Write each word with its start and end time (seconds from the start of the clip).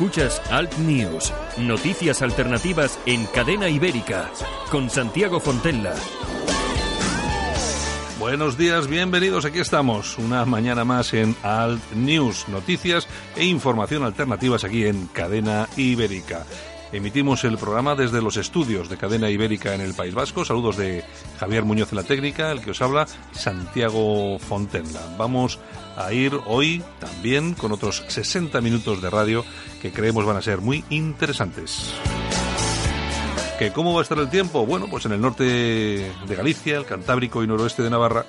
Escuchas 0.00 0.40
Alt 0.50 0.78
News, 0.78 1.30
noticias 1.58 2.22
alternativas 2.22 2.98
en 3.04 3.26
cadena 3.26 3.68
ibérica, 3.68 4.30
con 4.70 4.88
Santiago 4.88 5.40
Fontella. 5.40 5.92
Buenos 8.18 8.56
días, 8.56 8.86
bienvenidos, 8.86 9.44
aquí 9.44 9.58
estamos, 9.58 10.16
una 10.16 10.46
mañana 10.46 10.86
más 10.86 11.12
en 11.12 11.36
Alt 11.42 11.82
News, 11.92 12.48
noticias 12.48 13.08
e 13.36 13.44
información 13.44 14.02
alternativas 14.02 14.64
aquí 14.64 14.86
en 14.86 15.06
cadena 15.08 15.68
ibérica. 15.76 16.46
Emitimos 16.92 17.44
el 17.44 17.56
programa 17.56 17.94
desde 17.94 18.20
los 18.20 18.36
estudios 18.36 18.88
de 18.88 18.96
Cadena 18.96 19.30
Ibérica 19.30 19.74
en 19.74 19.80
el 19.80 19.94
País 19.94 20.12
Vasco. 20.12 20.44
Saludos 20.44 20.76
de 20.76 21.04
Javier 21.38 21.64
Muñoz 21.64 21.92
en 21.92 21.96
la 21.96 22.02
técnica, 22.02 22.50
el 22.50 22.60
que 22.60 22.72
os 22.72 22.82
habla, 22.82 23.06
Santiago 23.30 24.40
Fontenla. 24.40 25.00
Vamos 25.16 25.60
a 25.96 26.12
ir 26.12 26.32
hoy 26.46 26.82
también 26.98 27.54
con 27.54 27.70
otros 27.70 28.02
60 28.08 28.60
minutos 28.60 29.00
de 29.00 29.08
radio 29.08 29.44
que 29.80 29.92
creemos 29.92 30.24
van 30.24 30.36
a 30.36 30.42
ser 30.42 30.60
muy 30.60 30.84
interesantes. 30.90 31.94
¿Que 33.60 33.70
¿Cómo 33.70 33.94
va 33.94 34.00
a 34.00 34.02
estar 34.02 34.18
el 34.18 34.28
tiempo? 34.28 34.66
Bueno, 34.66 34.86
pues 34.90 35.04
en 35.06 35.12
el 35.12 35.20
norte 35.20 35.44
de 35.44 36.34
Galicia, 36.34 36.76
el 36.76 36.86
Cantábrico 36.86 37.44
y 37.44 37.46
noroeste 37.46 37.82
de 37.84 37.90
Navarra, 37.90 38.26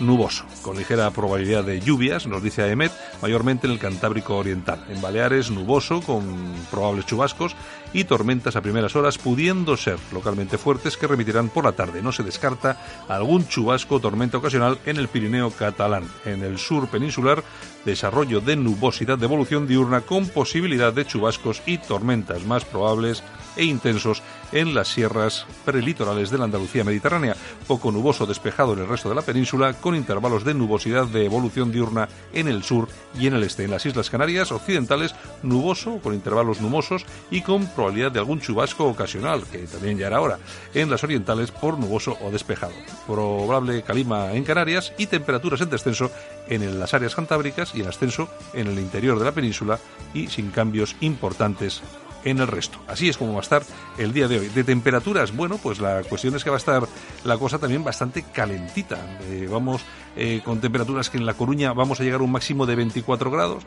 nuboso, 0.00 0.44
con 0.62 0.76
ligera 0.76 1.10
probabilidad 1.10 1.64
de 1.64 1.80
lluvias, 1.80 2.26
nos 2.26 2.42
dice 2.42 2.62
AEMET, 2.62 2.92
mayormente 3.22 3.66
en 3.66 3.72
el 3.72 3.78
Cantábrico 3.78 4.36
Oriental. 4.36 4.84
En 4.88 5.00
Baleares, 5.00 5.50
nuboso, 5.50 6.00
con 6.00 6.24
probables 6.70 7.06
chubascos 7.06 7.56
y 7.92 8.04
tormentas 8.04 8.56
a 8.56 8.60
primeras 8.60 8.96
horas, 8.96 9.18
pudiendo 9.18 9.76
ser 9.76 9.98
localmente 10.12 10.58
fuertes 10.58 10.96
que 10.96 11.06
remitirán 11.06 11.48
por 11.48 11.64
la 11.64 11.72
tarde. 11.72 12.02
No 12.02 12.12
se 12.12 12.22
descarta 12.22 12.80
algún 13.08 13.46
chubasco 13.48 13.96
o 13.96 14.00
tormenta 14.00 14.38
ocasional 14.38 14.78
en 14.86 14.96
el 14.96 15.08
Pirineo 15.08 15.50
catalán. 15.50 16.04
En 16.24 16.42
el 16.42 16.58
sur 16.58 16.88
peninsular, 16.88 17.42
desarrollo 17.86 18.42
de 18.42 18.56
nubosidad 18.56 19.16
de 19.16 19.24
evolución 19.24 19.66
diurna 19.66 20.02
con 20.02 20.28
posibilidad 20.28 20.92
de 20.92 21.06
chubascos 21.06 21.62
y 21.64 21.78
tormentas 21.78 22.44
más 22.44 22.66
probables 22.66 23.22
e 23.56 23.64
intensos 23.64 24.22
en 24.52 24.74
las 24.74 24.88
sierras 24.88 25.46
prelitorales 25.64 26.30
de 26.30 26.38
la 26.38 26.44
Andalucía 26.44 26.84
mediterránea. 26.84 27.36
Poco 27.66 27.90
nuboso 27.90 28.26
despejado 28.26 28.74
en 28.74 28.80
el 28.80 28.88
resto 28.88 29.08
de 29.08 29.14
la 29.14 29.22
península, 29.22 29.72
con 29.74 29.94
intervalos 29.94 30.44
de 30.44 30.54
nubosidad 30.54 31.06
de 31.06 31.24
evolución 31.24 31.72
diurna 31.72 32.08
en 32.32 32.48
el 32.48 32.62
sur 32.62 32.88
y 33.18 33.26
en 33.26 33.34
el 33.34 33.44
este. 33.44 33.64
En 33.64 33.70
las 33.70 33.86
Islas 33.86 34.10
Canarias 34.10 34.52
occidentales, 34.52 35.14
nuboso, 35.42 35.98
con 36.02 36.14
intervalos 36.14 36.60
nubosos 36.60 37.06
y 37.30 37.40
con 37.40 37.66
probabilidad 37.68 38.12
de 38.12 38.18
algún 38.18 38.40
chubasco 38.40 38.86
ocasional, 38.86 39.44
que 39.44 39.58
también 39.58 39.98
ya 39.98 40.08
era 40.08 40.20
hora. 40.20 40.38
En 40.74 40.90
las 40.90 41.02
orientales, 41.04 41.50
por 41.50 41.78
nuboso 41.78 42.18
o 42.20 42.30
despejado. 42.30 42.74
Probable 43.06 43.82
calima 43.82 44.32
en 44.32 44.44
Canarias 44.44 44.92
y 44.98 45.06
temperaturas 45.06 45.60
en 45.60 45.70
descenso 45.70 46.10
en 46.48 46.78
las 46.78 46.94
áreas 46.94 47.14
cantábricas 47.14 47.74
y 47.76 47.82
en 47.82 47.88
ascenso 47.88 48.28
en 48.52 48.66
el 48.66 48.78
interior 48.78 49.18
de 49.18 49.24
la 49.24 49.32
península 49.32 49.78
y 50.14 50.28
sin 50.28 50.50
cambios 50.50 50.96
importantes 51.00 51.82
en 52.26 52.40
el 52.40 52.48
resto. 52.48 52.78
Así 52.88 53.08
es 53.08 53.16
como 53.16 53.32
va 53.32 53.38
a 53.38 53.42
estar 53.42 53.62
el 53.98 54.12
día 54.12 54.28
de 54.28 54.40
hoy. 54.40 54.48
De 54.48 54.64
temperaturas, 54.64 55.34
bueno, 55.34 55.58
pues 55.62 55.78
la 55.78 56.02
cuestión 56.02 56.34
es 56.34 56.42
que 56.42 56.50
va 56.50 56.56
a 56.56 56.58
estar 56.58 56.86
la 57.24 57.38
cosa 57.38 57.58
también 57.58 57.84
bastante 57.84 58.24
calentita. 58.32 58.98
Eh, 59.22 59.48
vamos 59.50 59.82
eh, 60.16 60.40
con 60.44 60.60
temperaturas 60.60 61.08
que 61.08 61.18
en 61.18 61.24
La 61.24 61.34
Coruña 61.34 61.72
vamos 61.72 62.00
a 62.00 62.04
llegar 62.04 62.20
a 62.20 62.24
un 62.24 62.32
máximo 62.32 62.66
de 62.66 62.74
24 62.74 63.30
grados, 63.30 63.62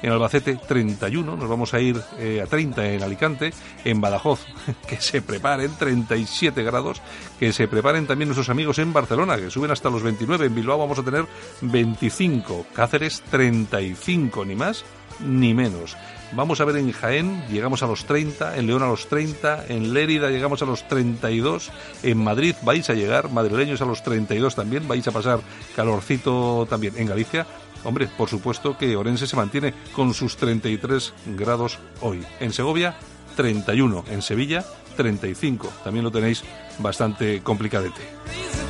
en 0.00 0.12
Albacete 0.12 0.56
31, 0.56 1.36
nos 1.36 1.48
vamos 1.48 1.74
a 1.74 1.80
ir 1.80 2.00
eh, 2.18 2.40
a 2.40 2.46
30 2.46 2.86
en 2.86 3.02
Alicante, 3.02 3.52
en 3.84 4.00
Badajoz 4.00 4.44
que 4.88 5.00
se 5.00 5.20
preparen 5.20 5.72
37 5.76 6.62
grados, 6.62 7.02
que 7.40 7.52
se 7.52 7.66
preparen 7.66 8.06
también 8.06 8.28
nuestros 8.28 8.50
amigos 8.50 8.78
en 8.78 8.92
Barcelona, 8.92 9.38
que 9.38 9.50
suben 9.50 9.72
hasta 9.72 9.90
los 9.90 10.02
29, 10.02 10.46
en 10.46 10.54
Bilbao 10.54 10.78
vamos 10.78 10.98
a 10.98 11.02
tener 11.02 11.26
25, 11.62 12.66
Cáceres 12.74 13.22
35, 13.30 14.44
ni 14.44 14.54
más 14.54 14.84
ni 15.20 15.54
menos. 15.54 15.96
Vamos 16.36 16.60
a 16.60 16.64
ver 16.64 16.76
en 16.76 16.90
Jaén, 16.90 17.44
llegamos 17.48 17.84
a 17.84 17.86
los 17.86 18.06
30, 18.06 18.56
en 18.56 18.66
León 18.66 18.82
a 18.82 18.88
los 18.88 19.08
30, 19.08 19.66
en 19.68 19.94
Lérida 19.94 20.30
llegamos 20.30 20.62
a 20.62 20.66
los 20.66 20.86
32, 20.88 21.70
en 22.02 22.18
Madrid 22.18 22.56
vais 22.62 22.90
a 22.90 22.94
llegar, 22.94 23.30
madrileños 23.30 23.80
a 23.80 23.84
los 23.84 24.02
32 24.02 24.56
también, 24.56 24.88
vais 24.88 25.06
a 25.06 25.12
pasar 25.12 25.40
calorcito 25.76 26.66
también 26.68 26.94
en 26.96 27.06
Galicia. 27.06 27.46
Hombre, 27.84 28.08
por 28.18 28.28
supuesto 28.28 28.76
que 28.76 28.96
Orense 28.96 29.28
se 29.28 29.36
mantiene 29.36 29.74
con 29.94 30.12
sus 30.12 30.36
33 30.36 31.12
grados 31.36 31.78
hoy. 32.00 32.24
En 32.40 32.52
Segovia, 32.52 32.96
31. 33.36 34.04
En 34.10 34.22
Sevilla, 34.22 34.64
35. 34.96 35.68
También 35.84 36.04
lo 36.04 36.10
tenéis 36.10 36.42
bastante 36.78 37.42
complicadete. 37.42 38.63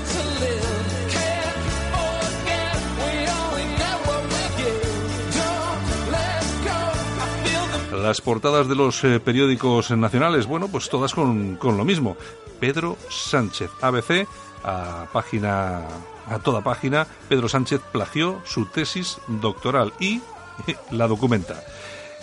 Las 8.05 8.21
portadas 8.21 8.69
de 8.69 8.75
los 8.75 9.03
eh, 9.03 9.19
periódicos 9.19 9.91
nacionales, 9.91 10.45
bueno, 10.45 10.69
pues 10.69 10.91
todas 10.91 11.15
con, 11.15 11.57
con 11.57 11.79
lo 11.79 11.87
mismo. 11.87 12.19
Pedro 12.61 12.99
Sánchez, 13.09 13.71
ABC, 13.81 14.29
a 14.63 15.07
página 15.11 15.87
a 16.29 16.39
toda 16.39 16.61
página, 16.61 17.07
Pedro 17.31 17.49
Sánchez 17.49 17.81
plagió 17.93 18.43
su 18.45 18.67
tesis 18.67 19.17
doctoral 19.27 19.95
y 19.99 20.21
la 20.91 21.09
documenta. 21.09 21.65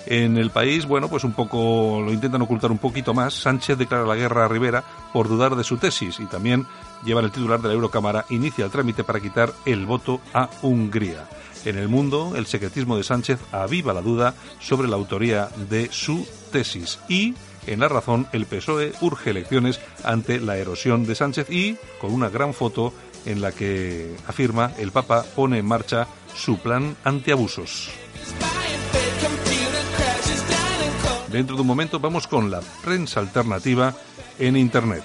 En 0.06 0.38
el 0.38 0.52
país, 0.52 0.86
bueno, 0.86 1.10
pues 1.10 1.24
un 1.24 1.34
poco 1.34 2.00
lo 2.06 2.14
intentan 2.14 2.44
ocultar 2.44 2.70
un 2.70 2.78
poquito 2.78 3.16
más. 3.16 3.34
Sánchez 3.34 3.80
declara 3.80 4.06
la 4.06 4.16
guerra 4.16 4.46
a 4.46 4.48
Rivera 4.48 4.84
por 5.12 5.28
dudar 5.30 5.56
de 5.56 5.64
su 5.64 5.78
tesis 5.78 6.20
y 6.20 6.28
también 6.28 6.68
lleva 7.04 7.22
el 7.22 7.32
titular 7.32 7.60
de 7.60 7.70
la 7.70 7.74
Eurocámara, 7.74 8.28
inicia 8.30 8.66
el 8.66 8.72
trámite 8.72 9.04
para 9.04 9.20
quitar 9.20 9.52
el 9.66 9.88
voto 9.88 10.22
a 10.32 10.48
Hungría. 10.62 11.28
En 11.66 11.78
el 11.78 11.88
mundo, 11.90 12.34
el 12.36 12.48
secretismo 12.48 12.98
de 12.98 13.04
Sánchez 13.04 13.40
aviva 13.52 13.94
la 13.94 14.02
duda 14.02 14.34
sobre 14.60 14.88
la 14.88 14.96
autoría 14.96 15.50
de 15.70 15.90
su 15.92 16.28
tesis 16.52 17.00
y 17.08 17.36
en 17.68 17.80
La 17.80 17.88
Razón, 17.88 18.28
el 18.32 18.48
PSOE 18.48 18.94
urge 19.02 19.30
elecciones 19.30 19.80
ante 20.04 20.40
la 20.40 20.58
erosión 20.58 21.06
de 21.06 21.14
Sánchez 21.14 21.50
y 21.52 21.78
con 22.00 22.12
una 22.12 22.30
gran 22.30 22.54
foto 22.54 22.94
en 23.26 23.40
la 23.42 23.52
que 23.52 24.16
afirma 24.28 24.72
el 24.80 24.92
Papa 24.92 25.24
pone 25.36 25.60
en 25.60 25.66
marcha 25.66 26.08
su 26.34 26.58
plan 26.58 26.96
antiabusos. 27.04 27.90
Dentro 31.32 31.56
de 31.56 31.62
un 31.62 31.68
momento 31.68 32.00
vamos 32.00 32.28
con 32.28 32.50
la 32.50 32.62
prensa 32.84 33.20
alternativa 33.20 33.94
en 34.40 34.58
Internet. 34.58 35.04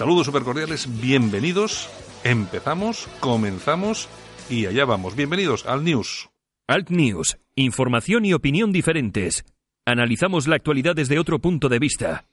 Saludos 0.00 0.24
supercordiales, 0.24 0.88
bienvenidos. 1.02 1.90
Empezamos, 2.24 3.06
comenzamos 3.20 4.08
y 4.48 4.64
allá 4.64 4.86
vamos. 4.86 5.14
Bienvenidos 5.14 5.66
al 5.66 5.84
News. 5.84 6.30
Alt 6.68 6.88
News, 6.88 7.36
información 7.54 8.24
y 8.24 8.32
opinión 8.32 8.72
diferentes. 8.72 9.44
Analizamos 9.84 10.48
la 10.48 10.56
actualidad 10.56 10.96
desde 10.96 11.18
otro 11.18 11.38
punto 11.38 11.68
de 11.68 11.80
vista. 11.80 12.24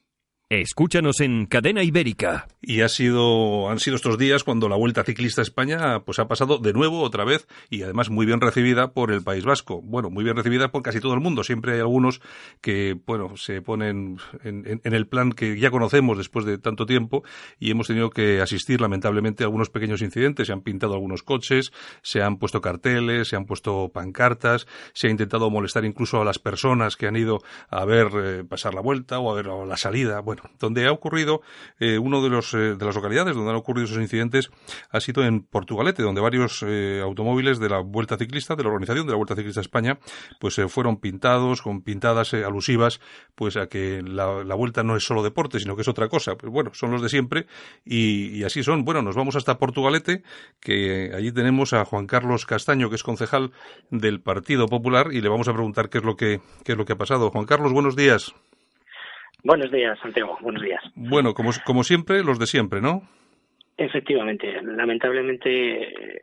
Escúchanos 0.49 1.19
en 1.19 1.45
Cadena 1.45 1.83
Ibérica. 1.83 2.47
Y 2.61 2.79
ha 2.79 2.87
sido, 2.87 3.69
han 3.69 3.79
sido 3.79 3.97
estos 3.97 4.17
días 4.17 4.45
cuando 4.45 4.69
la 4.69 4.77
Vuelta 4.77 5.03
Ciclista 5.03 5.41
a 5.41 5.43
España 5.43 5.99
pues 6.05 6.19
ha 6.19 6.29
pasado 6.29 6.57
de 6.57 6.71
nuevo 6.71 7.01
otra 7.01 7.25
vez 7.25 7.47
y 7.69 7.81
además 7.81 8.09
muy 8.09 8.25
bien 8.25 8.39
recibida 8.39 8.93
por 8.93 9.11
el 9.11 9.23
País 9.23 9.43
Vasco. 9.43 9.81
Bueno, 9.81 10.09
muy 10.09 10.23
bien 10.23 10.37
recibida 10.37 10.71
por 10.71 10.83
casi 10.83 11.01
todo 11.01 11.13
el 11.15 11.19
mundo. 11.19 11.43
Siempre 11.43 11.73
hay 11.73 11.79
algunos 11.79 12.21
que, 12.61 12.95
bueno, 13.05 13.35
se 13.35 13.61
ponen 13.61 14.19
en, 14.41 14.79
el 14.83 15.07
plan 15.07 15.33
que 15.33 15.59
ya 15.59 15.69
conocemos 15.69 16.17
después 16.17 16.45
de 16.45 16.57
tanto 16.57 16.85
tiempo 16.85 17.23
y 17.59 17.71
hemos 17.71 17.87
tenido 17.87 18.09
que 18.09 18.39
asistir 18.39 18.79
lamentablemente 18.79 19.43
a 19.43 19.47
algunos 19.47 19.69
pequeños 19.69 20.01
incidentes. 20.01 20.47
Se 20.47 20.53
han 20.53 20.61
pintado 20.61 20.93
algunos 20.93 21.23
coches, 21.23 21.73
se 22.03 22.21
han 22.21 22.37
puesto 22.37 22.61
carteles, 22.61 23.27
se 23.27 23.35
han 23.35 23.43
puesto 23.43 23.89
pancartas, 23.93 24.65
se 24.93 25.07
ha 25.07 25.11
intentado 25.11 25.49
molestar 25.49 25.83
incluso 25.83 26.21
a 26.21 26.25
las 26.25 26.39
personas 26.39 26.95
que 26.95 27.07
han 27.07 27.17
ido 27.17 27.39
a 27.69 27.83
ver 27.83 28.07
eh, 28.15 28.43
pasar 28.45 28.73
la 28.73 28.81
vuelta 28.81 29.19
o 29.19 29.29
a 29.29 29.35
ver 29.35 29.47
la 29.47 29.75
salida. 29.75 30.21
Bueno, 30.21 30.36
donde 30.59 30.87
ha 30.87 30.91
ocurrido 30.91 31.41
eh, 31.79 31.97
uno 31.97 32.21
de 32.21 32.29
los 32.29 32.53
eh, 32.53 32.75
de 32.75 32.85
las 32.85 32.95
localidades 32.95 33.35
donde 33.35 33.51
han 33.51 33.57
ocurrido 33.57 33.85
esos 33.85 33.97
incidentes 33.97 34.49
ha 34.89 34.99
sido 34.99 35.23
en 35.23 35.41
Portugalete, 35.41 36.03
donde 36.03 36.21
varios 36.21 36.63
eh, 36.65 37.01
automóviles 37.03 37.59
de 37.59 37.69
la 37.69 37.79
Vuelta 37.79 38.17
Ciclista, 38.17 38.55
de 38.55 38.63
la 38.63 38.69
organización 38.69 39.05
de 39.05 39.11
la 39.11 39.17
Vuelta 39.17 39.35
Ciclista 39.35 39.61
España, 39.61 39.99
pues 40.39 40.59
fueron 40.69 40.97
pintados 40.97 41.61
con 41.61 41.81
pintadas 41.81 42.33
alusivas, 42.33 42.99
pues 43.35 43.57
a 43.57 43.67
que 43.67 44.01
la, 44.01 44.43
la, 44.43 44.55
Vuelta 44.55 44.83
no 44.83 44.95
es 44.95 45.03
solo 45.03 45.23
deporte, 45.23 45.59
sino 45.59 45.75
que 45.75 45.81
es 45.81 45.87
otra 45.87 46.07
cosa. 46.07 46.35
Pues 46.35 46.51
bueno, 46.51 46.71
son 46.73 46.91
los 46.91 47.01
de 47.01 47.09
siempre 47.09 47.45
y, 47.85 48.29
y 48.37 48.43
así 48.43 48.63
son. 48.63 48.85
Bueno, 48.85 49.01
nos 49.01 49.15
vamos 49.15 49.35
hasta 49.35 49.57
Portugalete, 49.57 50.23
que 50.59 51.11
allí 51.15 51.31
tenemos 51.31 51.73
a 51.73 51.85
Juan 51.85 52.07
Carlos 52.07 52.45
Castaño, 52.45 52.89
que 52.89 52.95
es 52.95 53.03
concejal 53.03 53.51
del 53.91 54.19
Partido 54.19 54.67
Popular, 54.67 55.09
y 55.11 55.21
le 55.21 55.29
vamos 55.29 55.47
a 55.47 55.53
preguntar 55.53 55.89
qué 55.89 55.99
es 55.99 56.03
lo 56.03 56.15
que 56.15 56.41
qué 56.63 56.73
es 56.73 56.77
lo 56.77 56.85
que 56.85 56.93
ha 56.93 56.97
pasado. 56.97 57.29
Juan 57.31 57.45
Carlos, 57.45 57.73
buenos 57.73 57.95
días. 57.95 58.33
Buenos 59.47 59.71
días, 59.71 59.97
Santiago. 60.01 60.37
Buenos 60.41 60.61
días. 60.61 60.83
Bueno, 60.93 61.33
como, 61.33 61.51
como 61.63 61.85
siempre, 61.85 62.21
los 62.21 62.37
de 62.37 62.47
siempre, 62.47 62.81
¿no? 62.81 63.03
Efectivamente. 63.77 64.61
Lamentablemente, 64.61 66.21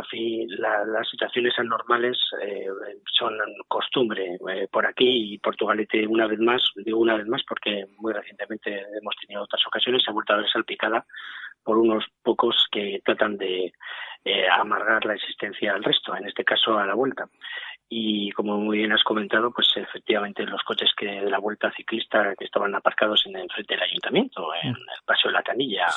así, 0.00 0.46
la, 0.56 0.82
las 0.86 1.06
situaciones 1.06 1.52
anormales 1.58 2.16
eh, 2.42 2.66
son 3.12 3.34
costumbre 3.68 4.38
eh, 4.50 4.68
por 4.72 4.86
aquí 4.86 5.34
y 5.34 5.38
Portugalete 5.38 6.06
una 6.06 6.26
vez 6.26 6.38
más, 6.38 6.62
digo 6.76 6.98
una 6.98 7.16
vez 7.16 7.26
más 7.26 7.42
porque 7.46 7.84
muy 7.98 8.14
recientemente 8.14 8.70
hemos 8.98 9.16
tenido 9.20 9.42
otras 9.42 9.60
ocasiones, 9.66 10.02
se 10.02 10.10
ha 10.10 10.14
vuelto 10.14 10.32
a 10.32 10.38
ver 10.38 10.48
salpicada 10.50 11.04
por 11.62 11.76
unos 11.76 12.06
pocos 12.22 12.56
que 12.72 13.02
tratan 13.04 13.36
de 13.36 13.70
eh, 14.24 14.46
amargar 14.50 15.04
la 15.04 15.14
existencia 15.14 15.74
al 15.74 15.84
resto, 15.84 16.16
en 16.16 16.26
este 16.26 16.42
caso 16.42 16.78
a 16.78 16.86
la 16.86 16.94
vuelta 16.94 17.28
y 17.94 18.30
como 18.30 18.56
muy 18.56 18.78
bien 18.78 18.92
has 18.92 19.04
comentado, 19.04 19.50
pues 19.50 19.68
efectivamente 19.76 20.46
los 20.46 20.62
coches 20.62 20.90
que 20.96 21.04
de 21.04 21.30
la 21.30 21.38
vuelta 21.38 21.70
ciclista 21.72 22.34
que 22.38 22.46
estaban 22.46 22.74
aparcados 22.74 23.26
en 23.26 23.36
el 23.36 23.50
frente 23.50 23.74
del 23.74 23.82
ayuntamiento, 23.82 24.48
en 24.62 24.70
el 24.70 25.02
paseo 25.04 25.30
de 25.30 25.34
la 25.34 25.42
Canilla, 25.42 25.88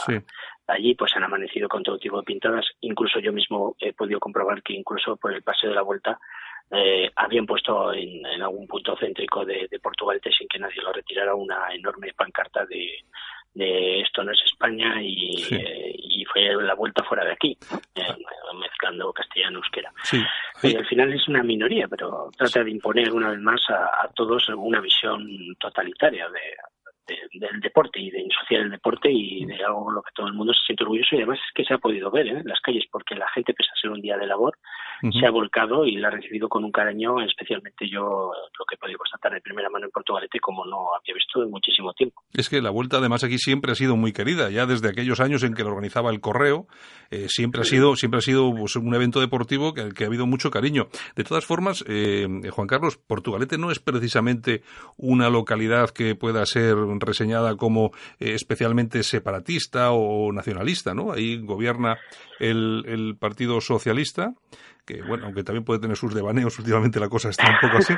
allí 0.67 0.93
pues 0.95 1.15
han 1.15 1.23
amanecido 1.23 1.69
con 1.69 1.83
todo 1.83 1.97
tipo 1.97 2.17
de 2.17 2.25
pintadas. 2.25 2.65
Incluso 2.81 3.19
yo 3.19 3.31
mismo 3.31 3.77
he 3.79 3.93
podido 3.93 4.19
comprobar 4.19 4.61
que 4.61 4.73
incluso 4.73 5.15
por 5.15 5.33
el 5.33 5.41
paseo 5.41 5.69
de 5.69 5.75
la 5.77 5.83
vuelta 5.83 6.19
eh, 6.69 7.09
habían 7.15 7.45
puesto 7.45 7.93
en, 7.93 8.25
algún 8.41 8.67
punto 8.67 8.97
céntrico 8.97 9.45
de, 9.45 9.69
de 9.71 9.79
Portugal 9.79 10.19
sin 10.37 10.49
que 10.49 10.59
nadie 10.59 10.81
lo 10.81 10.91
retirara 10.91 11.33
una 11.33 11.73
enorme 11.73 12.11
pancarta 12.13 12.65
de, 12.65 13.05
de 13.55 14.01
esto 14.01 14.23
no 14.23 14.31
es 14.31 14.41
España 14.45 15.01
y, 15.01 15.41
eh, 15.51 15.95
y 15.97 16.25
fue 16.25 16.53
la 16.61 16.75
vuelta 16.75 17.03
fuera 17.03 17.25
de 17.25 17.31
aquí, 17.31 17.57
eh, 17.95 18.01
mezclando 18.59 19.11
castellano 19.13 19.59
euskera. 19.59 19.91
Sí. 20.03 20.21
Y 20.63 20.75
al 20.75 20.85
final 20.85 21.11
es 21.13 21.27
una 21.27 21.41
minoría, 21.41 21.87
pero 21.87 22.29
trata 22.37 22.63
de 22.63 22.71
imponer 22.71 23.11
una 23.11 23.31
vez 23.31 23.39
más 23.39 23.61
a, 23.69 24.03
a 24.03 24.09
todos 24.13 24.47
una 24.49 24.81
visión 24.81 25.25
totalitaria 25.59 26.27
de, 26.29 26.41
del 27.33 27.59
deporte 27.59 27.99
y 27.99 28.09
de 28.09 28.21
ensuciar 28.21 28.61
el 28.61 28.71
deporte 28.71 29.09
y 29.11 29.45
de 29.45 29.63
algo 29.63 29.91
lo 29.91 30.01
que 30.01 30.11
todo 30.13 30.27
el 30.27 30.33
mundo 30.33 30.53
se 30.53 30.65
siente 30.65 30.83
orgulloso 30.83 31.15
y 31.15 31.17
además 31.19 31.39
es 31.39 31.53
que 31.53 31.63
se 31.63 31.73
ha 31.73 31.77
podido 31.77 32.09
ver 32.09 32.27
¿eh? 32.27 32.39
en 32.39 32.47
las 32.47 32.59
calles 32.61 32.85
porque 32.91 33.15
la 33.15 33.29
gente 33.29 33.53
pese 33.53 33.69
a 33.71 33.79
ser 33.79 33.91
un 33.91 34.01
día 34.01 34.17
de 34.17 34.27
labor 34.27 34.57
se 35.01 35.25
ha 35.25 35.31
volcado 35.31 35.85
y 35.85 35.97
la 35.97 36.07
ha 36.07 36.11
recibido 36.11 36.47
con 36.49 36.63
un 36.63 36.71
cariño 36.71 37.21
especialmente 37.21 37.87
yo 37.89 38.31
lo 38.57 38.65
que 38.65 38.75
he 38.75 38.77
podido 38.77 38.97
constatar 38.97 39.33
de 39.33 39.41
primera 39.41 39.69
mano 39.69 39.85
en 39.85 39.91
Portugalete 39.91 40.39
como 40.39 40.65
no 40.65 40.87
había 40.99 41.13
visto 41.13 41.43
en 41.43 41.51
muchísimo 41.51 41.93
tiempo. 41.93 42.21
Es 42.33 42.49
que 42.49 42.61
la 42.61 42.69
vuelta 42.69 42.97
además 42.97 43.23
aquí 43.23 43.37
siempre 43.37 43.71
ha 43.71 43.75
sido 43.75 43.95
muy 43.95 44.13
querida 44.13 44.49
ya 44.49 44.65
desde 44.65 44.89
aquellos 44.89 45.19
años 45.19 45.43
en 45.43 45.53
que 45.53 45.63
lo 45.63 45.69
organizaba 45.69 46.11
el 46.11 46.21
Correo 46.21 46.67
eh, 47.11 47.25
siempre 47.27 47.61
ha 47.61 47.65
sido 47.65 47.95
siempre 47.95 48.19
ha 48.19 48.21
sido 48.21 48.51
pues, 48.53 48.75
un 48.75 48.93
evento 48.93 49.19
deportivo 49.19 49.73
que, 49.73 49.89
que 49.89 50.03
ha 50.03 50.07
habido 50.07 50.25
mucho 50.25 50.49
cariño. 50.51 50.87
De 51.15 51.23
todas 51.23 51.45
formas 51.45 51.83
eh, 51.87 52.27
Juan 52.51 52.67
Carlos 52.67 52.97
Portugalete 52.97 53.57
no 53.57 53.71
es 53.71 53.79
precisamente 53.79 54.61
una 54.97 55.29
localidad 55.29 55.89
que 55.89 56.15
pueda 56.15 56.45
ser 56.45 56.75
reseñada 56.99 57.55
como 57.55 57.91
eh, 58.19 58.33
especialmente 58.33 59.03
separatista 59.03 59.91
o 59.91 60.31
nacionalista, 60.31 60.93
¿no? 60.93 61.11
Ahí 61.11 61.37
gobierna 61.37 61.97
el, 62.39 62.83
el 62.87 63.17
Partido 63.17 63.61
Socialista 63.61 64.33
que 64.85 65.01
bueno, 65.01 65.25
aunque 65.25 65.43
también 65.43 65.65
puede 65.65 65.79
tener 65.79 65.97
sus 65.97 66.13
devaneos, 66.13 66.57
últimamente 66.59 66.99
la 66.99 67.09
cosa 67.09 67.29
está 67.29 67.49
un 67.49 67.59
poco 67.61 67.77
así, 67.77 67.93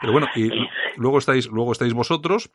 pero 0.00 0.12
bueno, 0.12 0.28
y 0.34 0.50
luego 0.96 1.18
estáis, 1.18 1.48
luego 1.48 1.72
estáis 1.72 1.94
vosotros, 1.94 2.50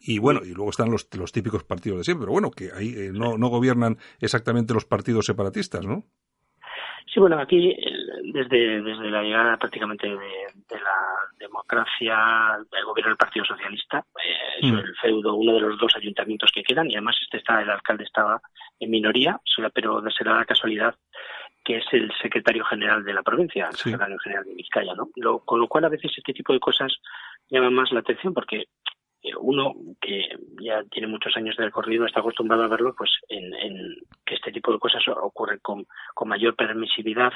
y 0.00 0.18
bueno, 0.18 0.40
y 0.44 0.54
luego 0.54 0.70
están 0.70 0.90
los, 0.90 1.08
los 1.16 1.32
típicos 1.32 1.64
partidos 1.64 1.98
de 1.98 2.04
siempre, 2.04 2.24
pero 2.24 2.32
bueno, 2.32 2.50
que 2.50 2.70
ahí 2.72 2.94
eh, 2.96 3.10
no, 3.12 3.36
no 3.38 3.48
gobiernan 3.48 3.96
exactamente 4.20 4.74
los 4.74 4.84
partidos 4.84 5.26
separatistas, 5.26 5.84
¿no? 5.84 6.04
Sí, 7.12 7.18
bueno, 7.18 7.40
aquí 7.40 7.76
desde, 8.32 8.82
desde 8.82 9.10
la 9.10 9.22
llegada 9.22 9.56
prácticamente 9.56 10.06
de, 10.06 10.16
la 10.70 10.96
democracia, 11.38 12.56
el 12.70 12.84
gobierno 12.84 13.10
del 13.10 13.16
Partido 13.16 13.44
Socialista, 13.44 14.04
eh, 14.24 14.60
es 14.62 14.70
mm. 14.72 14.78
el 14.78 14.96
feudo, 14.96 15.34
uno 15.34 15.54
de 15.54 15.60
los 15.60 15.78
dos 15.78 15.92
ayuntamientos 15.96 16.52
que 16.54 16.62
quedan, 16.62 16.88
y 16.88 16.94
además 16.94 17.16
este 17.20 17.38
está, 17.38 17.60
el 17.60 17.70
alcalde 17.70 18.04
estaba 18.04 18.40
en 18.78 18.90
minoría, 18.90 19.40
pero 19.74 20.02
será 20.10 20.36
la 20.36 20.44
casualidad 20.44 20.94
que 21.64 21.78
es 21.78 21.84
el 21.92 22.10
secretario 22.20 22.64
general 22.64 23.04
de 23.04 23.12
la 23.12 23.22
provincia, 23.22 23.68
el 23.68 23.76
secretario 23.76 24.18
general 24.18 24.44
de 24.44 24.54
Vizcaya, 24.54 24.94
¿no? 24.94 25.10
con 25.44 25.60
lo 25.60 25.68
cual 25.68 25.84
a 25.84 25.88
veces 25.88 26.12
este 26.16 26.32
tipo 26.32 26.52
de 26.52 26.60
cosas 26.60 26.92
llaman 27.48 27.74
más 27.74 27.92
la 27.92 28.00
atención 28.00 28.32
porque 28.32 28.66
eh, 29.22 29.32
uno 29.38 29.74
que 30.00 30.28
ya 30.62 30.82
tiene 30.90 31.06
muchos 31.06 31.36
años 31.36 31.56
de 31.56 31.64
recorrido 31.64 32.06
está 32.06 32.20
acostumbrado 32.20 32.64
a 32.64 32.68
verlo 32.68 32.94
pues 32.96 33.10
en, 33.28 33.52
en 33.54 33.96
que 34.24 34.34
este 34.36 34.52
tipo 34.52 34.72
de 34.72 34.78
cosas 34.78 35.02
ocurren 35.08 35.58
con, 35.60 35.86
con 36.14 36.28
mayor 36.28 36.56
permisividad 36.56 37.32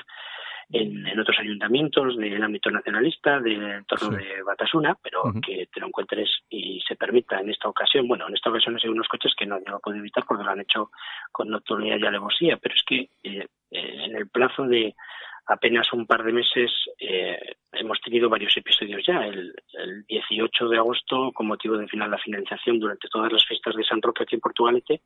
en, 0.71 1.07
en, 1.07 1.21
otros 1.21 1.37
ayuntamientos 1.39 2.17
del 2.17 2.43
ámbito 2.43 2.71
nacionalista, 2.71 3.41
del 3.41 3.63
entorno 3.63 4.17
de 4.17 4.43
Batasuna, 4.43 4.97
pero 5.03 5.23
que 5.45 5.69
te 5.73 5.81
lo 5.81 5.89
encuentres 5.89 6.29
y 6.49 6.81
se 6.87 6.97
permita 6.97 7.41
en 7.41 7.51
esta 7.51 7.69
ocasión, 7.69 8.09
bueno, 8.09 8.29
en 8.29 8.35
esta 8.35 8.51
ocasión 8.51 8.77
hay 8.83 8.89
unos 8.89 9.09
coches 9.09 9.33
que 9.37 9.47
no, 9.47 9.59
no 9.61 9.73
lo 9.73 9.81
puedo 9.81 9.99
evitar 9.99 10.25
porque 10.27 10.45
lo 10.45 10.51
han 10.51 10.61
hecho 10.61 10.91
con 11.33 11.49
notoriedad 11.49 11.99
y 11.99 12.07
alevosía, 12.07 12.57
pero 12.57 12.75
es 12.75 12.83
que 12.87 13.09
eh, 13.23 13.47
eh, 13.71 14.05
en 14.05 14.17
el 14.17 14.29
plazo 14.29 14.65
de 14.65 14.95
apenas 15.47 15.93
un 15.93 16.07
par 16.07 16.25
de 16.25 16.33
meses 16.33 16.71
eh, 16.99 17.57
hemos 17.73 18.01
tenido 18.01 18.29
varios 18.29 18.57
episodios 18.57 19.03
ya. 19.07 19.27
El, 19.27 19.55
el, 19.75 20.05
18 20.07 20.69
de 20.69 20.79
agosto, 20.79 21.33
con 21.33 21.47
motivo 21.47 21.77
de 21.77 21.89
final 21.89 22.11
la 22.11 22.19
finalización 22.19 22.79
durante 22.79 23.09
todas 23.09 23.33
las 23.33 23.45
fiestas 23.45 23.77
de 23.77 23.85
San 23.85 24.01
Roque 24.01 24.23
aquí 24.23 24.37
en 24.37 24.41
Portugalete, 24.41 25.03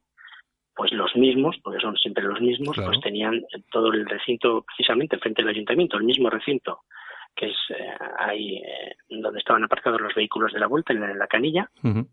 pues 0.78 0.92
los 0.92 1.14
mismos, 1.16 1.56
porque 1.60 1.80
son 1.80 1.96
siempre 1.96 2.22
los 2.22 2.40
mismos, 2.40 2.76
pues 2.76 3.00
tenían 3.00 3.42
todo 3.72 3.92
el 3.92 4.06
recinto 4.06 4.62
precisamente 4.62 5.18
frente 5.18 5.42
al 5.42 5.48
ayuntamiento, 5.48 5.96
el 5.96 6.04
mismo 6.04 6.30
recinto 6.30 6.82
que 7.38 7.46
es 7.46 7.56
eh, 7.70 7.88
ahí 8.18 8.56
eh, 8.56 8.96
donde 9.08 9.38
estaban 9.38 9.62
aparcados 9.62 10.00
los 10.00 10.14
vehículos 10.14 10.52
de 10.52 10.58
la 10.58 10.66
vuelta, 10.66 10.92
en 10.92 11.18
la 11.18 11.26
canilla, 11.28 11.70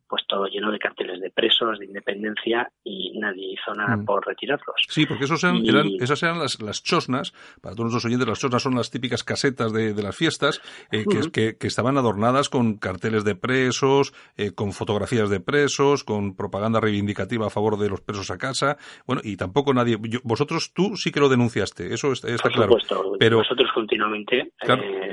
pues 0.08 0.24
todo 0.28 0.46
lleno 0.46 0.72
de 0.72 0.78
carteles 0.78 1.20
de 1.20 1.32
presos, 1.32 1.80
de 1.80 1.86
independencia 1.86 2.70
y 2.84 3.18
nadie 3.18 3.54
hizo 3.54 3.74
nada 3.74 3.98
mm. 3.98 4.06
por 4.06 4.26
retirarlos. 4.26 4.76
Sí, 4.88 5.06
porque 5.06 5.24
esos 5.26 5.44
eran, 5.44 5.64
esas 6.00 6.22
eran 6.22 6.40
las, 6.40 6.62
las, 6.62 6.84
chosnas, 6.84 7.32
para 7.62 7.76
todos 7.76 7.92
nuestros 7.92 8.06
oyentes, 8.06 8.28
las 8.28 8.40
chosnas 8.40 8.62
son 8.62 8.76
las 8.76 8.92
típicas 8.92 9.24
casetas 9.24 9.74
de, 9.74 9.94
de 9.94 10.04
las 10.04 10.16
fiestas 10.16 10.62
eh, 10.92 11.06
que, 11.32 11.58
que, 11.58 11.68
estaban 11.68 11.98
adornadas 11.98 12.50
con 12.50 12.78
carteles 12.78 13.24
de 13.24 13.36
presos, 13.36 14.14
con 14.54 14.72
fotografías 14.72 15.30
de 15.30 15.40
presos, 15.40 16.04
con 16.04 16.36
propaganda 16.36 16.80
reivindicativa 16.80 17.48
a 17.48 17.50
favor 17.50 17.80
de 17.80 17.90
los 17.90 18.02
presos 18.02 18.30
a 18.30 18.38
casa. 18.38 18.78
Bueno, 19.08 19.22
y 19.24 19.38
tampoco 19.38 19.74
nadie. 19.74 19.98
vosotros, 20.24 20.72
tú 20.74 20.96
sí 20.96 21.12
que 21.12 21.20
lo 21.20 21.30
denunciaste, 21.30 21.94
eso 21.94 22.12
está, 22.12 22.28
por 22.28 22.52
claro. 22.52 22.80
Supuesto, 22.80 23.16
pero 23.20 23.38
nosotros 23.38 23.72
continuamente 23.74 24.52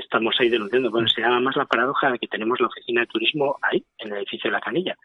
estamos 0.03 0.35
ahí 0.39 0.49
denunciando. 0.49 0.91
Bueno, 0.91 1.07
se 1.07 1.21
llama 1.21 1.39
más 1.39 1.55
la 1.55 1.65
paradoja 1.65 2.11
de 2.11 2.19
que 2.19 2.27
tenemos 2.27 2.59
la 2.59 2.67
oficina 2.67 3.01
de 3.01 3.07
turismo 3.07 3.57
ahí, 3.61 3.83
en 3.97 4.11
el 4.11 4.17
edificio 4.19 4.49
de 4.49 4.53
la 4.53 4.61
Canilla, 4.61 4.97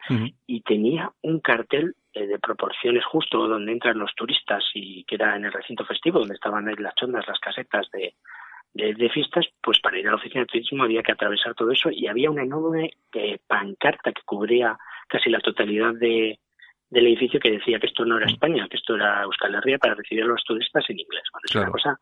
y 0.46 0.60
tenía 0.62 1.10
un 1.22 1.40
cartel 1.40 1.94
eh, 2.12 2.26
de 2.26 2.38
proporciones 2.38 3.04
justo 3.04 3.46
donde 3.48 3.72
entran 3.72 3.98
los 3.98 4.14
turistas 4.14 4.64
y 4.74 5.04
que 5.04 5.14
era 5.14 5.36
en 5.36 5.44
el 5.44 5.52
recinto 5.52 5.84
festivo, 5.84 6.18
donde 6.18 6.34
estaban 6.34 6.68
ahí 6.68 6.74
las 6.78 6.94
chondas, 6.94 7.26
las 7.26 7.38
casetas 7.38 7.88
de, 7.92 8.14
de, 8.74 9.08
fiestas, 9.10 9.46
pues 9.62 9.80
para 9.80 9.98
ir 9.98 10.06
a 10.06 10.10
la 10.10 10.16
oficina 10.16 10.42
de 10.42 10.46
turismo 10.46 10.84
había 10.84 11.02
que 11.02 11.12
atravesar 11.12 11.54
todo 11.54 11.70
eso 11.72 11.90
y 11.90 12.06
había 12.06 12.30
una 12.30 12.42
enorme 12.42 12.90
eh, 13.14 13.38
pancarta 13.46 14.12
que 14.12 14.22
cubría 14.24 14.78
casi 15.08 15.30
la 15.30 15.40
totalidad 15.40 15.94
de, 15.94 16.38
del 16.90 17.06
edificio 17.06 17.40
que 17.40 17.52
decía 17.52 17.78
que 17.78 17.86
esto 17.86 18.04
no 18.04 18.18
era 18.18 18.26
España, 18.26 18.66
que 18.68 18.76
esto 18.76 18.94
era 18.94 19.22
Euskal 19.22 19.54
Herria 19.54 19.78
para 19.78 19.94
recibir 19.94 20.24
a 20.24 20.28
los 20.28 20.44
turistas 20.44 20.84
en 20.88 21.00
inglés. 21.00 21.24
Bueno, 21.32 21.44
es 21.48 21.56
una 21.56 21.70
cosa 21.70 21.98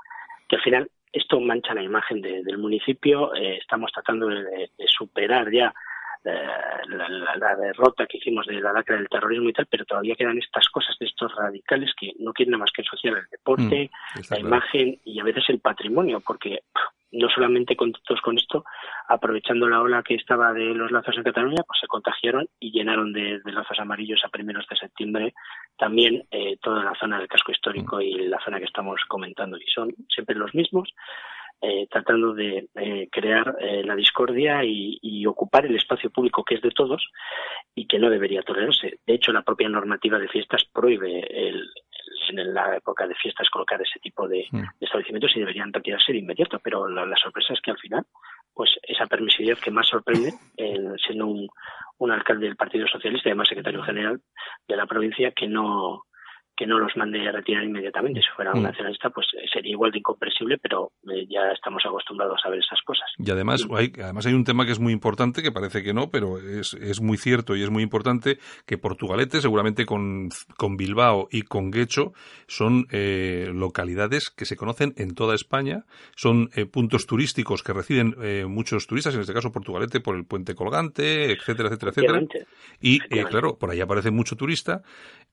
que 0.48 0.56
al 0.56 0.62
final 0.62 0.90
esto 1.16 1.40
mancha 1.40 1.74
la 1.74 1.82
imagen 1.82 2.20
del 2.20 2.58
municipio. 2.58 3.34
Eh, 3.34 3.56
estamos 3.56 3.90
tratando 3.92 4.28
de, 4.28 4.70
superar 4.86 5.50
ya 5.50 5.74
la, 6.24 7.56
derrota 7.56 8.06
que 8.06 8.18
hicimos 8.18 8.46
de 8.46 8.60
la 8.60 8.72
lacra 8.72 8.96
del 8.96 9.08
terrorismo 9.08 9.48
y 9.48 9.52
tal, 9.52 9.66
pero 9.66 9.84
todavía 9.84 10.14
quedan 10.14 10.38
estas 10.38 10.68
cosas 10.68 10.96
de 10.98 11.06
estos 11.06 11.34
radicales 11.34 11.92
que 11.98 12.12
no 12.18 12.32
quieren 12.32 12.52
nada 12.52 12.62
más 12.62 12.72
que 12.72 12.82
ensuciar 12.82 13.16
el 13.16 13.26
deporte, 13.30 13.90
mm, 14.14 14.20
la 14.30 14.38
imagen 14.38 15.00
y 15.04 15.20
a 15.20 15.24
veces 15.24 15.44
el 15.48 15.60
patrimonio, 15.60 16.20
porque 16.20 16.60
no 17.12 17.28
solamente 17.30 17.76
contentos 17.76 18.20
con 18.20 18.36
esto, 18.36 18.64
aprovechando 19.08 19.68
la 19.68 19.80
ola 19.80 20.02
que 20.02 20.14
estaba 20.14 20.52
de 20.52 20.74
los 20.74 20.90
lazos 20.90 21.16
en 21.16 21.22
Cataluña, 21.22 21.62
pues 21.66 21.78
se 21.80 21.86
contagiaron 21.86 22.48
y 22.60 22.72
llenaron 22.72 23.12
de, 23.12 23.40
lazos 23.44 23.78
amarillos 23.78 24.20
a 24.24 24.28
primeros 24.28 24.66
de 24.68 24.76
septiembre 24.76 25.34
también 25.78 26.26
eh, 26.30 26.56
toda 26.60 26.82
la 26.82 26.94
zona 26.98 27.18
del 27.18 27.28
casco 27.28 27.52
histórico 27.52 28.00
y 28.00 28.28
la 28.28 28.40
zona 28.44 28.58
que 28.58 28.64
estamos 28.64 29.00
comentando. 29.08 29.56
Y 29.56 29.66
son 29.66 29.94
siempre 30.08 30.34
los 30.34 30.54
mismos, 30.54 30.92
eh, 31.60 31.86
tratando 31.90 32.34
de 32.34 32.68
eh, 32.74 33.08
crear 33.10 33.56
la 33.60 33.96
discordia 33.96 34.62
y, 34.64 34.98
y, 35.00 35.26
ocupar 35.26 35.64
el 35.66 35.76
espacio 35.76 36.10
público 36.10 36.44
que 36.44 36.56
es 36.56 36.62
de 36.62 36.70
todos 36.70 37.02
y 37.74 37.86
que 37.86 37.98
no 37.98 38.10
debería 38.10 38.42
tolerarse. 38.42 38.98
De 39.06 39.14
hecho, 39.14 39.32
la 39.32 39.42
propia 39.42 39.68
normativa 39.68 40.18
de 40.18 40.28
fiestas 40.28 40.64
prohíbe 40.72 41.20
el, 41.20 41.68
en 42.28 42.54
la 42.54 42.76
época 42.76 43.06
de 43.06 43.14
fiestas 43.14 43.48
colocar 43.50 43.80
ese 43.80 43.98
tipo 44.00 44.28
de, 44.28 44.46
establecimientos 44.80 45.32
y 45.34 45.40
deberían 45.40 45.72
retirarse 45.72 46.12
de 46.12 46.18
inmediato. 46.18 46.58
Pero 46.62 46.88
la, 46.88 47.16
sorpresa 47.16 47.54
es 47.54 47.60
que 47.60 47.70
al 47.70 47.78
final, 47.78 48.04
pues 48.52 48.70
esa 48.82 49.06
permisividad 49.06 49.58
que 49.58 49.70
más 49.70 49.88
sorprende, 49.88 50.32
siendo 51.06 51.26
un, 51.26 51.48
un 51.98 52.10
alcalde 52.10 52.46
del 52.46 52.56
Partido 52.56 52.86
Socialista 52.86 53.28
y 53.28 53.32
además 53.32 53.48
secretario 53.48 53.82
general 53.82 54.20
de 54.68 54.76
la 54.76 54.86
provincia, 54.86 55.32
que 55.32 55.48
no 55.48 56.04
que 56.56 56.66
no 56.66 56.78
los 56.78 56.96
mande 56.96 57.28
a 57.28 57.32
retirar 57.32 57.64
inmediatamente. 57.64 58.20
Si 58.20 58.28
fuera 58.34 58.52
un 58.52 58.60
mm. 58.60 58.64
nacionalista, 58.64 59.10
pues 59.10 59.26
eh, 59.34 59.44
sería 59.52 59.72
igual 59.72 59.92
de 59.92 59.98
incomprensible, 59.98 60.56
pero 60.58 60.92
eh, 61.04 61.26
ya 61.28 61.52
estamos 61.52 61.84
acostumbrados 61.84 62.40
a 62.44 62.48
ver 62.48 62.60
esas 62.60 62.80
cosas. 62.82 63.04
Y 63.18 63.30
además, 63.30 63.66
hay, 63.76 63.92
además 64.02 64.26
hay 64.26 64.32
un 64.32 64.44
tema 64.44 64.64
que 64.64 64.72
es 64.72 64.80
muy 64.80 64.92
importante, 64.92 65.42
que 65.42 65.52
parece 65.52 65.82
que 65.82 65.92
no, 65.92 66.10
pero 66.10 66.38
es, 66.38 66.72
es 66.74 67.02
muy 67.02 67.18
cierto 67.18 67.56
y 67.56 67.62
es 67.62 67.70
muy 67.70 67.82
importante, 67.82 68.38
que 68.64 68.78
Portugalete, 68.78 69.42
seguramente 69.42 69.84
con, 69.84 70.30
con 70.56 70.76
Bilbao 70.76 71.28
y 71.30 71.42
con 71.42 71.70
Guecho, 71.70 72.12
son 72.46 72.86
eh, 72.90 73.50
localidades 73.52 74.30
que 74.30 74.46
se 74.46 74.56
conocen 74.56 74.94
en 74.96 75.14
toda 75.14 75.34
España, 75.34 75.84
son 76.16 76.48
puntos 76.72 77.06
turísticos 77.06 77.62
que 77.62 77.72
reciben 77.72 78.14
muchos 78.48 78.86
turistas, 78.86 79.14
en 79.14 79.20
este 79.20 79.34
caso 79.34 79.52
Portugalete 79.52 80.00
por 80.00 80.16
el 80.16 80.24
puente 80.24 80.54
colgante, 80.54 81.32
etcétera, 81.32 81.68
etcétera, 81.68 81.90
etcétera. 81.90 82.20
Y 82.80 83.00
claro, 83.00 83.58
por 83.58 83.70
ahí 83.70 83.80
aparece 83.80 84.10
mucho 84.10 84.36
turista 84.36 84.82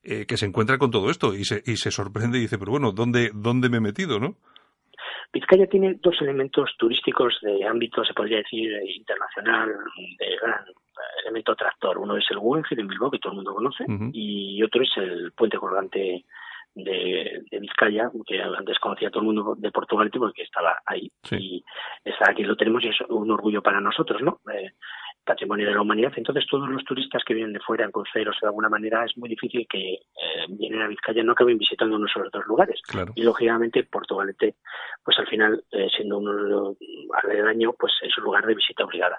que 0.02 0.36
se 0.36 0.46
encuentra 0.46 0.76
con 0.78 0.90
todo 0.90 1.10
esto 1.14 1.34
y 1.34 1.44
se, 1.44 1.62
y 1.64 1.76
se 1.76 1.90
sorprende 1.90 2.38
y 2.38 2.42
dice, 2.42 2.58
pero 2.58 2.72
bueno, 2.72 2.92
¿dónde, 2.92 3.30
¿dónde 3.32 3.68
me 3.68 3.78
he 3.78 3.80
metido, 3.80 4.18
no? 4.18 4.36
Vizcaya 5.32 5.66
tiene 5.66 5.98
dos 6.00 6.14
elementos 6.20 6.70
turísticos 6.78 7.38
de 7.42 7.66
ámbito, 7.66 8.04
se 8.04 8.14
podría 8.14 8.38
decir, 8.38 8.70
internacional, 8.86 9.68
de 10.18 10.36
gran 10.40 10.64
elemento 11.24 11.56
tractor. 11.56 11.98
Uno 11.98 12.16
es 12.16 12.24
el 12.30 12.38
Guggenheim 12.38 12.80
en 12.80 12.88
Bilbao, 12.88 13.10
que 13.10 13.18
todo 13.18 13.32
el 13.32 13.36
mundo 13.36 13.54
conoce, 13.54 13.84
y 14.12 14.62
otro 14.62 14.82
es 14.82 14.90
el 14.96 15.32
puente 15.32 15.58
colgante 15.58 16.24
de, 16.74 17.42
Vizcaya, 17.60 18.10
que 18.26 18.40
antes 18.42 18.78
conocía 18.78 19.10
todo 19.10 19.20
el 19.20 19.26
mundo 19.26 19.54
de 19.56 19.70
Portugal 19.70 20.10
porque 20.12 20.42
estaba 20.42 20.78
ahí. 20.86 21.10
Y 21.32 21.64
está 22.04 22.30
aquí 22.30 22.42
lo 22.42 22.56
tenemos 22.56 22.84
y 22.84 22.88
es 22.88 23.00
un 23.08 23.30
orgullo 23.30 23.62
para 23.62 23.80
nosotros, 23.80 24.22
¿no? 24.22 24.40
Eh, 24.52 24.72
patrimonio 25.24 25.66
de 25.68 25.74
la 25.74 25.80
humanidad. 25.80 26.12
Entonces, 26.16 26.44
todos 26.48 26.68
los 26.68 26.84
turistas 26.84 27.22
que 27.24 27.34
vienen 27.34 27.52
de 27.52 27.60
fuera 27.60 27.84
en 27.84 27.90
cruceros, 27.90 28.36
de 28.40 28.46
alguna 28.46 28.68
manera, 28.68 29.04
es 29.04 29.16
muy 29.16 29.28
difícil 29.28 29.66
que 29.68 29.94
eh, 29.94 30.46
vienen 30.48 30.82
a 30.82 30.88
Vizcaya 30.88 31.22
no 31.22 31.32
acaben 31.32 31.58
visitando 31.58 31.96
unos 31.96 32.12
de 32.14 32.28
dos 32.32 32.46
lugares. 32.46 32.80
Y, 33.14 33.22
lógicamente, 33.22 33.84
Portugalete, 33.84 34.56
pues 35.02 35.18
al 35.18 35.26
final, 35.26 35.64
eh, 35.72 35.88
siendo 35.94 36.18
uno 36.18 36.76
aledaño, 37.22 37.72
pues 37.78 37.92
es 38.02 38.16
un 38.18 38.24
lugar 38.24 38.46
de 38.46 38.54
visita 38.54 38.84
obligada. 38.84 39.18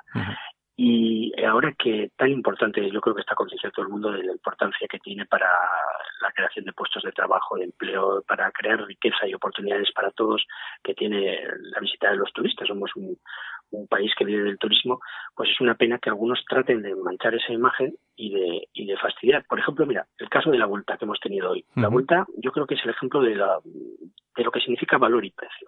Y 0.77 1.31
ahora 1.41 1.73
que 1.77 2.11
tan 2.17 2.29
importante, 2.29 2.81
yo 2.91 2.99
creo 2.99 3.15
que 3.15 3.21
está 3.21 3.33
concienciado 3.33 3.71
todo 3.71 3.85
el 3.85 3.91
mundo 3.91 4.11
de 4.11 4.23
la 4.23 4.33
importancia 4.33 4.87
que 4.89 4.99
tiene 4.99 5.25
para 5.25 5.47
la 6.21 6.31
creación 6.33 6.65
de 6.65 6.73
puestos 6.73 7.01
de 7.03 7.13
trabajo, 7.13 7.55
de 7.55 7.63
empleo, 7.63 8.21
para 8.27 8.51
crear 8.51 8.85
riqueza 8.85 9.25
y 9.25 9.33
oportunidades 9.33 9.89
para 9.93 10.11
todos, 10.11 10.45
que 10.83 10.93
tiene 10.93 11.39
la 11.71 11.79
visita 11.79 12.11
de 12.11 12.17
los 12.17 12.31
turistas. 12.33 12.67
Somos 12.67 12.93
un, 12.97 13.17
un 13.71 13.87
país 13.87 14.11
que 14.17 14.25
vive 14.25 14.43
del 14.43 14.57
turismo, 14.57 14.99
pues 15.35 15.49
es 15.49 15.61
una 15.61 15.75
pena 15.75 15.99
que 15.99 16.09
algunos 16.09 16.43
traten 16.47 16.81
de 16.81 16.95
manchar 16.95 17.35
esa 17.35 17.53
imagen 17.53 17.95
y 18.15 18.33
de, 18.33 18.67
y 18.73 18.85
de 18.85 18.97
fastidiar. 18.97 19.45
Por 19.45 19.59
ejemplo, 19.59 19.85
mira, 19.85 20.05
el 20.17 20.29
caso 20.29 20.51
de 20.51 20.57
la 20.57 20.65
vuelta 20.65 20.97
que 20.97 21.05
hemos 21.05 21.19
tenido 21.19 21.51
hoy. 21.51 21.65
La 21.75 21.89
vuelta 21.89 22.25
yo 22.37 22.51
creo 22.51 22.65
que 22.65 22.75
es 22.75 22.83
el 22.83 22.91
ejemplo 22.91 23.21
de, 23.21 23.35
la, 23.35 23.59
de 24.35 24.43
lo 24.43 24.51
que 24.51 24.59
significa 24.59 24.97
valor 24.97 25.25
y 25.25 25.31
precio. 25.31 25.67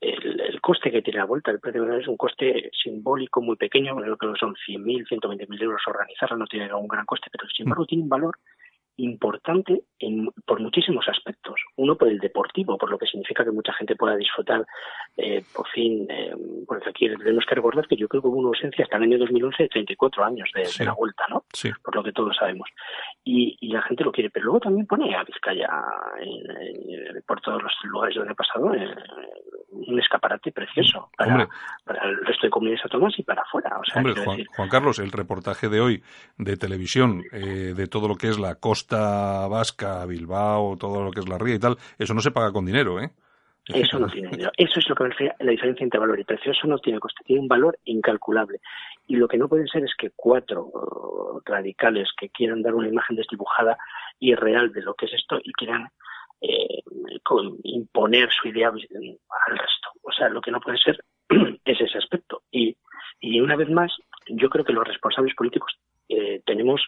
el, 0.00 0.40
el, 0.40 0.60
coste 0.60 0.90
que 0.90 1.02
tiene 1.02 1.20
la 1.20 1.26
vuelta, 1.26 1.50
el 1.50 1.60
precio 1.60 1.90
es 1.94 2.08
un 2.08 2.16
coste 2.16 2.70
simbólico 2.82 3.40
muy 3.40 3.56
pequeño, 3.56 3.96
creo 3.96 4.16
que 4.16 4.38
son 4.38 4.54
100.000, 4.54 5.06
120.000 5.08 5.62
euros 5.62 5.82
organizarla, 5.86 6.36
no 6.36 6.46
tiene 6.46 6.72
un 6.72 6.88
gran 6.88 7.06
coste, 7.06 7.28
pero 7.30 7.48
sin 7.48 7.66
embargo 7.66 7.86
tiene 7.86 8.04
un 8.04 8.08
valor 8.08 8.38
importante 8.98 9.82
en, 9.98 10.28
por 10.44 10.60
muchísimos 10.60 11.06
aspectos. 11.08 11.54
Uno 11.76 11.96
por 11.96 12.08
el 12.08 12.18
deportivo, 12.18 12.76
por 12.76 12.90
lo 12.90 12.98
que 12.98 13.06
significa 13.06 13.44
que 13.44 13.50
mucha 13.50 13.72
gente 13.72 13.96
pueda 13.96 14.16
disfrutar, 14.16 14.66
eh, 15.16 15.42
por 15.54 15.66
fin, 15.68 16.06
eh, 16.10 16.34
porque 16.66 16.90
aquí 16.90 17.08
tenemos 17.08 17.44
que 17.46 17.54
recordar 17.54 17.86
que 17.86 17.96
yo 17.96 18.08
creo 18.08 18.22
que 18.22 18.28
hubo 18.28 18.38
una 18.38 18.48
ausencia 18.48 18.84
hasta 18.84 18.96
el 18.96 19.04
año 19.04 19.18
2011 19.18 19.62
de 19.62 19.68
34 19.68 20.24
años 20.24 20.50
de, 20.54 20.84
la 20.84 20.92
vuelta, 20.92 21.24
¿no? 21.30 21.44
Sí. 21.52 21.70
Por 21.82 21.94
lo 21.94 22.02
que 22.02 22.12
todos 22.12 22.36
sabemos. 22.36 22.68
Y, 23.24 23.56
la 23.68 23.82
gente 23.82 24.02
lo 24.02 24.10
quiere, 24.10 24.30
pero 24.30 24.46
luego 24.46 24.60
también 24.60 24.86
pone 24.86 25.14
a 25.14 25.22
Vizcaya 25.22 25.68
por 27.26 27.40
todos 27.42 27.62
los 27.62 27.72
lugares 27.84 28.16
donde 28.16 28.32
ha 28.32 28.34
pasado 28.34 28.74
eh, 28.74 28.96
un 29.70 30.00
escaparate 30.00 30.50
precioso 30.52 31.10
para, 31.16 31.42
el 31.42 32.24
resto 32.24 32.46
de 32.46 32.50
comunidades 32.50 32.84
autónomas 32.84 33.18
y 33.18 33.22
para 33.22 33.42
afuera. 33.42 33.78
Hombre, 33.94 34.14
Juan, 34.56 34.68
Carlos, 34.68 34.98
el 34.98 35.12
reportaje 35.12 35.68
de 35.68 35.80
hoy 35.80 36.02
de 36.38 36.56
televisión 36.56 37.22
eh, 37.32 37.74
de 37.76 37.86
todo 37.86 38.08
lo 38.08 38.16
que 38.16 38.28
es 38.28 38.38
la 38.38 38.54
costa 38.54 38.87
vasca, 38.96 40.06
Bilbao, 40.06 40.76
todo 40.76 41.02
lo 41.02 41.10
que 41.10 41.20
es 41.20 41.28
la 41.28 41.38
ría 41.38 41.56
y 41.56 41.58
tal, 41.58 41.76
eso 41.98 42.14
no 42.14 42.20
se 42.20 42.30
paga 42.30 42.52
con 42.52 42.64
dinero, 42.64 43.00
¿eh? 43.00 43.10
Eso 43.74 43.98
no 43.98 44.08
tiene 44.08 44.30
dinero. 44.30 44.50
Eso 44.56 44.80
es 44.80 44.88
lo 44.88 44.94
que 44.94 45.02
me 45.04 45.10
refiere 45.10 45.34
la 45.40 45.50
diferencia 45.50 45.84
entre 45.84 46.00
valor 46.00 46.18
y 46.18 46.24
precio. 46.24 46.52
Eso 46.52 46.66
no 46.66 46.78
tiene 46.78 47.00
coste, 47.00 47.22
tiene 47.24 47.42
un 47.42 47.48
valor 47.48 47.78
incalculable. 47.84 48.60
Y 49.06 49.16
lo 49.16 49.28
que 49.28 49.36
no 49.36 49.48
puede 49.48 49.68
ser 49.68 49.84
es 49.84 49.94
que 49.96 50.10
cuatro 50.16 50.64
uh, 50.64 51.40
radicales 51.44 52.08
que 52.16 52.30
quieran 52.30 52.62
dar 52.62 52.74
una 52.74 52.88
imagen 52.88 53.16
desdibujada 53.16 53.76
y 54.18 54.34
real 54.34 54.72
de 54.72 54.82
lo 54.82 54.94
que 54.94 55.06
es 55.06 55.12
esto 55.12 55.38
y 55.42 55.52
quieran 55.52 55.88
eh, 56.40 56.82
imponer 57.64 58.30
su 58.32 58.48
idea 58.48 58.68
al 58.68 59.58
resto. 59.58 59.88
O 60.02 60.12
sea, 60.12 60.28
lo 60.28 60.40
que 60.40 60.50
no 60.50 60.60
puede 60.60 60.78
ser 60.78 61.04
es 61.64 61.80
ese 61.80 61.98
aspecto. 61.98 62.42
Y, 62.50 62.76
y 63.20 63.40
una 63.40 63.56
vez 63.56 63.68
más, 63.68 63.92
yo 64.28 64.48
creo 64.48 64.64
que 64.64 64.72
los 64.72 64.86
responsables 64.86 65.34
políticos 65.34 65.78
eh, 66.08 66.40
tenemos 66.46 66.80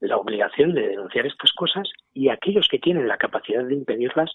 la 0.00 0.16
obligación 0.16 0.74
de 0.74 0.88
denunciar 0.88 1.26
estas 1.26 1.52
cosas 1.52 1.88
y 2.12 2.28
aquellos 2.28 2.66
que 2.68 2.78
tienen 2.78 3.06
la 3.06 3.18
capacidad 3.18 3.64
de 3.64 3.74
impedirlas, 3.74 4.30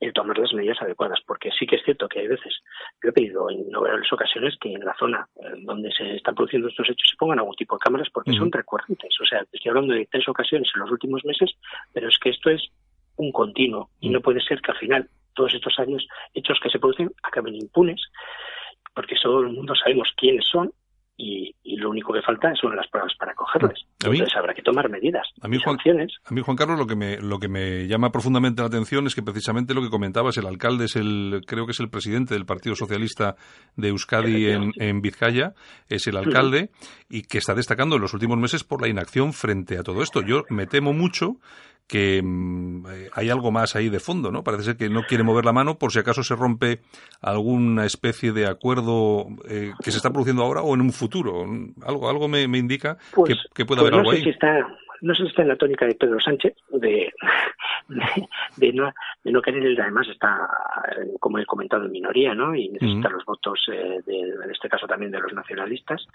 el 0.00 0.12
tomar 0.12 0.38
las 0.38 0.52
medidas 0.52 0.80
adecuadas. 0.80 1.20
Porque 1.26 1.50
sí 1.58 1.66
que 1.66 1.76
es 1.76 1.84
cierto 1.84 2.08
que 2.08 2.20
hay 2.20 2.28
veces, 2.28 2.54
yo 3.02 3.10
he 3.10 3.12
pedido 3.12 3.50
en 3.50 3.60
innumerables 3.60 4.12
ocasiones 4.12 4.56
que 4.60 4.72
en 4.72 4.84
la 4.84 4.94
zona 4.98 5.28
eh, 5.36 5.54
donde 5.62 5.92
se 5.92 6.16
están 6.16 6.34
produciendo 6.34 6.68
estos 6.68 6.88
hechos 6.88 7.08
se 7.10 7.16
pongan 7.16 7.38
algún 7.38 7.54
tipo 7.54 7.76
de 7.76 7.80
cámaras 7.80 8.08
porque 8.12 8.32
son 8.32 8.50
recurrentes. 8.50 9.14
O 9.20 9.26
sea, 9.26 9.44
estoy 9.52 9.68
hablando 9.68 9.94
de 9.94 10.08
tres 10.10 10.28
ocasiones 10.28 10.70
en 10.74 10.80
los 10.80 10.90
últimos 10.90 11.24
meses, 11.24 11.52
pero 11.92 12.08
es 12.08 12.18
que 12.18 12.30
esto 12.30 12.50
es 12.50 12.62
un 13.16 13.32
continuo 13.32 13.90
y 14.00 14.08
no 14.08 14.20
puede 14.20 14.40
ser 14.40 14.60
que 14.62 14.72
al 14.72 14.78
final 14.78 15.08
todos 15.34 15.54
estos 15.54 15.78
años 15.78 16.06
hechos 16.34 16.58
que 16.62 16.70
se 16.70 16.78
producen 16.78 17.12
acaben 17.22 17.54
impunes 17.54 18.00
porque 18.94 19.14
todo 19.22 19.40
el 19.40 19.50
mundo 19.50 19.74
sabemos 19.74 20.12
quiénes 20.16 20.46
son 20.46 20.72
y, 21.20 21.54
lo 21.76 21.88
único 21.88 22.12
que 22.12 22.20
falta 22.20 22.52
son 22.60 22.76
las 22.76 22.86
pruebas 22.88 23.14
para 23.18 23.32
cogerles. 23.34 23.86
Entonces 24.04 24.36
habrá 24.36 24.52
que 24.52 24.60
tomar 24.60 24.90
medidas. 24.90 25.26
A 25.40 25.48
mí, 25.48 25.56
Juan, 25.64 25.78
a 25.78 26.34
mí, 26.34 26.42
Juan 26.42 26.56
Carlos, 26.56 26.78
lo 26.78 26.86
que, 26.86 26.94
me, 26.94 27.16
lo 27.16 27.38
que 27.38 27.48
me 27.48 27.86
llama 27.86 28.10
profundamente 28.10 28.60
la 28.60 28.68
atención 28.68 29.06
es 29.06 29.14
que 29.14 29.22
precisamente 29.22 29.72
lo 29.72 29.80
que 29.80 29.88
comentabas, 29.88 30.36
el 30.36 30.46
alcalde 30.46 30.84
es 30.84 30.96
el, 30.96 31.40
creo 31.46 31.64
que 31.64 31.72
es 31.72 31.80
el 31.80 31.88
presidente 31.88 32.34
del 32.34 32.44
Partido 32.44 32.74
Socialista 32.74 33.36
de 33.76 33.88
Euskadi 33.88 34.50
en, 34.50 34.72
en 34.76 35.00
Vizcaya, 35.00 35.54
es 35.88 36.06
el 36.06 36.18
alcalde, 36.18 36.68
y 37.08 37.22
que 37.22 37.38
está 37.38 37.54
destacando 37.54 37.96
en 37.96 38.02
los 38.02 38.12
últimos 38.12 38.36
meses 38.36 38.62
por 38.62 38.82
la 38.82 38.88
inacción 38.88 39.32
frente 39.32 39.78
a 39.78 39.82
todo 39.82 40.02
esto. 40.02 40.20
Yo 40.20 40.42
me 40.50 40.66
temo 40.66 40.92
mucho 40.92 41.36
que 41.90 42.22
mm, 42.22 42.86
eh, 42.86 43.10
hay 43.12 43.30
algo 43.30 43.50
más 43.50 43.74
ahí 43.74 43.88
de 43.88 43.98
fondo, 43.98 44.30
¿no? 44.30 44.44
Parece 44.44 44.64
ser 44.64 44.76
que 44.76 44.88
no 44.88 45.02
quiere 45.02 45.24
mover 45.24 45.44
la 45.44 45.52
mano 45.52 45.76
por 45.76 45.92
si 45.92 45.98
acaso 45.98 46.22
se 46.22 46.36
rompe 46.36 46.80
alguna 47.20 47.84
especie 47.84 48.32
de 48.32 48.46
acuerdo 48.46 49.26
eh, 49.48 49.72
que 49.82 49.90
se 49.90 49.96
está 49.96 50.10
produciendo 50.10 50.44
ahora 50.44 50.62
o 50.62 50.72
en 50.74 50.82
un 50.82 50.92
futuro. 50.92 51.44
Algo, 51.84 52.08
algo 52.08 52.28
me, 52.28 52.42
indica 52.42 52.96
que, 53.26 53.34
pues, 53.56 53.66
puede 53.66 53.80
haber 53.80 53.92
pues 53.92 54.00
algo 54.00 54.10
ahí. 54.12 54.28
está, 54.28 54.68
no 55.02 55.14
sé 55.14 55.22
si 55.22 55.28
está 55.28 55.42
en 55.42 55.48
la 55.48 55.56
tónica 55.56 55.86
de 55.86 55.94
Pedro 55.94 56.20
Sánchez 56.20 56.54
de, 56.70 57.12
de, 58.56 58.72
no, 58.72 58.92
de 59.24 59.32
no 59.32 59.42
querer, 59.42 59.80
además 59.80 60.08
está, 60.08 60.48
como 61.18 61.38
he 61.38 61.46
comentado, 61.46 61.84
en 61.84 61.92
minoría, 61.92 62.34
¿no? 62.34 62.54
Y 62.54 62.68
necesita 62.68 63.08
los 63.08 63.24
votos, 63.24 63.60
eh, 63.72 64.00
de, 64.06 64.20
en 64.20 64.50
este 64.50 64.68
caso 64.68 64.86
también 64.86 65.12
de 65.12 65.20
los 65.20 65.32
nacionalistas, 65.32 66.06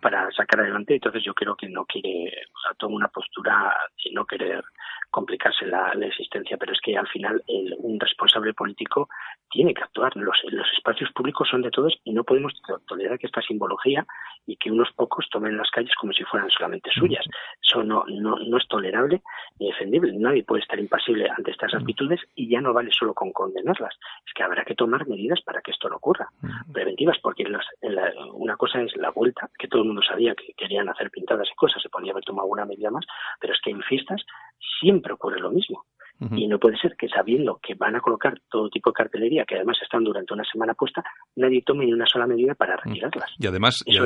para 0.00 0.30
sacar 0.32 0.60
adelante. 0.60 0.94
Entonces 0.94 1.22
yo 1.24 1.34
creo 1.34 1.56
que 1.56 1.68
no 1.68 1.84
quiere, 1.84 2.32
o 2.54 2.60
sea, 2.60 2.74
toma 2.78 2.96
una 2.96 3.08
postura 3.08 3.74
de 4.04 4.12
no 4.12 4.24
querer 4.24 4.62
complicarse 5.10 5.66
la, 5.66 5.92
existencia, 6.04 6.56
pero 6.56 6.72
es 6.72 6.80
que 6.80 6.96
al 6.96 7.06
final 7.08 7.42
un 7.78 7.98
responsable 7.98 8.52
político 8.52 9.08
tiene 9.50 9.72
que 9.72 9.82
actuar. 9.82 10.14
Los, 10.16 10.36
los 10.50 10.66
espacios 10.76 11.10
públicos 11.12 11.48
son 11.48 11.62
de 11.62 11.70
todos 11.70 11.96
y 12.04 12.12
no 12.12 12.24
podemos 12.24 12.52
tolerar 12.86 13.18
que 13.18 13.26
esta 13.26 13.40
simbología 13.40 14.04
y 14.46 14.56
que 14.56 14.70
unos 14.70 14.90
pocos 14.92 15.28
tomen 15.30 15.56
las 15.56 15.70
calles 15.70 15.94
como 15.98 16.12
si 16.12 16.24
fueran 16.24 16.50
solamente 16.50 16.90
suyas. 16.90 17.24
Eso 17.62 17.82
no, 17.82 18.04
no, 18.08 18.33
no 18.36 18.56
es 18.56 18.66
tolerable 18.68 19.22
ni 19.58 19.68
defendible. 19.68 20.12
Nadie 20.12 20.44
puede 20.44 20.62
estar 20.62 20.78
impasible 20.78 21.28
ante 21.28 21.50
estas 21.50 21.74
actitudes 21.74 22.20
y 22.34 22.48
ya 22.48 22.60
no 22.60 22.72
vale 22.72 22.90
solo 22.92 23.14
con 23.14 23.32
condenarlas. 23.32 23.94
Es 24.26 24.32
que 24.34 24.42
habrá 24.42 24.64
que 24.64 24.74
tomar 24.74 25.06
medidas 25.06 25.40
para 25.42 25.60
que 25.60 25.70
esto 25.70 25.88
no 25.88 25.96
ocurra. 25.96 26.28
Preventivas, 26.72 27.18
porque 27.22 27.44
una 28.32 28.56
cosa 28.56 28.82
es 28.82 28.96
la 28.96 29.10
vuelta, 29.10 29.50
que 29.58 29.68
todo 29.68 29.82
el 29.82 29.88
mundo 29.88 30.02
sabía 30.02 30.34
que 30.34 30.54
querían 30.54 30.88
hacer 30.88 31.10
pintadas 31.10 31.48
y 31.50 31.54
cosas, 31.54 31.82
se 31.82 31.88
podía 31.88 32.12
haber 32.12 32.24
tomado 32.24 32.44
alguna 32.44 32.64
medida 32.64 32.90
más, 32.90 33.04
pero 33.40 33.52
es 33.52 33.60
que 33.60 33.70
en 33.70 33.82
fiestas 33.82 34.24
siempre 34.80 35.12
ocurre 35.12 35.40
lo 35.40 35.50
mismo. 35.50 35.84
Y 36.20 36.46
no 36.46 36.58
puede 36.58 36.78
ser 36.78 36.96
que 36.96 37.08
sabiendo 37.08 37.58
que 37.62 37.74
van 37.74 37.96
a 37.96 38.00
colocar 38.00 38.40
todo 38.48 38.70
tipo 38.70 38.90
de 38.90 38.94
cartelería, 38.94 39.44
que 39.44 39.56
además 39.56 39.76
están 39.82 40.04
durante 40.04 40.32
una 40.32 40.44
semana 40.44 40.72
puesta, 40.72 41.04
nadie 41.36 41.62
tome 41.62 41.84
ni 41.84 41.92
una 41.92 42.06
sola 42.06 42.26
medida 42.26 42.54
para 42.54 42.76
retirarlas. 42.76 43.30
Y 43.38 43.46
además, 43.46 43.82
y 43.86 43.98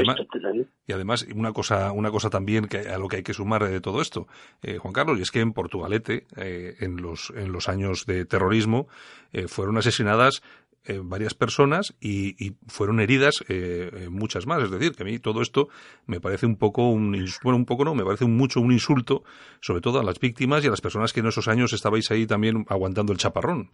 además, 0.92 1.26
una 1.34 1.52
cosa, 1.52 1.92
una 1.92 2.10
cosa 2.10 2.30
también 2.30 2.66
que 2.66 2.88
a 2.88 2.98
lo 2.98 3.08
que 3.08 3.16
hay 3.16 3.22
que 3.22 3.34
sumar 3.34 3.62
de 3.62 3.80
todo 3.80 4.00
esto, 4.00 4.26
eh, 4.62 4.78
Juan 4.78 4.92
Carlos, 4.92 5.18
y 5.18 5.22
es 5.22 5.30
que 5.30 5.40
en 5.40 5.52
Portugalete, 5.52 6.26
eh, 6.36 6.74
en 6.80 6.96
los 6.96 7.30
en 7.36 7.52
los 7.52 7.68
años 7.68 8.06
de 8.06 8.24
terrorismo, 8.24 8.88
eh, 9.32 9.46
fueron 9.46 9.76
asesinadas 9.76 10.42
eh, 10.84 11.00
varias 11.02 11.34
personas 11.34 11.96
y, 12.00 12.52
fueron 12.66 13.00
heridas 13.00 13.44
eh, 13.48 13.90
eh, 13.92 14.08
muchas 14.10 14.46
más. 14.46 14.62
Es 14.62 14.70
decir, 14.70 14.92
que 14.92 15.02
a 15.02 15.06
mí 15.06 15.18
todo 15.18 15.42
esto 15.42 15.68
me 16.06 16.20
parece 16.20 16.46
un 16.46 16.56
poco, 16.56 16.88
un, 16.88 17.12
bueno, 17.42 17.56
un 17.56 17.66
poco 17.66 17.84
no, 17.84 17.94
me 17.94 18.04
parece 18.04 18.26
mucho 18.26 18.60
un 18.60 18.72
insulto, 18.72 19.22
sobre 19.60 19.80
todo 19.80 20.00
a 20.00 20.04
las 20.04 20.18
víctimas 20.20 20.64
y 20.64 20.68
a 20.68 20.70
las 20.70 20.80
personas 20.80 21.12
que 21.12 21.20
en 21.20 21.26
esos 21.26 21.48
años 21.48 21.72
estabais 21.72 22.10
ahí 22.10 22.26
también 22.26 22.64
aguantando 22.68 23.12
el 23.12 23.18
chaparrón. 23.18 23.70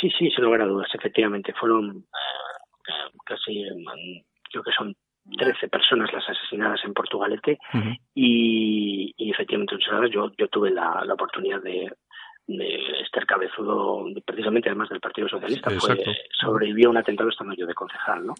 Sí, 0.00 0.10
sí, 0.18 0.30
sin 0.30 0.44
lugar 0.44 0.62
a 0.62 0.66
dudas, 0.66 0.88
efectivamente. 0.94 1.52
Fueron 1.58 2.04
casi, 3.24 3.64
creo 4.50 4.62
que 4.62 4.72
son 4.76 4.94
13 5.36 5.68
personas 5.68 6.12
las 6.12 6.28
asesinadas 6.28 6.80
en 6.84 6.94
Portugalete 6.94 7.58
y, 8.14 9.14
y, 9.16 9.30
efectivamente 9.30 9.76
yo, 10.12 10.30
yo 10.36 10.48
tuve 10.48 10.70
la 10.70 11.02
oportunidad 11.12 11.62
de, 11.62 11.90
de 12.56 13.00
Esther 13.02 13.26
Cabezudo, 13.26 14.04
precisamente 14.24 14.68
además 14.68 14.88
del 14.88 15.00
Partido 15.00 15.28
Socialista, 15.28 15.70
sobrevivió 16.40 16.88
a 16.88 16.90
un 16.90 16.96
atentado 16.96 17.28
estando 17.28 17.54
yo 17.54 17.66
de 17.66 17.74
concejal, 17.74 18.26
¿no? 18.26 18.34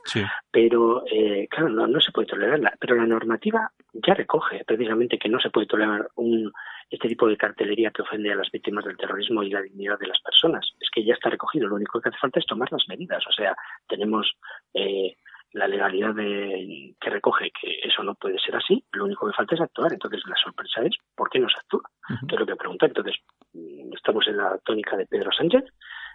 Pero, 0.50 1.04
eh, 1.10 1.46
claro, 1.50 1.68
no, 1.68 2.00
se 2.00 2.12
puede 2.12 2.28
tolerarla. 2.28 2.74
Pero 2.78 2.96
la 2.96 3.06
normativa 3.06 3.70
ya 3.92 4.14
recoge 4.14 4.64
precisamente 4.64 5.18
que 5.18 5.28
no 5.28 5.40
se 5.40 5.50
puede 5.50 5.66
tolerar 5.66 6.08
un, 6.16 6.52
este 6.90 7.08
tipo 7.08 7.28
de 7.28 7.36
cartelería 7.36 7.90
que 7.90 8.02
ofende 8.02 8.32
a 8.32 8.36
las 8.36 8.50
víctimas 8.50 8.84
del 8.84 8.96
terrorismo 8.96 9.42
y 9.42 9.50
la 9.50 9.62
dignidad 9.62 9.98
de 9.98 10.08
las 10.08 10.20
personas. 10.20 10.66
Es 10.80 10.90
que 10.90 11.04
ya 11.04 11.14
está 11.14 11.30
recogido. 11.30 11.68
Lo 11.68 11.76
único 11.76 12.00
que 12.00 12.08
hace 12.08 12.18
falta 12.18 12.40
es 12.40 12.46
tomar 12.46 12.70
las 12.72 12.88
medidas. 12.88 13.24
O 13.26 13.32
sea, 13.32 13.54
tenemos 13.88 14.32
eh, 14.74 15.16
la 15.52 15.66
legalidad 15.66 16.14
de, 16.14 16.94
que 17.00 17.10
recoge 17.10 17.50
que 17.50 17.80
eso 17.82 18.02
no 18.02 18.14
puede 18.14 18.38
ser 18.38 18.56
así, 18.56 18.84
lo 18.92 19.04
único 19.04 19.26
que 19.26 19.32
falta 19.32 19.54
es 19.54 19.60
actuar. 19.60 19.92
Entonces 19.92 20.22
la 20.26 20.36
sorpresa 20.36 20.82
es 20.82 20.96
por 21.14 21.28
qué 21.30 21.38
no 21.38 21.48
se 21.48 21.58
actúa. 21.58 21.82
Que 22.28 22.34
es 22.34 22.40
lo 22.40 22.46
que 22.46 22.56
pregunta. 22.56 22.86
Entonces, 22.86 23.16
mm, 23.52 23.92
estamos 23.94 24.26
en 24.28 24.36
la 24.36 24.58
tónica 24.64 24.96
de 24.96 25.06
Pedro 25.06 25.30
Sánchez, 25.32 25.64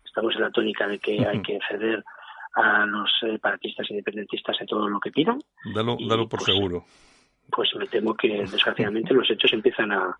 estamos 0.06 0.36
en 0.36 0.42
la 0.42 0.51
tónica 0.51 0.88
de 0.88 1.00
que 1.00 1.25
hay 1.25 1.42
que 1.42 1.60
ceder 1.70 2.04
a 2.56 2.86
los 2.86 3.12
eh, 3.24 3.38
paratistas 3.39 3.89
independentistas 3.89 4.56
en 4.60 4.68
todo 4.68 4.88
lo 4.88 5.00
que 5.00 5.12
pidan. 5.12 5.39
Dalo, 5.74 5.98
dalo 6.08 6.27
por 6.27 6.39
pues, 6.39 6.46
seguro. 6.46 6.86
Pues 7.51 7.70
me 7.75 7.86
temo 7.88 8.15
que 8.15 8.30
desgraciadamente 8.39 9.13
los 9.13 9.30
hechos 9.30 9.51
empiezan 9.54 9.92
a, 9.92 10.15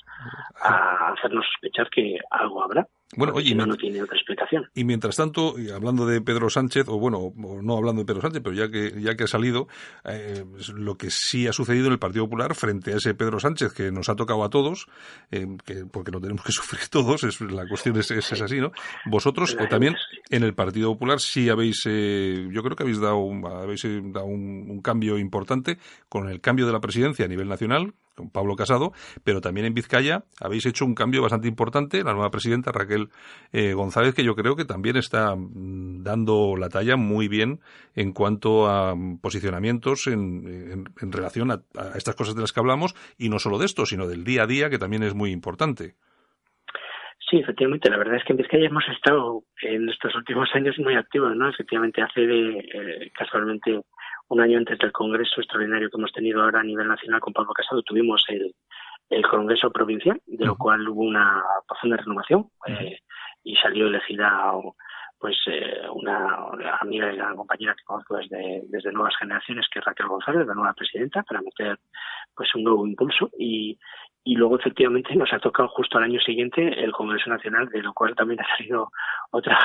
a 0.62 1.14
hacernos 1.14 1.46
sospechar 1.46 1.90
que 1.90 2.18
algo 2.30 2.64
habrá. 2.64 2.86
Bueno, 3.16 3.34
oye, 3.36 3.54
no, 3.54 3.76
tiene 3.78 4.02
otra 4.02 4.18
explicación. 4.18 4.66
Y 4.74 4.84
mientras 4.84 5.16
tanto, 5.16 5.56
hablando 5.74 6.06
de 6.06 6.22
Pedro 6.22 6.50
Sánchez, 6.50 6.88
o 6.88 7.00
bueno, 7.00 7.34
no 7.36 7.78
hablando 7.78 8.02
de 8.02 8.06
Pedro 8.06 8.22
Sánchez, 8.22 8.42
pero 8.44 8.56
ya 8.56 8.70
que 8.70 9.00
ya 9.00 9.16
que 9.16 9.26
ha 9.26 9.28
salido, 9.28 9.68
eh, 10.04 10.44
lo 10.74 10.98
que 10.98 11.10
sí 11.12 11.48
ha 11.48 11.54
sucedido 11.54 11.88
en 11.88 11.94
el 11.94 12.00
Partido 12.00 12.26
Popular 12.26 12.56
frente 12.56 12.94
a 12.94 12.98
ese 12.98 13.14
Pedro 13.14 13.40
Sánchez 13.40 13.74
que 13.74 13.92
nos 13.92 14.10
ha 14.10 14.16
tocado 14.16 14.44
a 14.44 14.50
todos, 14.50 14.88
eh, 15.32 15.46
que, 15.66 15.86
porque 15.86 16.12
lo 16.12 16.20
tenemos 16.20 16.44
que 16.44 16.52
sufrir 16.52 16.88
todos, 16.90 17.24
es, 17.24 17.40
la 17.42 17.68
cuestión 17.68 17.96
es, 17.98 18.10
es, 18.12 18.42
así, 18.42 18.60
¿no? 18.60 18.72
Vosotros 19.06 19.56
eh, 19.60 19.68
también 19.70 19.96
en 20.30 20.44
el 20.44 20.56
Partido 20.56 20.92
Popular 20.94 21.20
sí 21.20 21.50
habéis, 21.50 21.84
yo 21.84 22.64
creo 22.64 22.76
que 22.76 22.84
habéis 22.84 23.00
dado, 23.00 23.18
un, 23.18 23.46
habéis 23.46 23.84
dado 23.84 24.26
un 24.26 24.82
cambio 24.82 25.18
importante 25.20 25.78
con 26.10 26.28
el 26.28 26.42
cambio 26.42 26.66
de 26.66 26.74
la 26.74 26.82
presidencia 26.82 27.26
a 27.26 27.28
nivel 27.28 27.48
nacional, 27.48 27.94
con 28.16 28.32
Pablo 28.32 28.56
Casado, 28.56 28.92
pero 29.24 29.42
también 29.42 29.68
en 29.68 29.74
Vizcaya 29.74 30.24
habéis 30.42 30.66
hecho 30.66 30.86
un 30.86 30.96
cambio 30.96 31.22
bastante 31.22 31.48
importante, 31.48 32.04
la 32.04 32.14
nueva 32.14 32.32
presidenta 32.32 32.72
Raquel 32.72 33.10
eh, 33.52 33.74
González, 33.74 34.16
que 34.16 34.24
yo 34.24 34.36
creo 34.36 34.56
que 34.56 34.66
también 34.66 34.96
está 34.96 35.36
mm, 35.36 36.04
dando 36.04 36.56
la 36.58 36.70
talla 36.70 36.96
muy 36.96 37.28
bien 37.28 37.60
en 37.96 38.14
cuanto 38.14 38.68
a 38.68 38.96
mm, 38.96 39.20
posicionamientos 39.20 40.08
en, 40.08 40.86
relación 41.02 41.52
a, 41.52 41.62
estas 41.96 42.16
cosas 42.16 42.36
de 42.36 42.42
las 42.42 42.52
que 42.52 42.60
hablamos, 42.60 42.96
y 43.18 43.30
no 43.30 43.40
solo 43.40 43.58
de 43.58 43.66
esto, 43.66 43.86
sino 43.86 44.08
del 44.08 44.24
día 44.24 44.44
a 44.44 44.48
día, 44.48 44.70
que 44.70 44.80
también 44.80 45.04
es 45.04 45.14
muy 45.14 45.32
importante. 45.32 45.96
Sí, 47.30 47.38
efectivamente, 47.38 47.90
la 47.90 47.98
verdad 47.98 48.18
es 48.18 48.24
que 48.24 48.34
en 48.34 48.38
Vizcaya 48.38 48.68
hemos 48.68 48.88
estado 48.88 49.42
en 49.62 49.90
estos 49.90 50.14
últimos 50.16 50.48
años 50.54 50.78
muy 50.78 50.96
activos, 50.96 51.36
¿no? 51.36 51.50
Efectivamente, 51.50 52.02
hace 52.02 52.22
de, 52.22 52.60
eh, 52.60 53.12
casualmente 53.18 53.82
un 54.30 54.42
año 54.42 54.58
antes 54.58 54.78
del 54.80 54.92
Congreso 54.92 55.42
extraordinario 55.42 55.90
que 55.90 55.98
hemos 55.98 56.12
tenido 56.12 56.42
ahora 56.42 56.60
a 56.60 56.64
nivel 56.64 56.88
nacional 56.88 57.20
con 57.20 57.34
Pablo 57.34 57.54
Casado, 57.54 57.84
tuvimos 57.84 58.24
el, 58.30 58.54
el 59.10 59.28
Congreso 59.28 59.72
Provincial, 59.72 60.22
de 60.26 60.46
lo 60.46 60.58
cual 60.58 60.88
hubo 60.88 61.04
una 61.04 61.44
profunda 61.68 61.98
renovación 61.98 62.50
eh, 62.68 63.00
y 63.44 63.56
salió 63.58 63.88
elegida 63.88 64.52
pues 65.18 65.38
eh, 65.48 65.88
una, 65.94 66.50
amiga 66.82 67.12
y 67.12 67.16
una 67.16 67.36
compañera 67.36 67.74
que 67.76 67.84
conozco 67.84 68.18
desde, 68.18 68.64
desde 68.68 68.92
nuevas 68.92 69.16
generaciones, 69.18 69.66
que 69.72 69.80
es 69.80 69.86
Raquel 69.86 70.08
González, 70.08 70.46
la 70.46 70.54
nueva 70.54 70.74
presidenta, 70.74 71.24
para 71.24 71.42
meter 71.42 71.80
pues 72.36 72.54
un 72.56 72.64
nuevo 72.64 72.86
impulso 72.86 73.30
y, 73.38 73.78
y 74.28 74.36
luego 74.36 74.58
efectivamente 74.58 75.16
nos 75.16 75.32
ha 75.34 75.40
tocado 75.40 75.70
justo 75.70 76.00
al 76.00 76.06
año 76.06 76.20
siguiente 76.20 76.84
el 76.84 76.92
Congreso 76.92 77.30
Nacional, 77.30 77.70
de 77.70 77.84
lo 77.84 77.94
cual 77.94 78.16
también 78.16 78.40
ha 78.42 78.58
salido 78.58 78.92
otra, 79.30 79.58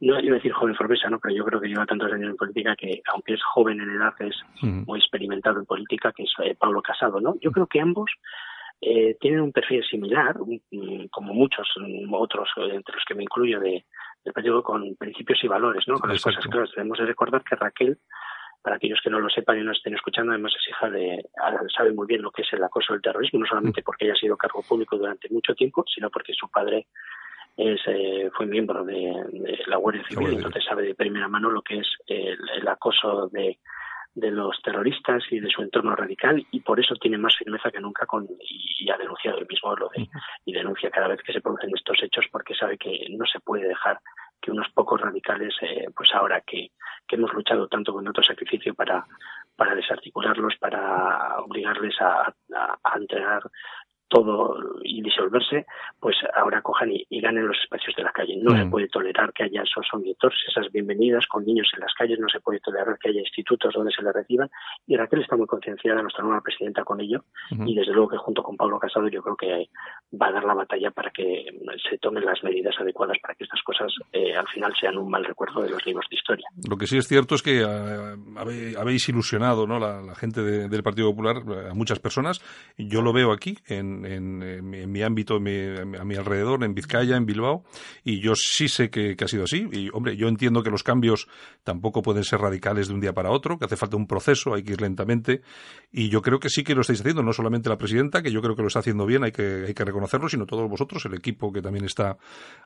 no 0.00 0.20
iba 0.20 0.34
a 0.34 0.36
decir 0.36 0.52
joven 0.52 0.76
formesa, 0.76 1.10
¿no? 1.10 1.18
pero 1.18 1.34
yo 1.34 1.44
creo 1.44 1.60
que 1.60 1.66
lleva 1.68 1.84
tantos 1.86 2.12
años 2.12 2.30
en 2.30 2.36
política 2.36 2.76
que, 2.76 3.02
aunque 3.12 3.34
es 3.34 3.42
joven 3.42 3.80
en 3.80 3.90
edad, 3.90 4.14
es 4.20 4.36
muy 4.62 5.00
experimentado 5.00 5.58
en 5.58 5.66
política, 5.66 6.12
que 6.12 6.22
es 6.22 6.32
eh, 6.44 6.54
Pablo 6.56 6.80
Casado. 6.80 7.20
¿no? 7.20 7.34
Yo 7.40 7.50
creo 7.50 7.66
que 7.66 7.80
ambos 7.80 8.12
eh, 8.80 9.16
tienen 9.20 9.40
un 9.40 9.52
perfil 9.52 9.84
similar, 9.84 10.36
como 11.10 11.34
muchos 11.34 11.68
otros, 12.12 12.48
entre 12.56 12.94
los 12.94 13.04
que 13.04 13.16
me 13.16 13.24
incluyo, 13.24 13.58
de, 13.58 13.84
del 14.24 14.32
partido 14.32 14.62
con 14.62 14.94
principios 14.94 15.42
y 15.42 15.48
valores, 15.48 15.82
¿no? 15.88 15.96
con 15.96 16.10
las 16.10 16.22
cosas 16.22 16.46
claras. 16.46 16.70
Tenemos 16.72 16.96
que 16.96 17.06
recordar 17.06 17.42
que 17.42 17.56
Raquel 17.56 17.98
para 18.62 18.76
aquellos 18.76 19.00
que 19.02 19.10
no 19.10 19.20
lo 19.20 19.28
sepan 19.28 19.58
y 19.58 19.62
no 19.62 19.72
estén 19.72 19.94
escuchando, 19.94 20.32
además 20.32 20.52
es 20.56 20.68
hija 20.68 20.90
de, 20.90 21.24
sabe 21.76 21.92
muy 21.92 22.06
bien 22.06 22.22
lo 22.22 22.30
que 22.30 22.42
es 22.42 22.52
el 22.52 22.62
acoso 22.62 22.92
del 22.92 23.02
terrorismo, 23.02 23.40
no 23.40 23.46
solamente 23.46 23.82
porque 23.82 24.04
ella 24.04 24.14
ha 24.14 24.20
sido 24.20 24.36
cargo 24.36 24.62
público 24.62 24.96
durante 24.96 25.28
mucho 25.30 25.54
tiempo, 25.54 25.84
sino 25.92 26.10
porque 26.10 26.34
su 26.34 26.48
padre 26.48 26.86
es, 27.56 27.80
eh, 27.86 28.30
fue 28.34 28.46
miembro 28.46 28.84
de, 28.84 29.12
la 29.66 29.76
Guardia 29.76 30.04
Civil, 30.08 30.34
entonces 30.34 30.64
sabe 30.64 30.82
de 30.82 30.94
primera 30.94 31.28
mano 31.28 31.50
lo 31.50 31.62
que 31.62 31.78
es 31.78 31.88
el, 32.06 32.68
acoso 32.68 33.28
de, 33.28 33.58
de 34.14 34.30
los 34.30 34.60
terroristas 34.62 35.22
y 35.30 35.40
de 35.40 35.48
su 35.48 35.62
entorno 35.62 35.94
radical 35.94 36.44
y 36.50 36.60
por 36.60 36.80
eso 36.80 36.94
tiene 36.96 37.18
más 37.18 37.36
firmeza 37.36 37.70
que 37.70 37.80
nunca 37.80 38.06
con 38.06 38.26
y, 38.40 38.90
ha 38.90 38.96
denunciado 38.96 39.38
el 39.38 39.46
mismo 39.46 39.76
lo 39.76 39.88
de 39.90 40.08
y 40.44 40.52
denuncia 40.52 40.90
cada 40.90 41.06
vez 41.06 41.20
que 41.22 41.32
se 41.32 41.40
producen 41.40 41.70
estos 41.74 42.02
hechos 42.02 42.24
porque 42.32 42.54
sabe 42.54 42.76
que 42.76 43.06
no 43.10 43.24
se 43.26 43.38
puede 43.38 43.68
dejar 43.68 44.00
que 44.40 44.50
unos 44.50 44.68
pocos 44.70 45.00
radicales, 45.00 45.54
eh, 45.62 45.88
pues 45.94 46.10
ahora 46.14 46.40
que, 46.40 46.70
que, 47.06 47.16
hemos 47.16 47.32
luchado 47.32 47.68
tanto 47.68 47.92
con 47.92 48.06
otro 48.08 48.22
sacrificio 48.22 48.74
para, 48.74 49.04
para 49.56 49.74
desarticularlos, 49.74 50.56
para 50.58 51.38
obligarles 51.40 52.00
a, 52.00 52.32
a, 52.54 52.78
a 52.82 52.98
entregar 52.98 53.42
todo 54.10 54.56
y 54.82 55.00
disolverse, 55.02 55.64
pues 55.98 56.16
ahora 56.34 56.60
cojan 56.60 56.90
y, 56.92 57.20
ganen 57.20 57.46
los 57.46 57.56
espacios 57.62 57.94
de 57.96 58.02
la 58.02 58.12
calle. 58.12 58.36
No 58.36 58.50
se 58.56 58.64
mm. 58.64 58.70
puede 58.70 58.88
tolerar 58.88 59.32
que 59.32 59.44
haya 59.44 59.62
esos 59.62 59.86
auditores, 59.92 60.38
esas 60.48 60.70
bienvenidas 60.72 61.26
con 61.26 61.44
niños 61.44 61.68
en 61.74 61.80
las 61.80 61.94
calles, 61.94 62.18
no 62.18 62.28
se 62.28 62.40
puede 62.40 62.60
tolerar 62.60 62.98
que 62.98 63.10
haya 63.10 63.20
institutos 63.20 63.72
donde 63.74 63.92
se 63.92 64.02
les 64.02 64.12
reciban. 64.12 64.50
Y 64.86 64.96
Raquel 64.96 65.22
está 65.22 65.36
muy 65.36 65.46
concienciada, 65.46 66.02
nuestra 66.02 66.24
nueva 66.24 66.40
presidenta, 66.40 66.84
con 66.84 67.00
ello. 67.00 67.24
Y 67.50 67.74
desde 67.74 67.92
luego 67.92 68.10
que 68.10 68.16
junto 68.16 68.42
con 68.42 68.56
Pablo 68.56 68.78
Casado 68.78 69.08
yo 69.08 69.22
creo 69.22 69.36
que 69.36 69.68
va 70.20 70.28
a 70.28 70.32
dar 70.32 70.44
la 70.44 70.54
batalla 70.54 70.90
para 70.90 71.10
que 71.10 71.46
se 71.88 71.98
tomen 71.98 72.24
las 72.24 72.42
medidas 72.42 72.74
adecuadas 72.80 73.18
para 73.22 73.34
que 73.34 73.44
estas 73.44 73.62
cosas 73.62 73.92
eh, 74.12 74.34
al 74.34 74.48
final 74.48 74.72
sean 74.80 74.98
un 74.98 75.08
mal 75.08 75.24
recuerdo 75.24 75.62
de 75.62 75.70
los 75.70 75.84
libros 75.86 76.06
de 76.10 76.16
historia. 76.16 76.46
Lo 76.68 76.76
que 76.76 76.86
sí 76.86 76.98
es 76.98 77.06
cierto 77.06 77.34
es 77.34 77.42
que 77.42 77.60
eh, 77.60 78.76
habéis 78.76 79.08
ilusionado 79.08 79.66
¿no? 79.66 79.78
la, 79.78 80.14
gente 80.14 80.42
del 80.42 80.82
Partido 80.82 81.10
Popular 81.10 81.36
a 81.70 81.74
muchas 81.74 82.00
personas. 82.00 82.40
Yo 82.76 83.02
lo 83.02 83.12
veo 83.12 83.32
aquí 83.32 83.56
en 83.68 83.99
en, 84.06 84.70
mi 84.92 85.02
ámbito, 85.02 85.36
a 85.36 85.40
mi 85.40 86.14
alrededor, 86.16 86.64
en 86.64 86.74
Vizcaya, 86.74 87.16
en 87.16 87.26
Bilbao, 87.26 87.64
y 88.04 88.20
yo 88.20 88.34
sí 88.34 88.68
sé 88.68 88.90
que, 88.90 89.16
ha 89.20 89.28
sido 89.28 89.44
así. 89.44 89.68
Y, 89.72 89.88
hombre, 89.92 90.16
yo 90.16 90.28
entiendo 90.28 90.62
que 90.62 90.70
los 90.70 90.82
cambios 90.82 91.28
tampoco 91.64 92.02
pueden 92.02 92.24
ser 92.24 92.40
radicales 92.40 92.88
de 92.88 92.94
un 92.94 93.00
día 93.00 93.12
para 93.12 93.30
otro, 93.30 93.58
que 93.58 93.64
hace 93.64 93.76
falta 93.76 93.96
un 93.96 94.06
proceso, 94.06 94.54
hay 94.54 94.62
que 94.62 94.72
ir 94.72 94.80
lentamente, 94.80 95.42
y 95.92 96.08
yo 96.08 96.22
creo 96.22 96.38
que 96.40 96.48
sí 96.48 96.64
que 96.64 96.74
lo 96.74 96.82
estáis 96.82 97.00
haciendo, 97.00 97.22
no 97.22 97.32
solamente 97.32 97.68
la 97.68 97.78
presidenta, 97.78 98.22
que 98.22 98.30
yo 98.30 98.40
creo 98.42 98.56
que 98.56 98.62
lo 98.62 98.68
está 98.68 98.80
haciendo 98.80 99.06
bien, 99.06 99.24
hay 99.24 99.32
que, 99.32 99.64
hay 99.66 99.74
que 99.74 99.84
reconocerlo, 99.84 100.28
sino 100.28 100.46
todos 100.46 100.68
vosotros, 100.68 101.04
el 101.06 101.14
equipo 101.14 101.52
que 101.52 101.62
también 101.62 101.84
está 101.84 102.16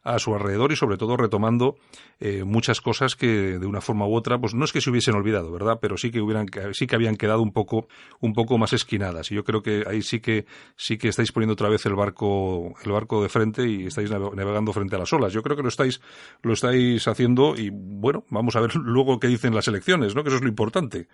a 0.03 0.19
su 0.19 0.35
alrededor 0.35 0.73
y 0.73 0.77
sobre 0.77 0.97
todo 0.97 1.17
retomando 1.17 1.77
eh, 2.21 2.45
muchas 2.45 2.81
cosas 2.81 3.17
que 3.17 3.59
de 3.59 3.67
una 3.67 3.81
forma 3.81 4.07
u 4.07 4.15
otra, 4.15 4.39
pues 4.39 4.55
no 4.55 4.65
es 4.65 4.73
que 4.73 4.81
se 4.81 4.91
hubiesen 4.91 5.15
olvidado, 5.15 5.51
¿verdad? 5.51 5.79
Pero 5.81 5.97
sí 5.97 6.11
que 6.11 6.21
hubieran, 6.21 6.47
sí 6.73 6.87
que 6.87 6.95
habían 6.95 7.17
quedado 7.17 7.43
un 7.43 7.53
poco, 7.53 7.89
un 8.21 8.33
poco 8.33 8.59
más 8.59 8.73
esquinadas. 8.73 9.31
Y 9.31 9.35
yo 9.35 9.45
creo 9.45 9.63
que 9.63 9.85
ahí 9.87 10.03
sí 10.03 10.21
que, 10.21 10.47
sí 10.77 10.99
que 10.99 11.09
estáis 11.09 11.24
poniendo 11.33 11.55
otra 11.55 11.69
vez 11.69 11.85
el 11.87 11.95
barco, 11.95 12.75
el 12.85 12.93
barco 12.93 13.23
de 13.23 13.29
frente 13.29 13.69
y 13.69 13.87
estáis 13.87 14.11
navegando 14.11 14.73
frente 14.73 14.97
a 14.97 14.99
las 14.99 15.13
olas. 15.13 15.33
Yo 15.33 15.43
creo 15.43 15.57
que 15.57 15.63
lo 15.63 15.69
estáis, 15.69 16.01
lo 16.43 16.53
estáis 16.53 17.07
haciendo 17.09 17.55
y 17.57 17.71
bueno, 17.73 18.25
vamos 18.31 18.57
a 18.57 18.61
ver 18.61 18.75
luego 18.83 19.19
qué 19.19 19.29
dicen 19.29 19.55
las 19.55 19.69
elecciones, 19.69 20.15
¿no? 20.15 20.23
Que 20.23 20.29
eso 20.29 20.37
es 20.37 20.43
lo 20.43 20.49
importante. 20.49 21.07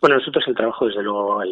Bueno, 0.00 0.16
nosotros 0.16 0.44
el 0.46 0.54
trabajo, 0.54 0.86
desde 0.86 1.02
luego, 1.02 1.42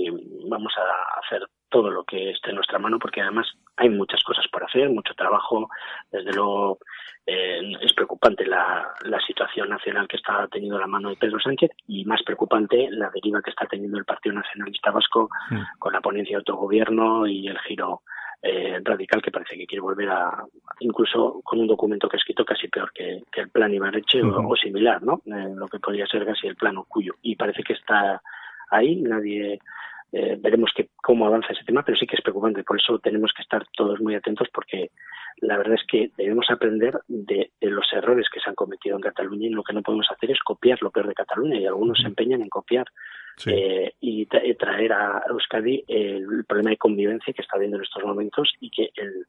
vamos 0.48 0.72
a 0.78 1.20
hacer 1.20 1.46
todo 1.68 1.90
lo 1.90 2.04
que 2.04 2.30
esté 2.30 2.48
en 2.48 2.56
nuestra 2.56 2.78
mano, 2.78 2.98
porque 2.98 3.20
además 3.20 3.46
hay 3.76 3.90
muchas 3.90 4.22
cosas 4.22 4.46
por 4.50 4.64
hacer, 4.64 4.88
mucho 4.88 5.12
trabajo. 5.14 5.68
Desde 6.10 6.32
luego, 6.32 6.78
eh, 7.26 7.60
es 7.80 7.92
preocupante 7.92 8.46
la, 8.46 8.88
la, 9.02 9.20
situación 9.20 9.68
nacional 9.68 10.08
que 10.08 10.16
está 10.16 10.48
teniendo 10.48 10.78
la 10.78 10.86
mano 10.86 11.10
de 11.10 11.16
Pedro 11.16 11.38
Sánchez 11.40 11.70
y 11.86 12.04
más 12.04 12.22
preocupante 12.22 12.88
la 12.90 13.10
deriva 13.10 13.42
que 13.42 13.50
está 13.50 13.66
teniendo 13.66 13.98
el 13.98 14.04
Partido 14.04 14.34
Nacionalista 14.34 14.90
Vasco 14.90 15.28
mm. 15.50 15.78
con 15.78 15.92
la 15.92 16.00
ponencia 16.00 16.36
de 16.36 16.40
autogobierno 16.40 17.26
y 17.26 17.48
el 17.48 17.58
giro 17.60 18.02
eh, 18.40 18.78
radical 18.84 19.20
que 19.20 19.32
parece 19.32 19.56
que 19.56 19.66
quiere 19.66 19.80
volver 19.80 20.08
a, 20.10 20.44
incluso 20.78 21.40
con 21.42 21.58
un 21.58 21.66
documento 21.66 22.08
que 22.08 22.16
ha 22.16 22.20
escrito 22.20 22.44
casi 22.44 22.68
peor 22.68 22.92
que, 22.92 23.24
el 23.34 23.50
plan 23.50 23.74
Ibarreche 23.74 24.22
o, 24.22 24.54
similar, 24.54 25.02
¿no? 25.02 25.22
Eh, 25.26 25.52
lo 25.56 25.66
que 25.66 25.80
podría 25.80 26.06
ser 26.06 26.24
casi 26.24 26.46
el 26.46 26.54
plan 26.54 26.76
Cuyo. 26.86 27.14
Y 27.22 27.34
parece 27.34 27.64
que 27.64 27.72
está 27.72 28.22
ahí, 28.70 28.96
nadie 28.96 29.58
eh, 30.12 30.36
veremos 30.40 30.72
que, 30.74 30.88
cómo 30.96 31.26
avanza 31.26 31.52
ese 31.52 31.64
tema, 31.64 31.82
pero 31.82 31.96
sí 31.96 32.06
que 32.06 32.16
es 32.16 32.22
preocupante. 32.22 32.64
Por 32.64 32.80
eso 32.80 32.98
tenemos 32.98 33.32
que 33.34 33.42
estar 33.42 33.64
todos 33.76 34.00
muy 34.00 34.14
atentos 34.14 34.48
porque 34.52 34.90
la 35.40 35.56
verdad 35.58 35.74
es 35.74 35.86
que 35.86 36.10
debemos 36.16 36.46
aprender 36.50 36.98
de, 37.08 37.50
los 37.60 37.86
errores 37.92 38.26
que 38.32 38.40
se 38.40 38.48
han 38.48 38.54
cometido 38.54 38.96
en 38.96 39.02
Cataluña 39.02 39.46
y 39.46 39.50
lo 39.50 39.62
que 39.62 39.74
no 39.74 39.82
podemos 39.82 40.08
hacer 40.10 40.30
es 40.30 40.38
copiar 40.40 40.78
lo 40.82 40.90
peor 40.90 41.08
de 41.08 41.14
Cataluña 41.14 41.58
y 41.58 41.66
algunos 41.66 42.00
se 42.00 42.08
empeñan 42.08 42.42
en 42.42 42.48
copiar. 42.48 42.86
Eh, 43.46 43.94
y 44.00 44.26
traer 44.26 44.92
a 44.92 45.22
Euskadi 45.30 45.84
el 45.86 46.44
problema 46.44 46.70
de 46.70 46.76
convivencia 46.76 47.32
que 47.32 47.42
está 47.42 47.56
habiendo 47.56 47.76
en 47.76 47.84
estos 47.84 48.02
momentos 48.02 48.52
y 48.58 48.68
que 48.68 48.90
el, 48.96 49.26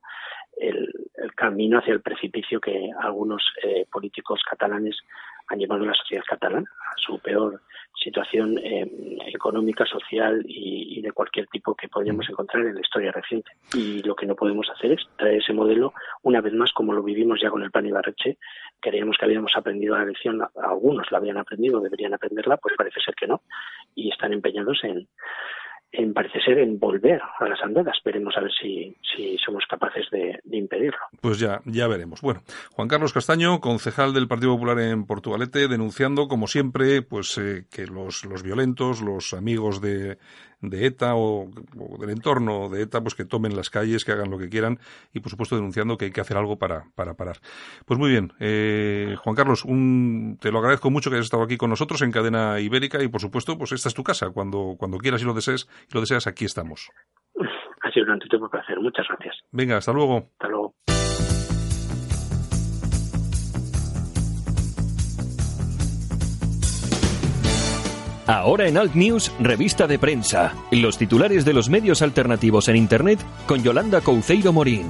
el, 0.57 1.35
camino 1.35 1.77
hacia 1.77 1.93
el 1.93 2.01
precipicio 2.01 2.59
que 2.59 2.89
algunos 2.99 3.43
eh, 3.63 3.85
políticos 3.91 4.41
catalanes 4.49 4.97
han 5.49 5.59
llevado 5.59 5.83
a 5.83 5.87
la 5.87 5.93
sociedad 5.93 6.23
catalana 6.27 6.69
a 6.69 6.97
su 6.97 7.19
peor 7.19 7.61
situación 8.01 8.57
eh, 8.59 8.89
económica, 9.27 9.85
social 9.85 10.43
y, 10.47 11.01
de 11.01 11.11
cualquier 11.11 11.47
tipo 11.47 11.75
que 11.75 11.87
podríamos 11.87 12.27
mm. 12.27 12.31
encontrar 12.31 12.65
en 12.65 12.75
la 12.75 12.81
historia 12.81 13.11
reciente. 13.11 13.51
Y 13.73 14.01
lo 14.03 14.15
que 14.15 14.25
no 14.25 14.35
podemos 14.35 14.69
hacer 14.69 14.93
es 14.93 15.01
traer 15.17 15.41
ese 15.41 15.53
modelo 15.53 15.93
una 16.23 16.41
vez 16.41 16.53
más 16.53 16.71
como 16.71 16.93
lo 16.93 17.03
vivimos 17.03 17.39
ya 17.41 17.49
con 17.49 17.63
el 17.63 17.71
plan 17.71 17.85
Ibarreche. 17.85 18.37
Creíamos 18.79 19.17
que 19.17 19.25
habíamos 19.25 19.51
aprendido 19.55 19.97
la 19.97 20.05
lección, 20.05 20.41
algunos 20.61 21.11
la 21.11 21.17
habían 21.17 21.37
aprendido, 21.37 21.81
deberían 21.81 22.13
aprenderla, 22.13 22.57
pues 22.57 22.75
parece 22.77 23.01
ser 23.01 23.15
que 23.15 23.27
no. 23.27 23.41
Y 23.95 24.11
están 24.11 24.33
empeñados 24.33 24.79
en, 24.83 25.07
en 25.91 26.13
parece 26.13 26.39
ser 26.41 26.59
en 26.59 26.79
volver 26.79 27.21
a 27.39 27.47
las 27.47 27.61
andadas. 27.61 27.97
Veremos 28.03 28.35
a 28.37 28.41
ver 28.41 28.51
si, 28.51 28.95
si 29.01 29.37
somos 29.37 29.65
capaces 29.67 30.05
de, 30.11 30.39
impedirlo. 30.51 30.99
Pues 31.21 31.39
ya, 31.39 31.61
ya 31.65 31.87
veremos. 31.87 32.21
Bueno, 32.21 32.41
Juan 32.71 32.87
Carlos 32.87 33.13
Castaño, 33.13 33.59
concejal 33.59 34.13
del 34.13 34.27
Partido 34.27 34.53
Popular 34.53 34.79
en 34.79 35.05
Portugalete, 35.05 35.67
denunciando, 35.67 36.27
como 36.27 36.47
siempre, 36.47 37.01
pues 37.01 37.37
eh, 37.37 37.65
que 37.71 37.87
los, 37.87 38.25
los 38.25 38.43
violentos, 38.43 39.01
los 39.01 39.33
amigos 39.33 39.81
de, 39.81 40.17
de 40.61 40.85
ETA 40.85 41.15
o, 41.15 41.49
del 41.99 42.09
entorno 42.09 42.69
de 42.69 42.83
ETA, 42.83 43.01
pues 43.01 43.15
que 43.15 43.25
tomen 43.25 43.55
las 43.55 43.69
calles, 43.69 44.05
que 44.05 44.11
hagan 44.11 44.29
lo 44.29 44.37
que 44.37 44.49
quieran 44.49 44.79
y, 45.13 45.19
por 45.19 45.31
supuesto, 45.31 45.55
denunciando 45.55 45.97
que 45.97 46.05
hay 46.05 46.11
que 46.11 46.21
hacer 46.21 46.37
algo 46.37 46.57
para, 46.57 46.85
para 46.95 47.13
parar. 47.13 47.37
Pues 47.85 47.99
muy 47.99 48.09
bien, 48.09 48.33
eh, 48.39 49.15
Juan 49.23 49.35
Carlos, 49.35 49.65
un, 49.65 50.37
te 50.41 50.51
lo 50.51 50.59
agradezco 50.59 50.89
mucho 50.89 51.09
que 51.09 51.17
hayas 51.17 51.25
estado 51.25 51.43
aquí 51.43 51.57
con 51.57 51.69
nosotros 51.69 52.01
en 52.01 52.11
Cadena 52.11 52.59
Ibérica 52.59 53.01
y, 53.01 53.07
por 53.07 53.21
supuesto, 53.21 53.57
pues 53.57 53.71
esta 53.71 53.89
es 53.89 53.95
tu 53.95 54.03
casa. 54.03 54.29
Cuando, 54.31 54.75
cuando 54.77 54.97
quieras 54.97 55.21
y 55.21 55.25
lo 55.25 55.33
desees, 55.33 55.67
y 55.89 55.93
lo 55.93 56.01
deseas, 56.01 56.27
aquí 56.27 56.45
estamos. 56.45 56.91
Ha 57.81 57.91
sido 57.91 58.05
un 58.05 58.11
auténtico 58.11 58.49
placer. 58.49 58.79
Muchas 58.79 59.07
gracias. 59.07 59.35
Venga, 59.51 59.77
hasta 59.77 59.93
luego. 59.93 60.29
Hasta 60.33 60.47
luego. 60.47 60.75
Ahora 68.29 68.67
en 68.67 68.77
Alt 68.77 68.93
News, 68.93 69.31
revista 69.39 69.87
de 69.87 69.97
prensa. 69.97 70.53
Los 70.69 70.99
titulares 70.99 71.45
de 71.45 71.53
los 71.53 71.67
medios 71.67 72.03
alternativos 72.03 72.67
en 72.67 72.75
Internet 72.75 73.19
con 73.47 73.63
Yolanda 73.63 74.01
Couceiro 74.01 74.53
Morín. 74.53 74.85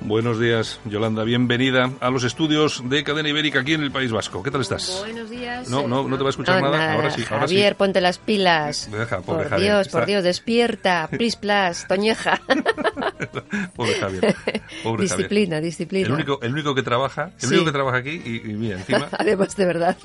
Buenos 0.00 0.40
días, 0.40 0.80
Yolanda. 0.84 1.22
Bienvenida 1.22 1.90
a 2.00 2.10
los 2.10 2.24
estudios 2.24 2.82
de 2.88 3.04
Cadena 3.04 3.28
Ibérica 3.28 3.60
aquí 3.60 3.74
en 3.74 3.82
el 3.84 3.92
País 3.92 4.10
Vasco. 4.10 4.42
¿Qué 4.42 4.50
tal 4.50 4.60
estás? 4.60 4.98
Buenos 4.98 5.30
días. 5.30 5.70
No, 5.70 5.86
no, 5.86 6.08
no 6.08 6.16
te 6.16 6.22
va 6.24 6.28
a 6.28 6.30
escuchar 6.30 6.60
nada. 6.60 6.94
Ahora 6.94 7.10
sí, 7.12 7.22
ahora 7.30 7.42
Javier, 7.42 7.76
ponte 7.76 8.00
las 8.00 8.18
pilas. 8.18 8.90
Deja, 8.90 9.20
por 9.20 9.58
Dios, 9.60 9.88
por 9.88 10.04
Dios, 10.04 10.24
despierta. 10.24 11.08
Plis, 11.16 11.36
plas, 11.36 11.86
Toñeja. 11.86 12.42
pobre 13.76 13.94
Javier. 13.94 14.36
Pobre 14.82 15.04
disciplina, 15.04 15.60
disciplina. 15.60 16.08
El 16.08 16.12
único, 16.12 16.42
el 16.42 16.52
único 16.52 16.74
que 16.74 16.82
trabaja, 16.82 17.30
el 17.40 17.48
único 17.48 17.66
que 17.66 17.72
trabaja 17.72 17.98
aquí 17.98 18.20
y, 18.24 18.52
mira, 18.52 18.78
encima. 18.78 19.08
Además, 19.18 19.56
de 19.56 19.64
verdad. 19.64 19.96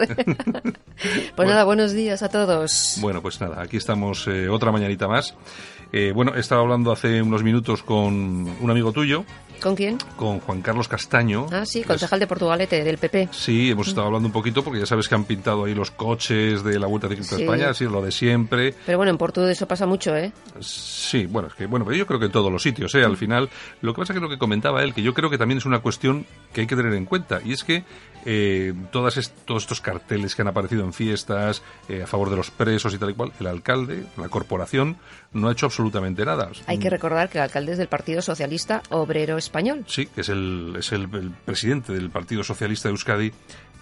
Pues 1.36 1.48
nada, 1.48 1.64
buenos 1.64 1.94
días 1.94 2.24
a 2.24 2.30
todos. 2.30 2.98
Bueno, 3.02 3.22
pues 3.22 3.40
nada, 3.40 3.62
aquí 3.62 3.78
estamos 3.78 4.28
eh, 4.28 4.50
otra 4.50 4.72
mañanita 4.72 5.08
más. 5.08 5.36
Eh, 5.92 6.12
bueno, 6.14 6.34
he 6.36 6.40
estado 6.40 6.62
hablando 6.62 6.92
hace 6.92 7.22
unos 7.22 7.44
minutos 7.44 7.84
con 7.84 8.14
un 8.14 8.70
amigo 8.70 8.92
tuyo. 8.92 9.24
¿Con 9.62 9.76
quién? 9.76 9.98
Con 10.16 10.40
Juan 10.40 10.62
Carlos 10.62 10.88
Castaño. 10.88 11.48
Ah, 11.52 11.66
sí, 11.66 11.84
concejal 11.84 12.20
de 12.20 12.28
Portugalete, 12.28 12.84
del 12.84 13.00
PP. 13.00 13.30
Sí, 13.32 13.72
hemos 13.72 13.88
estado 13.88 14.06
hablando 14.06 14.28
un 14.28 14.34
poquito 14.34 14.64
porque 14.64 14.80
ya 14.80 14.86
sabes 14.86 15.08
que 15.08 15.16
han 15.16 15.24
pintado 15.24 15.66
ahí 15.66 15.74
los 15.74 15.90
coches 15.90 16.64
de 16.64 16.80
la 16.80 16.86
Vuelta 16.86 17.08
Ciclista 17.08 17.38
sí. 17.38 17.44
España, 17.44 17.70
así 17.70 17.86
lo 17.86 18.02
de 18.04 18.12
siempre. 18.12 18.76
Pero 18.86 19.00
bueno, 19.00 19.12
en 19.12 19.18
Portugal 19.18 19.50
eso 19.50 19.68
pasa 19.68 19.88
mucho, 19.88 20.16
¿eh? 20.16 20.32
Sí, 20.60 21.26
bueno, 21.26 21.48
es 21.48 21.56
que 21.56 21.66
bueno, 21.66 21.86
pero 21.86 21.98
yo 21.98 22.06
creo 22.06 22.20
que 22.20 22.28
en 22.28 22.32
todos 22.32 22.52
los 22.52 22.62
sitios, 22.62 22.94
¿eh? 22.94 23.04
Al 23.04 23.18
final, 23.18 23.50
lo 23.82 23.94
que 23.94 24.02
pasa 24.02 24.14
es 24.14 24.18
que 24.18 24.22
lo 24.22 24.30
que 24.30 24.38
comentaba 24.38 24.84
él, 24.84 24.94
que 24.94 25.02
yo 25.02 25.16
creo 25.16 25.30
que 25.30 25.40
también 25.40 25.58
es 25.58 25.66
una 25.66 25.80
cuestión 25.80 26.28
que 26.54 26.62
hay 26.62 26.68
que 26.68 26.76
tener 26.76 26.94
en 26.94 27.06
cuenta, 27.06 27.40
y 27.44 27.54
es 27.54 27.64
que 27.64 27.84
eh, 28.26 28.74
todas 28.92 29.32
todos 29.46 29.64
estos 29.64 29.82
carteles 29.82 30.36
que 30.36 30.42
han 30.42 30.48
aparecido 30.48 30.84
en 30.84 30.94
fiestas 30.94 31.62
eh, 31.90 32.04
a 32.04 32.08
favor 32.08 32.30
de 32.30 32.36
los 32.36 32.52
presos 32.52 32.94
y 32.94 32.98
tal 32.98 33.12
y 33.12 33.14
cual, 33.14 33.32
el 33.40 33.48
alcalde, 33.48 34.06
la 34.18 34.30
corporación, 34.30 34.98
no 35.34 35.50
ha 35.50 35.52
hecho 35.52 35.66
absolutamente 35.66 36.26
nada. 36.26 36.50
Hay 36.66 36.80
que 36.80 36.90
recordar 36.90 37.30
que 37.30 37.38
el 37.38 37.44
alcalde 37.44 37.74
es 37.74 37.78
del 37.78 37.88
Partido 37.88 38.22
Socialista 38.22 38.82
Obrero 38.90 39.38
Español. 39.38 39.86
Sí, 39.88 40.08
que 40.08 40.22
es 40.22 40.30
el, 40.30 40.76
es 40.78 40.92
el 40.92 41.08
presidente 41.46 41.94
del 41.94 42.10
Partido 42.10 42.44
Socialista 42.44 42.90
de 42.90 42.94
Euskadi 42.94 43.32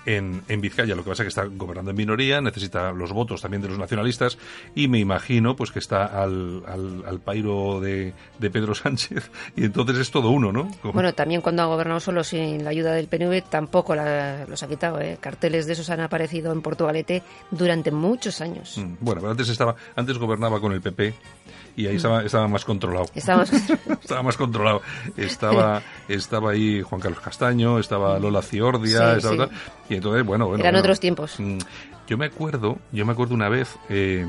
en, 0.06 0.42
en, 0.48 0.62
Vizcaya. 0.62 0.96
Lo 0.96 1.04
que 1.04 1.10
pasa 1.10 1.24
es 1.24 1.26
que 1.34 1.42
está 1.42 1.46
gobernando 1.46 1.92
en 1.92 1.98
minoría, 1.98 2.42
necesita 2.42 2.92
los 2.92 3.12
votos 3.12 3.42
también 3.42 3.62
de 3.62 3.70
los 3.70 3.78
nacionalistas 3.78 4.38
y 4.76 4.88
me 4.88 5.00
imagino 5.00 5.56
pues 5.56 5.72
que 5.72 5.80
está 5.80 6.06
al, 6.06 6.64
al, 6.68 7.20
pairo 7.20 7.80
de, 7.80 8.14
de, 8.40 8.50
Pedro 8.50 8.76
Sánchez 8.76 9.32
y 9.56 9.66
entonces 9.66 9.98
es 9.98 10.12
todo 10.12 10.30
uno, 10.30 10.52
¿no? 10.52 10.70
Bueno, 10.84 11.14
también 11.14 11.42
cuando 11.42 11.64
ha 11.64 11.66
gobernado 11.66 12.00
solo 12.00 12.24
sin 12.24 12.64
la 12.64 12.70
ayuda 12.70 12.94
del 12.94 13.08
PNV 13.08 13.50
tampoco 13.50 13.96
los 13.96 14.64
ha 14.64 14.68
quitado. 14.68 15.00
¿eh? 15.00 15.18
Carteles 15.20 15.66
de 15.66 15.74
esos 15.74 15.90
han 15.90 16.02
aparecido 16.02 16.52
en 16.52 16.62
Portugalete 16.62 17.24
durante 17.52 17.92
muchos 17.92 18.42
años. 18.42 18.78
Mm, 18.78 18.96
bueno, 19.00 19.22
pero 19.22 19.32
antes, 19.32 19.50
estaba, 19.50 19.76
antes 19.96 20.18
gobernaba 20.18 20.60
con 20.60 20.72
el 20.72 20.82
PP 20.82 21.14
y 21.76 21.88
ahí 21.88 21.98
estaba, 21.98 22.24
estaba 22.24 22.48
más 22.48 22.64
controlado. 22.64 23.06
Estaba 23.14 23.40
más, 23.40 23.54
estaba 24.02 24.24
más 24.24 24.38
controlado. 24.38 24.82
Estaba, 25.18 25.82
estaba 26.08 26.52
ahí 26.52 26.82
Juan 26.82 27.02
Carlos 27.02 27.20
Castaño, 27.20 27.80
estaba 27.80 28.18
Lola 28.20 28.42
Ciordia, 28.42 29.18
y 29.90 29.96
entonces, 29.96 30.26
bueno, 30.26 30.48
bueno. 30.48 30.64
Eran 30.64 30.76
otros 30.76 31.00
tiempos. 31.00 31.40
Mm, 31.40 31.58
yo 32.08 32.18
me 32.18 32.26
acuerdo, 32.26 32.78
yo 32.92 33.06
me 33.06 33.14
acuerdo 33.14 33.34
una 33.34 33.50
vez, 33.50 33.78
eh, 33.90 34.26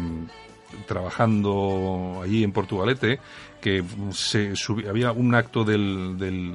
trabajando 0.86 2.20
allí 2.22 2.42
en 2.42 2.52
Portugalete, 2.52 3.20
que 3.60 3.82
se 4.12 4.54
había 4.88 5.12
un 5.12 5.34
acto 5.34 5.64
del, 5.64 6.16
del, 6.18 6.54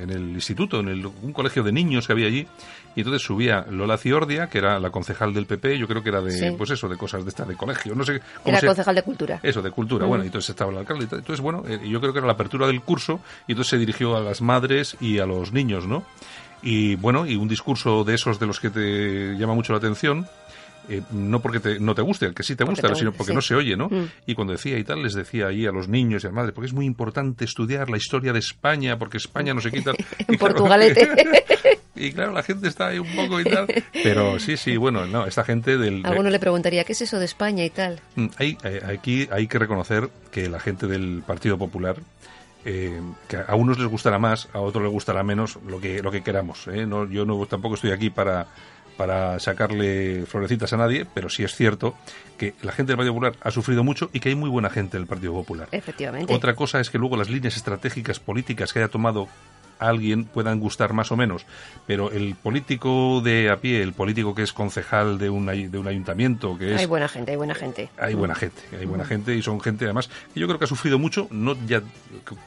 en 0.00 0.10
el 0.10 0.30
instituto, 0.30 0.80
en 0.80 0.88
el, 0.88 1.06
un 1.06 1.32
colegio 1.32 1.62
de 1.62 1.72
niños 1.72 2.06
que 2.06 2.12
había 2.12 2.26
allí, 2.26 2.46
y 2.96 3.00
entonces 3.00 3.22
subía 3.22 3.66
Lola 3.70 3.98
Ciordia, 3.98 4.48
que 4.48 4.56
era 4.56 4.80
la 4.80 4.90
concejal 4.90 5.34
del 5.34 5.44
PP, 5.44 5.78
yo 5.78 5.86
creo 5.86 6.02
que 6.02 6.08
era 6.08 6.22
de, 6.22 6.52
pues 6.52 6.70
eso, 6.70 6.88
de 6.88 6.96
cosas 6.96 7.24
de 7.24 7.28
esta, 7.28 7.44
de 7.44 7.54
colegio, 7.54 7.94
no 7.94 8.02
sé. 8.04 8.22
Cómo 8.42 8.56
era 8.56 8.66
concejal 8.66 8.94
de 8.94 9.02
cultura. 9.02 9.38
Eso, 9.42 9.60
de 9.60 9.70
cultura, 9.70 10.06
bueno, 10.06 10.24
y 10.24 10.28
entonces 10.28 10.48
estaba 10.48 10.72
el 10.72 10.78
alcalde. 10.78 11.04
Entonces, 11.04 11.40
bueno, 11.40 11.62
eh, 11.68 11.78
yo 11.86 12.00
creo 12.00 12.14
que 12.14 12.20
era 12.20 12.26
la 12.26 12.32
apertura 12.32 12.66
del 12.66 12.80
curso, 12.80 13.20
y 13.46 13.52
entonces 13.52 13.70
se 13.70 13.78
dirigió 13.78 14.16
a 14.16 14.20
las 14.20 14.40
madres 14.40 14.96
y 14.98 15.18
a 15.18 15.26
los 15.26 15.52
niños, 15.52 15.86
¿no? 15.86 16.04
Y 16.62 16.96
bueno, 16.96 17.26
y 17.26 17.36
un 17.36 17.48
discurso 17.48 18.02
de 18.02 18.14
esos 18.14 18.40
de 18.40 18.46
los 18.46 18.60
que 18.60 18.70
te 18.70 19.36
llama 19.36 19.52
mucho 19.52 19.74
la 19.74 19.78
atención, 19.78 20.26
eh, 20.88 21.02
no 21.10 21.40
porque 21.40 21.78
no 21.80 21.94
te 21.94 22.02
guste, 22.02 22.26
el 22.26 22.34
que 22.34 22.42
sí 22.42 22.54
te 22.54 22.64
gusta, 22.64 22.94
sino 22.94 23.12
porque 23.12 23.34
no 23.34 23.40
se 23.40 23.54
oye, 23.54 23.76
¿no? 23.76 23.88
Mm. 23.88 24.08
Y 24.26 24.34
cuando 24.34 24.52
decía 24.52 24.78
y 24.78 24.84
tal, 24.84 25.02
les 25.02 25.14
decía 25.14 25.48
ahí 25.48 25.66
a 25.66 25.72
los 25.72 25.88
niños 25.88 26.22
y 26.22 26.26
a 26.26 26.30
las 26.30 26.34
madres, 26.34 26.54
porque 26.54 26.68
es 26.68 26.72
muy 26.72 26.86
importante 26.86 27.44
estudiar 27.44 27.90
la 27.90 27.96
historia 27.96 28.32
de 28.32 28.38
España, 28.38 28.98
porque 28.98 29.16
España 29.16 29.52
no 29.52 29.60
se 29.60 29.70
quita. 29.70 29.92
en 30.28 30.38
Portugalete. 30.38 31.10
y 31.96 32.12
claro, 32.12 32.32
la 32.32 32.42
gente 32.42 32.68
está 32.68 32.88
ahí 32.88 32.98
un 32.98 33.14
poco 33.14 33.40
y 33.40 33.44
tal. 33.44 33.66
Pero 33.92 34.38
sí, 34.38 34.56
sí, 34.56 34.76
bueno, 34.76 35.06
no, 35.06 35.26
esta 35.26 35.44
gente 35.44 35.78
del... 35.78 36.04
Alguno 36.04 36.30
le 36.30 36.38
preguntaría, 36.38 36.84
¿qué 36.84 36.92
es 36.92 37.02
eso 37.02 37.18
de 37.18 37.24
España 37.24 37.64
y 37.64 37.70
tal? 37.70 38.00
Mm, 38.14 38.26
hay, 38.36 38.58
eh, 38.64 38.82
aquí 38.86 39.28
hay 39.30 39.46
que 39.46 39.58
reconocer 39.58 40.10
que 40.30 40.48
la 40.48 40.60
gente 40.60 40.86
del 40.86 41.22
Partido 41.26 41.58
Popular 41.58 41.96
eh, 42.68 43.00
que 43.28 43.36
a 43.36 43.54
unos 43.54 43.78
les 43.78 43.86
gustará 43.86 44.18
más, 44.18 44.48
a 44.52 44.58
otros 44.58 44.82
les 44.82 44.92
gustará 44.92 45.22
menos, 45.22 45.56
lo 45.68 45.80
que, 45.80 46.02
lo 46.02 46.10
que 46.10 46.22
queramos. 46.22 46.66
¿eh? 46.66 46.84
No, 46.84 47.08
yo 47.08 47.24
no, 47.24 47.46
tampoco 47.46 47.76
estoy 47.76 47.92
aquí 47.92 48.10
para, 48.10 48.48
para 48.96 49.38
sacarle 49.38 50.26
florecitas 50.26 50.72
a 50.72 50.76
nadie, 50.76 51.06
pero 51.14 51.28
sí 51.28 51.44
es 51.44 51.54
cierto 51.54 51.94
que 52.36 52.54
la 52.62 52.72
gente 52.72 52.90
del 52.90 52.96
Partido 52.96 53.14
Popular 53.14 53.36
ha 53.40 53.50
sufrido 53.52 53.84
mucho 53.84 54.10
y 54.12 54.18
que 54.18 54.30
hay 54.30 54.34
muy 54.34 54.50
buena 54.50 54.68
gente 54.68 54.96
del 54.96 55.06
Partido 55.06 55.32
Popular. 55.32 55.68
Efectivamente. 55.70 56.34
Otra 56.34 56.54
cosa 56.54 56.80
es 56.80 56.90
que 56.90 56.98
luego 56.98 57.16
las 57.16 57.30
líneas 57.30 57.56
estratégicas 57.56 58.18
políticas 58.18 58.72
que 58.72 58.80
haya 58.80 58.88
tomado 58.88 59.28
alguien 59.78 60.24
puedan 60.24 60.60
gustar 60.60 60.92
más 60.92 61.12
o 61.12 61.16
menos, 61.16 61.46
pero 61.86 62.10
el 62.10 62.34
político 62.34 63.20
de 63.20 63.50
a 63.50 63.56
pie, 63.58 63.82
el 63.82 63.92
político 63.92 64.34
que 64.34 64.42
es 64.42 64.52
concejal 64.52 65.18
de 65.18 65.30
un, 65.30 65.46
de 65.46 65.78
un 65.78 65.86
ayuntamiento, 65.86 66.56
que 66.58 66.74
es... 66.74 66.80
Hay 66.80 66.86
buena 66.86 67.08
gente, 67.08 67.32
hay 67.32 67.36
buena 67.36 67.54
gente. 67.54 67.88
Hay 67.98 68.14
buena 68.14 68.34
gente, 68.34 68.62
hay 68.78 68.86
buena 68.86 69.04
gente 69.04 69.34
y 69.34 69.42
son 69.42 69.60
gente 69.60 69.84
además 69.84 70.08
que 70.32 70.40
yo 70.40 70.46
creo 70.46 70.58
que 70.58 70.64
ha 70.64 70.68
sufrido 70.68 70.98
mucho, 70.98 71.28
no 71.30 71.56
ya 71.66 71.82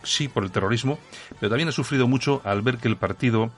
sí 0.03 0.27
por 0.27 0.43
el 0.43 0.51
terrorismo, 0.51 0.99
pero 1.39 1.49
también 1.49 1.69
ha 1.69 1.73
sufrido 1.73 2.07
mucho 2.07 2.41
al 2.43 2.61
ver 2.61 2.77
que 2.77 2.87
el 2.87 2.97
partido 2.97 3.51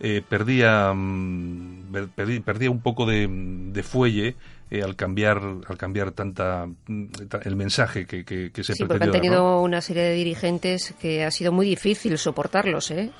eh, 0.00 0.22
perdía, 0.28 0.92
mm, 0.94 2.08
perdía 2.44 2.70
un 2.70 2.80
poco 2.80 3.06
de, 3.06 3.28
de 3.28 3.82
fuelle 3.82 4.36
eh, 4.72 4.82
al 4.82 4.96
cambiar 4.96 5.38
al 5.68 5.76
cambiar 5.76 6.12
tanta 6.12 6.66
el 6.88 7.56
mensaje 7.56 8.06
que, 8.06 8.24
que, 8.24 8.64
se 8.64 8.72
sí, 8.72 8.84
porque 8.86 9.04
han 9.04 9.10
tenido 9.10 9.60
una 9.60 9.82
serie 9.82 10.02
de 10.02 10.14
dirigentes 10.14 10.94
que 10.98 11.24
ha 11.24 11.30
sido 11.30 11.52
muy 11.52 11.66
difícil 11.66 12.16
soportarlos, 12.16 12.90
¿eh? 12.90 13.10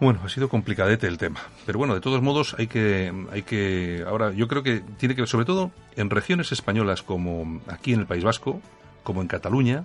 Bueno, 0.00 0.18
ha 0.24 0.28
sido 0.28 0.48
complicadete 0.48 1.06
el 1.06 1.16
tema, 1.16 1.38
pero 1.64 1.78
bueno, 1.78 1.94
de 1.94 2.00
todos 2.00 2.20
modos 2.22 2.56
hay 2.58 2.66
que 2.66 3.12
hay 3.30 3.42
que 3.42 4.04
ahora 4.04 4.32
yo 4.32 4.48
creo 4.48 4.64
que 4.64 4.82
tiene 4.98 5.14
que 5.14 5.24
sobre 5.28 5.44
todo 5.44 5.70
en 5.94 6.10
regiones 6.10 6.50
españolas 6.50 7.02
como 7.02 7.60
aquí 7.68 7.92
en 7.92 8.00
el 8.00 8.06
País 8.06 8.24
Vasco, 8.24 8.60
como 9.04 9.22
en 9.22 9.28
Cataluña, 9.28 9.84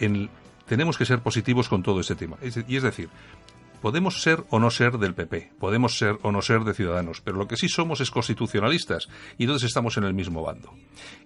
en, 0.00 0.28
tenemos 0.66 0.98
que 0.98 1.04
ser 1.04 1.20
positivos 1.20 1.68
con 1.68 1.84
todo 1.84 2.00
este 2.00 2.16
tema. 2.16 2.36
y 2.42 2.76
es 2.76 2.82
decir, 2.82 3.08
Podemos 3.82 4.22
ser 4.22 4.44
o 4.50 4.60
no 4.60 4.70
ser 4.70 4.98
del 4.98 5.12
PP, 5.12 5.54
podemos 5.58 5.98
ser 5.98 6.16
o 6.22 6.30
no 6.30 6.40
ser 6.40 6.60
de 6.60 6.72
Ciudadanos, 6.72 7.20
pero 7.20 7.36
lo 7.36 7.48
que 7.48 7.56
sí 7.56 7.68
somos 7.68 8.00
es 8.00 8.12
constitucionalistas 8.12 9.08
y 9.38 9.42
entonces 9.42 9.66
estamos 9.66 9.96
en 9.96 10.04
el 10.04 10.14
mismo 10.14 10.42
bando. 10.42 10.72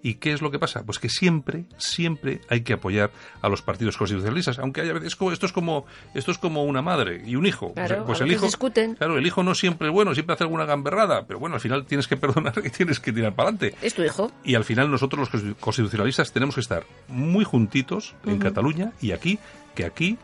¿Y 0.02 0.14
qué 0.14 0.32
es 0.32 0.40
lo 0.40 0.50
que 0.50 0.58
pasa? 0.58 0.82
Pues 0.84 0.98
que 0.98 1.10
siempre, 1.10 1.66
siempre 1.76 2.40
hay 2.48 2.62
que 2.62 2.72
apoyar 2.72 3.10
a 3.42 3.50
los 3.50 3.60
partidos 3.60 3.98
constitucionalistas, 3.98 4.58
aunque 4.58 4.80
haya 4.80 4.94
veces 4.94 5.14
esto 5.32 5.46
es 5.46 5.52
como 5.52 5.84
esto 6.14 6.30
es 6.30 6.38
como 6.38 6.64
una 6.64 6.80
madre 6.80 7.22
y 7.26 7.36
un 7.36 7.44
hijo. 7.44 7.74
Pues, 7.74 7.92
pues 8.06 8.20
el 8.22 8.32
hijo, 8.32 8.46
discuten. 8.46 8.94
claro, 8.94 9.18
el 9.18 9.26
hijo 9.26 9.42
no 9.42 9.54
siempre 9.54 9.88
es 9.88 9.92
bueno, 9.92 10.14
siempre 10.14 10.32
hace 10.32 10.44
alguna 10.44 10.64
gamberrada, 10.64 11.26
pero 11.26 11.38
bueno, 11.38 11.56
al 11.56 11.60
final 11.60 11.84
tienes 11.84 12.08
que 12.08 12.16
perdonar 12.16 12.54
y 12.64 12.70
tienes 12.70 13.00
que 13.00 13.12
tirar 13.12 13.34
para 13.34 13.50
adelante. 13.50 13.76
Es 13.82 13.92
tu 13.92 14.02
hijo. 14.02 14.32
Y 14.44 14.54
al 14.54 14.64
final 14.64 14.90
nosotros 14.90 15.28
los 15.30 15.56
constitucionalistas 15.60 16.32
tenemos 16.32 16.54
que 16.54 16.62
estar 16.62 16.86
muy 17.08 17.44
juntitos 17.44 18.14
en 18.24 18.38
Cataluña 18.38 18.92
y 19.02 19.12
aquí 19.12 19.38
que 19.74 19.84
aquí 19.84 20.16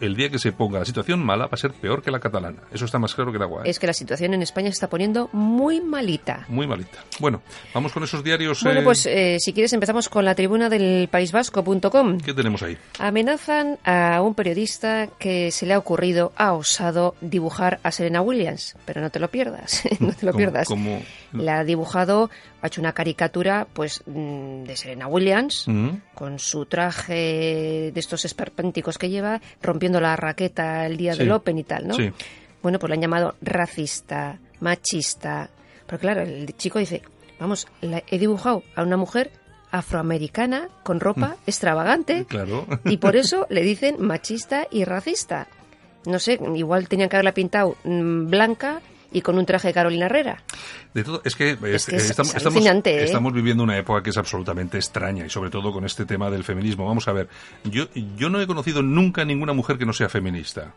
el 0.00 0.16
día 0.16 0.30
que 0.30 0.38
se 0.38 0.52
ponga 0.52 0.78
la 0.78 0.84
situación 0.84 1.24
mala 1.24 1.46
va 1.46 1.52
a 1.52 1.56
ser 1.56 1.72
peor 1.72 2.02
que 2.02 2.10
la 2.10 2.20
catalana. 2.20 2.62
Eso 2.72 2.84
está 2.84 2.98
más 2.98 3.14
claro 3.14 3.30
que 3.30 3.36
el 3.36 3.42
agua. 3.42 3.62
¿eh? 3.64 3.70
Es 3.70 3.78
que 3.78 3.86
la 3.86 3.92
situación 3.92 4.34
en 4.34 4.42
España 4.42 4.68
se 4.68 4.74
está 4.74 4.88
poniendo 4.88 5.28
muy 5.32 5.80
malita. 5.80 6.44
Muy 6.48 6.66
malita. 6.66 6.98
Bueno, 7.18 7.42
vamos 7.74 7.92
con 7.92 8.02
esos 8.02 8.22
diarios. 8.22 8.62
Bueno, 8.62 8.80
eh, 8.80 8.84
pues 8.84 9.06
eh, 9.06 9.36
si 9.40 9.52
quieres 9.52 9.72
empezamos 9.72 10.08
con 10.08 10.24
la 10.24 10.34
tribuna 10.34 10.68
del 10.68 11.08
paisvasco.com. 11.10 12.18
¿Qué 12.18 12.34
tenemos 12.34 12.62
ahí? 12.62 12.76
Amenazan 12.98 13.78
a 13.84 14.22
un 14.22 14.34
periodista 14.34 15.08
que 15.18 15.50
se 15.50 15.66
le 15.66 15.74
ha 15.74 15.78
ocurrido, 15.78 16.32
ha 16.36 16.52
osado 16.52 17.14
dibujar 17.20 17.80
a 17.82 17.92
Serena 17.92 18.20
Williams. 18.20 18.76
Pero 18.84 19.00
no 19.00 19.10
te 19.10 19.20
lo 19.20 19.28
pierdas, 19.28 19.82
no 20.00 20.12
te 20.12 20.26
lo 20.26 20.32
pierdas. 20.32 20.68
La 21.32 21.60
ha 21.60 21.64
dibujado, 21.64 22.30
ha 22.66 22.68
hecho 22.68 22.80
una 22.80 22.92
caricatura 22.92 23.66
pues 23.72 24.02
mm, 24.06 24.64
de 24.64 24.76
Serena 24.76 25.06
Williams 25.06 25.64
mm. 25.66 25.88
con 26.14 26.38
su 26.38 26.66
traje 26.66 27.92
de 27.92 28.00
estos 28.00 28.24
esperpénticos 28.24 28.98
que 28.98 29.08
lleva, 29.08 29.40
rompiendo 29.62 30.00
la 30.00 30.16
raqueta 30.16 30.86
el 30.86 30.96
día 30.96 31.14
del 31.14 31.32
Open 31.32 31.58
y 31.58 31.64
tal, 31.64 31.88
¿no? 31.88 31.94
Sí. 31.94 32.12
Bueno, 32.62 32.78
pues 32.78 32.88
le 32.90 32.94
han 32.94 33.02
llamado 33.02 33.36
racista, 33.40 34.38
machista. 34.60 35.50
Pero 35.86 36.00
claro, 36.00 36.22
el 36.22 36.56
chico 36.56 36.78
dice, 36.80 37.02
vamos, 37.38 37.68
he 37.80 38.18
dibujado 38.18 38.64
a 38.74 38.82
una 38.82 38.96
mujer 38.96 39.30
afroamericana 39.70 40.68
con 40.82 41.00
ropa 41.00 41.28
mm. 41.28 41.42
extravagante 41.46 42.24
claro. 42.24 42.66
y 42.84 42.96
por 42.96 43.16
eso 43.16 43.46
le 43.50 43.62
dicen 43.62 43.96
machista 44.00 44.66
y 44.70 44.84
racista. 44.84 45.46
No 46.04 46.18
sé, 46.18 46.40
igual 46.54 46.88
tenían 46.88 47.08
que 47.08 47.16
haberla 47.16 47.32
pintado 47.32 47.76
blanca 47.84 48.80
y 49.12 49.20
con 49.20 49.38
un 49.38 49.46
traje 49.46 49.68
de 49.68 49.74
Carolina 49.74 50.06
Herrera. 50.06 50.42
De 50.94 51.04
todo, 51.04 51.22
es 51.24 51.36
que, 51.36 51.50
estamos, 51.62 52.34
¿eh? 52.34 53.04
estamos, 53.04 53.32
viviendo 53.32 53.62
una 53.62 53.76
época 53.76 54.02
que 54.02 54.10
es 54.10 54.16
absolutamente 54.16 54.78
extraña 54.78 55.26
y 55.26 55.30
sobre 55.30 55.50
todo 55.50 55.72
con 55.72 55.84
este 55.84 56.04
tema 56.04 56.30
del 56.30 56.44
feminismo. 56.44 56.86
Vamos 56.86 57.06
a 57.08 57.12
ver, 57.12 57.28
yo, 57.64 57.86
yo 58.16 58.30
no 58.30 58.40
he 58.40 58.46
conocido 58.46 58.82
nunca 58.82 59.24
ninguna 59.24 59.52
mujer 59.52 59.78
que 59.78 59.86
no 59.86 59.92
sea 59.92 60.08
feminista. 60.08 60.74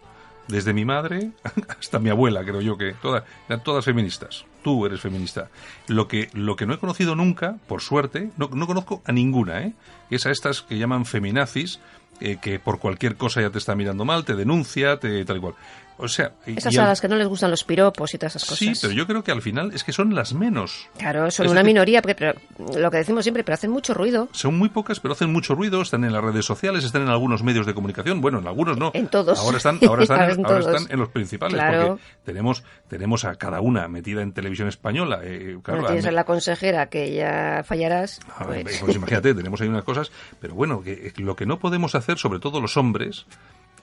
Desde 0.48 0.74
mi 0.74 0.84
madre 0.84 1.30
hasta 1.80 2.00
mi 2.00 2.10
abuela, 2.10 2.44
creo 2.44 2.62
yo 2.62 2.78
que 2.78 2.94
todas, 2.94 3.24
todas 3.64 3.86
feministas. 3.86 4.46
Tú 4.64 4.86
eres 4.86 5.00
feminista. 5.00 5.50
Lo 5.88 6.08
que, 6.08 6.30
lo 6.34 6.56
que 6.56 6.66
no 6.66 6.74
he 6.74 6.80
conocido 6.80 7.16
nunca, 7.16 7.58
por 7.68 7.82
suerte, 7.82 8.32
no, 8.36 8.50
no 8.52 8.66
conozco 8.66 9.02
a 9.06 9.12
ninguna, 9.12 9.62
¿eh? 9.62 9.74
es 10.10 10.26
a 10.26 10.32
estas 10.32 10.64
que 10.64 10.78
llaman 10.78 11.06
feminazis, 11.06 11.80
eh, 12.22 12.38
que 12.42 12.60
por 12.60 12.80
cualquier 12.80 13.16
cosa 13.16 13.42
ya 13.42 13.50
te 13.50 13.60
está 13.60 13.76
mirando 13.76 14.04
mal, 14.04 14.26
te 14.26 14.36
denuncia, 14.36 15.00
te 15.00 15.24
tal 15.24 15.38
y 15.38 15.40
cual. 15.40 15.54
O 16.02 16.08
sea, 16.08 16.32
esas 16.46 16.78
a 16.78 16.88
las 16.88 17.02
que 17.02 17.10
no 17.10 17.18
les 17.18 17.28
gustan 17.28 17.52
los 17.52 17.66
piropos 17.66 18.14
y 18.14 18.18
todas 18.18 18.36
esas 18.38 18.48
cosas. 18.48 18.60
Sí, 18.60 18.74
pero 18.82 18.94
yo 18.94 19.06
creo 19.06 19.22
que 19.22 19.32
al 19.32 19.42
final 19.42 19.74
es 19.74 19.84
que 19.84 19.92
son 19.92 20.16
las 20.16 20.34
menos. 20.34 20.88
Claro, 20.98 21.30
son 21.30 21.50
una 21.50 21.62
minoría, 21.62 22.02
pero 22.02 22.40
lo 22.58 22.90
que 22.90 22.98
decimos 22.98 23.26
siempre, 23.26 23.44
pero 23.44 23.56
hacen 23.56 23.70
mucho 23.70 23.94
ruido. 23.94 24.30
Son 24.32 24.58
muy 24.58 24.70
pocas, 24.70 25.02
pero 25.02 25.14
hacen 25.14 25.32
mucho 25.32 25.56
ruido. 25.56 25.82
Están 25.82 26.06
en 26.06 26.14
las 26.14 26.24
redes 26.24 26.46
sociales, 26.46 26.86
están 26.86 27.02
en 27.02 27.10
algunos 27.10 27.44
medios 27.44 27.66
de 27.66 27.74
comunicación. 27.74 28.22
Bueno, 28.22 28.40
en 28.40 28.48
algunos 28.48 28.78
no. 28.78 28.92
En 28.94 29.10
todos. 29.10 29.40
Ahora 29.40 29.58
están, 29.58 29.80
ahora 29.86 30.04
están, 30.04 30.30
en, 30.30 30.46
ahora 30.46 30.60
están 30.60 30.88
en 30.90 31.00
los 31.00 31.10
principales. 31.10 31.56
Claro. 31.56 31.88
Porque 31.88 32.04
tenemos, 32.24 32.64
tenemos 32.88 33.26
a 33.26 33.36
cada 33.36 33.60
una 33.60 33.88
metida 33.90 34.22
en 34.22 34.32
televisión 34.32 34.70
española. 34.70 35.20
Eh, 35.24 35.58
claro, 35.62 35.86
tienes 35.86 36.06
a 36.06 36.12
la 36.12 36.24
consejera 36.24 36.88
que 36.88 37.14
ya 37.14 37.64
fallarás. 37.66 38.22
Pues. 38.46 38.80
pues 38.80 38.96
imagínate, 38.96 39.34
tenemos 39.34 39.60
ahí 39.60 39.68
unas 39.68 39.84
cosas. 39.84 40.12
Pero 40.40 40.56
bueno, 40.56 40.82
que, 40.82 41.12
lo 41.18 41.36
que 41.36 41.46
no 41.46 41.60
podemos 41.60 41.94
hacer, 41.96 42.18
sobre 42.18 42.40
todo 42.40 42.62
los 42.62 42.78
hombres, 42.78 43.26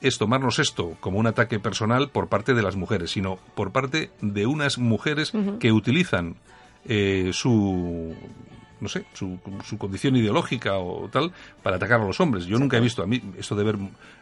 es 0.01 0.19
tomarnos 0.19 0.59
esto 0.59 0.97
como 1.01 1.19
un 1.19 1.27
ataque 1.27 1.59
personal 1.59 2.11
por 2.11 2.29
parte 2.29 2.55
de 2.55 2.63
las 2.63 2.77
mujeres, 2.77 3.11
sino 3.11 3.39
por 3.55 3.73
parte 3.73 4.11
de 4.21 4.47
unas 4.47 4.79
mujeres 4.79 5.33
que 5.61 5.73
utilizan 5.73 6.37
eh, 6.85 7.31
su 7.33 8.15
no 8.81 8.89
sé, 8.89 9.05
su, 9.15 9.39
su, 9.65 9.79
condición 9.79 10.17
ideológica 10.17 10.79
o 10.79 11.09
tal, 11.09 11.33
para 11.63 11.77
atacar 11.77 12.01
a 12.01 12.05
los 12.05 12.21
hombres. 12.21 12.47
Yo 12.47 12.59
nunca 12.59 12.77
he 12.77 12.81
visto 12.81 13.03
a 13.03 13.07
mí 13.07 13.23
esto 13.39 13.55
de 13.55 13.65
ver 13.65 13.77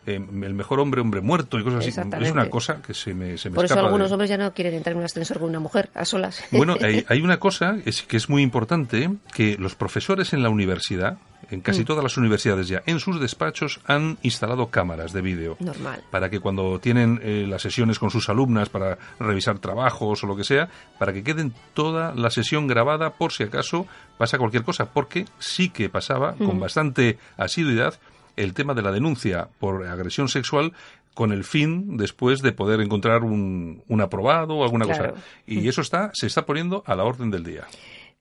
eh, 0.06 0.14
el 0.14 0.54
mejor 0.54 0.80
hombre, 0.80 1.00
hombre 1.00 1.20
muerto 1.20 1.58
y 1.58 1.64
cosas 1.64 1.80
así. 1.80 2.00
Es 2.20 2.30
una 2.30 2.48
cosa 2.48 2.80
que 2.80 2.94
se 2.94 3.14
me, 3.14 3.36
se 3.36 3.50
me 3.50 3.56
Por 3.56 3.64
eso 3.64 3.78
algunos 3.78 4.12
hombres 4.12 4.30
ya 4.30 4.38
no 4.38 4.52
quieren 4.52 4.74
entrar 4.74 4.92
en 4.92 4.98
un 4.98 5.04
ascensor 5.04 5.40
con 5.40 5.48
una 5.48 5.60
mujer, 5.60 5.90
a 5.94 6.04
solas. 6.04 6.44
Bueno, 6.52 6.76
hay, 6.80 7.04
hay 7.08 7.20
una 7.20 7.38
cosa 7.38 7.78
es, 7.84 8.02
que 8.02 8.16
es 8.16 8.28
muy 8.28 8.42
importante, 8.42 9.10
que 9.34 9.56
los 9.58 9.74
profesores 9.74 10.32
en 10.32 10.42
la 10.42 10.50
universidad, 10.50 11.18
en 11.50 11.60
casi 11.60 11.82
mm. 11.82 11.84
todas 11.84 12.02
las 12.02 12.16
universidades 12.16 12.68
ya, 12.68 12.82
en 12.86 13.00
sus 13.00 13.20
despachos 13.20 13.80
han 13.86 14.18
instalado 14.22 14.68
cámaras 14.68 15.12
de 15.12 15.20
vídeo. 15.20 15.56
Normal. 15.60 16.02
Para 16.10 16.30
que 16.30 16.40
cuando 16.40 16.78
tienen 16.78 17.20
eh, 17.22 17.46
las 17.48 17.62
sesiones 17.62 17.98
con 17.98 18.10
sus 18.10 18.28
alumnas 18.28 18.68
para 18.68 18.98
revisar 19.18 19.58
trabajos 19.58 20.22
o 20.24 20.26
lo 20.26 20.36
que 20.36 20.44
sea, 20.44 20.68
para 20.98 21.12
que 21.12 21.22
queden 21.22 21.54
toda 21.74 22.14
la 22.14 22.30
sesión 22.30 22.66
grabada 22.66 23.14
por 23.14 23.32
si 23.32 23.44
acaso 23.44 23.86
pasa 24.18 24.38
cualquier 24.38 24.64
cosa. 24.64 24.92
Porque 24.92 25.26
sí 25.38 25.68
que 25.70 25.88
pasaba 25.88 26.34
con 26.34 26.58
bastante 26.60 27.18
asiduidad 27.36 27.94
el 28.36 28.54
tema 28.54 28.74
de 28.74 28.82
la 28.82 28.92
denuncia 28.92 29.48
por 29.58 29.86
agresión 29.86 30.28
sexual 30.28 30.72
con 31.14 31.32
el 31.32 31.44
fin 31.44 31.96
después 31.96 32.42
de 32.42 32.52
poder 32.52 32.80
encontrar 32.80 33.22
un, 33.22 33.82
un 33.88 34.00
aprobado 34.00 34.56
o 34.56 34.64
alguna 34.64 34.86
cosa. 34.86 35.14
Y 35.46 35.68
eso 35.68 35.80
está, 35.80 36.10
se 36.12 36.26
está 36.26 36.44
poniendo 36.44 36.82
a 36.86 36.96
la 36.96 37.04
orden 37.04 37.30
del 37.30 37.44
día. 37.44 37.66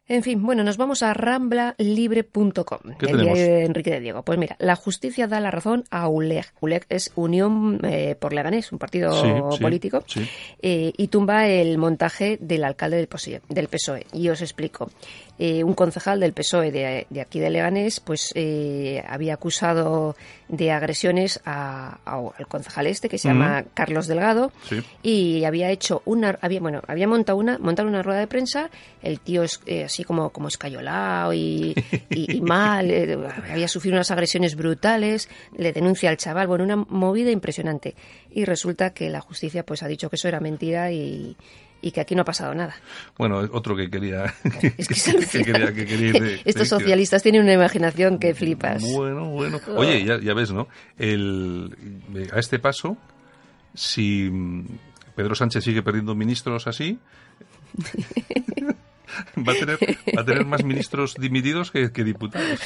En 0.05 0.21
fin, 0.21 0.43
bueno, 0.43 0.65
nos 0.65 0.75
vamos 0.75 1.01
a 1.01 1.13
ramblalibre.com. 1.13 2.79
El 2.99 3.21
diario 3.21 3.33
de 3.35 3.63
Enrique 3.63 3.91
de 3.91 4.01
Diego. 4.01 4.23
Pues 4.23 4.37
mira, 4.37 4.57
la 4.59 4.75
justicia 4.75 5.27
da 5.27 5.39
la 5.39 5.49
razón 5.49 5.85
a 5.91 6.09
ULEG. 6.09 6.45
ULEG 6.59 6.85
es 6.89 7.11
Unión 7.15 7.79
eh, 7.83 8.15
por 8.19 8.33
Leganés, 8.33 8.73
un 8.73 8.79
partido 8.79 9.49
político, 9.61 10.03
eh, 10.61 10.91
y 10.97 11.07
tumba 11.07 11.47
el 11.47 11.77
montaje 11.77 12.37
del 12.41 12.65
alcalde 12.65 12.97
del 12.97 13.07
PSOE. 13.07 13.41
Del 13.47 13.69
PSOE. 13.69 14.05
Y 14.11 14.27
os 14.27 14.41
explico. 14.41 14.89
Eh, 15.39 15.63
un 15.63 15.73
concejal 15.73 16.19
del 16.19 16.33
PSOE 16.33 16.71
de, 16.71 17.07
aquí 17.19 17.39
de 17.39 17.49
Leganés 17.49 17.99
pues 17.99 18.31
eh, 18.35 19.03
había 19.07 19.33
acusado 19.33 20.15
de 20.47 20.71
agresiones 20.71 21.39
al 21.43 21.97
concejal 22.47 22.85
este 22.85 23.09
que 23.09 23.17
se 23.17 23.29
llama 23.29 23.65
Carlos 23.73 24.05
Delgado 24.05 24.51
y 25.01 25.43
había 25.45 25.71
hecho 25.71 26.03
una 26.05 26.37
había 26.39 26.59
bueno 26.59 26.81
había 26.87 27.07
montado 27.07 27.39
una 27.39 27.57
montado 27.57 27.89
una 27.89 28.03
rueda 28.03 28.19
de 28.19 28.27
prensa 28.27 28.69
el 29.01 29.19
tío 29.19 29.41
es 29.41 29.59
eh, 29.65 29.85
así 29.85 29.93
así 29.93 30.03
como, 30.03 30.31
como 30.31 30.47
escayolado 30.47 31.33
y, 31.33 31.75
y, 32.09 32.41
mal, 32.41 32.89
eh, 32.89 33.17
había 33.49 33.67
sufrido 33.67 33.95
unas 33.95 34.11
agresiones 34.11 34.55
brutales, 34.55 35.29
le 35.55 35.71
denuncia 35.71 36.09
al 36.09 36.17
chaval, 36.17 36.47
bueno, 36.47 36.63
una 36.63 36.75
movida 36.75 37.31
impresionante. 37.31 37.95
Y 38.31 38.45
resulta 38.45 38.93
que 38.93 39.09
la 39.09 39.21
justicia 39.21 39.65
pues 39.65 39.83
ha 39.83 39.87
dicho 39.87 40.09
que 40.09 40.15
eso 40.15 40.27
era 40.27 40.39
mentira 40.39 40.91
y, 40.91 41.37
y 41.83 41.91
que 41.91 41.99
aquí 41.99 42.15
no 42.15 42.21
ha 42.21 42.25
pasado 42.25 42.55
nada. 42.55 42.73
Bueno, 43.17 43.39
otro 43.51 43.75
que 43.75 43.89
quería... 43.89 44.33
Es 44.77 44.87
que, 45.33 45.43
quería, 45.43 45.73
que 45.73 45.85
quería 45.85 46.39
Estos 46.45 46.69
socialistas 46.69 47.21
tienen 47.21 47.43
una 47.43 47.53
imaginación 47.53 48.19
que 48.19 48.33
flipas. 48.33 48.81
Bueno, 48.81 49.29
bueno. 49.29 49.59
Oye, 49.75 50.05
ya, 50.05 50.17
ya 50.19 50.33
ves, 50.33 50.51
¿no? 50.51 50.69
El, 50.97 51.75
a 52.31 52.39
este 52.39 52.57
paso, 52.57 52.97
si 53.73 54.31
Pedro 55.13 55.35
Sánchez 55.35 55.65
sigue 55.65 55.83
perdiendo 55.83 56.15
ministros 56.15 56.67
así... 56.67 56.97
va, 59.37 59.51
a 59.51 59.55
tener, 59.55 59.77
va 60.17 60.21
a 60.21 60.25
tener 60.25 60.45
más 60.45 60.63
ministros 60.63 61.15
dimitidos 61.15 61.69
que, 61.69 61.91
que 61.91 62.05
diputados. 62.05 62.59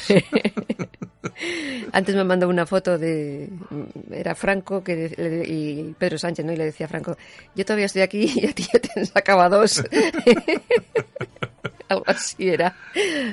Antes 1.92 2.14
me 2.14 2.24
mandó 2.24 2.48
una 2.48 2.66
foto 2.66 2.98
de. 2.98 3.48
Era 4.10 4.34
Franco 4.34 4.82
que, 4.82 5.44
y 5.46 5.94
Pedro 5.98 6.18
Sánchez, 6.18 6.44
¿no? 6.44 6.52
Y 6.52 6.56
le 6.56 6.64
decía 6.64 6.86
a 6.86 6.88
Franco: 6.88 7.16
Yo 7.54 7.64
todavía 7.64 7.86
estoy 7.86 8.02
aquí 8.02 8.32
y 8.34 8.46
a 8.46 8.52
ti 8.52 8.66
ya 8.72 8.80
te 8.80 9.06
sacaba 9.06 9.48
dos. 9.48 9.82
Algo 11.88 12.04
así 12.06 12.48
era. 12.48 12.76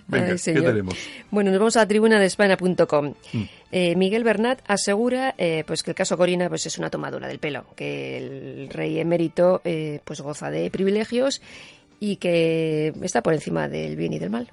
Venga, 0.07 0.35
¿qué 0.35 0.53
tenemos? 0.53 0.95
Bueno, 1.29 1.51
nos 1.51 1.59
vamos 1.59 1.75
a 1.75 1.79
la 1.79 1.87
tribuna 1.87 2.19
de 2.19 2.25
España.com. 2.25 3.13
Mm. 3.33 3.43
Eh, 3.71 3.95
Miguel 3.97 4.23
Bernat 4.23 4.61
asegura 4.67 5.35
eh, 5.37 5.65
pues 5.67 5.83
que 5.83 5.91
el 5.91 5.95
caso 5.95 6.15
Corina 6.15 6.47
pues 6.47 6.65
es 6.65 6.77
una 6.77 6.89
tomadura 6.89 7.27
del 7.27 7.39
pelo, 7.39 7.65
que 7.75 8.17
el 8.17 8.69
rey 8.69 8.99
emérito 8.99 9.61
eh, 9.65 9.99
pues 10.05 10.21
goza 10.21 10.49
de 10.49 10.71
privilegios 10.71 11.41
y 11.99 12.15
que 12.15 12.93
está 13.01 13.21
por 13.21 13.33
encima 13.33 13.67
del 13.67 13.97
bien 13.97 14.13
y 14.13 14.19
del 14.19 14.29
mal. 14.29 14.49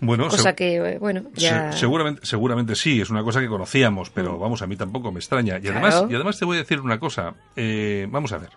Bueno, 0.00 0.28
cosa 0.28 0.54
que, 0.54 0.98
bueno, 0.98 1.24
ya... 1.34 1.72
seguramente, 1.72 2.24
seguramente 2.24 2.74
sí, 2.74 3.00
es 3.00 3.10
una 3.10 3.22
cosa 3.22 3.40
que 3.40 3.48
conocíamos, 3.48 4.10
pero 4.10 4.36
mm. 4.36 4.40
vamos, 4.40 4.62
a 4.62 4.66
mí 4.66 4.76
tampoco 4.76 5.12
me 5.12 5.18
extraña. 5.18 5.58
Y 5.62 5.68
además, 5.68 6.04
y 6.08 6.14
además 6.14 6.38
te 6.38 6.44
voy 6.44 6.56
a 6.56 6.60
decir 6.60 6.80
una 6.80 6.98
cosa. 6.98 7.34
Eh, 7.56 8.06
vamos 8.10 8.32
a 8.32 8.38
ver. 8.38 8.50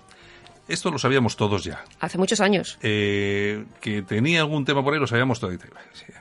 Esto 0.68 0.92
lo 0.92 0.98
sabíamos 0.98 1.36
todos 1.36 1.66
ya. 1.66 1.84
Hace 2.00 2.18
muchos 2.18 2.40
años. 2.40 2.78
Eh, 2.82 3.66
que 3.82 4.02
tenía 4.02 4.40
algún 4.40 4.64
tema 4.64 4.82
por 4.82 4.94
ahí 4.94 5.00
lo 5.00 5.08
sabíamos 5.08 5.40
todos. 5.42 5.56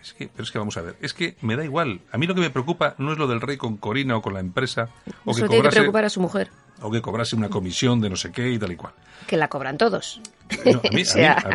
Es 0.03 0.15
que, 0.15 0.29
pero 0.29 0.43
es 0.43 0.51
que 0.51 0.59
vamos 0.59 0.77
a 0.77 0.83
ver, 0.83 0.97
es 1.01 1.15
que 1.15 1.37
me 1.43 1.55
da 1.55 1.65
igual. 1.65 2.01
A 2.11 2.19
mí 2.19 2.27
lo 2.27 2.35
que 2.35 2.41
me 2.41 2.51
preocupa 2.51 2.97
no 2.99 3.13
es 3.13 3.19
lo 3.19 3.29
del 3.29 3.41
rey 3.41 3.57
con 3.57 3.77
Corina 3.77 4.17
o 4.17 4.23
con 4.23 4.35
la 4.35 4.41
empresa. 4.41 4.89
O 5.25 5.33
que 5.33 5.47
tiene 5.47 5.63
que 5.63 5.77
preocupar 5.77 6.05
a 6.05 6.11
su 6.11 6.21
mujer. 6.21 6.51
O 6.81 6.91
que 6.91 7.01
cobrase 7.01 7.37
una 7.37 7.49
comisión 7.51 8.01
de 8.01 8.11
no 8.11 8.17
sé 8.17 8.33
qué 8.33 8.51
y 8.51 8.59
tal 8.59 8.73
y 8.73 8.77
cual. 8.77 8.95
Que 9.29 9.37
la 9.37 9.47
cobran 9.47 9.79
todos. 9.79 10.21
A, 10.53 10.91
mí, 10.95 11.05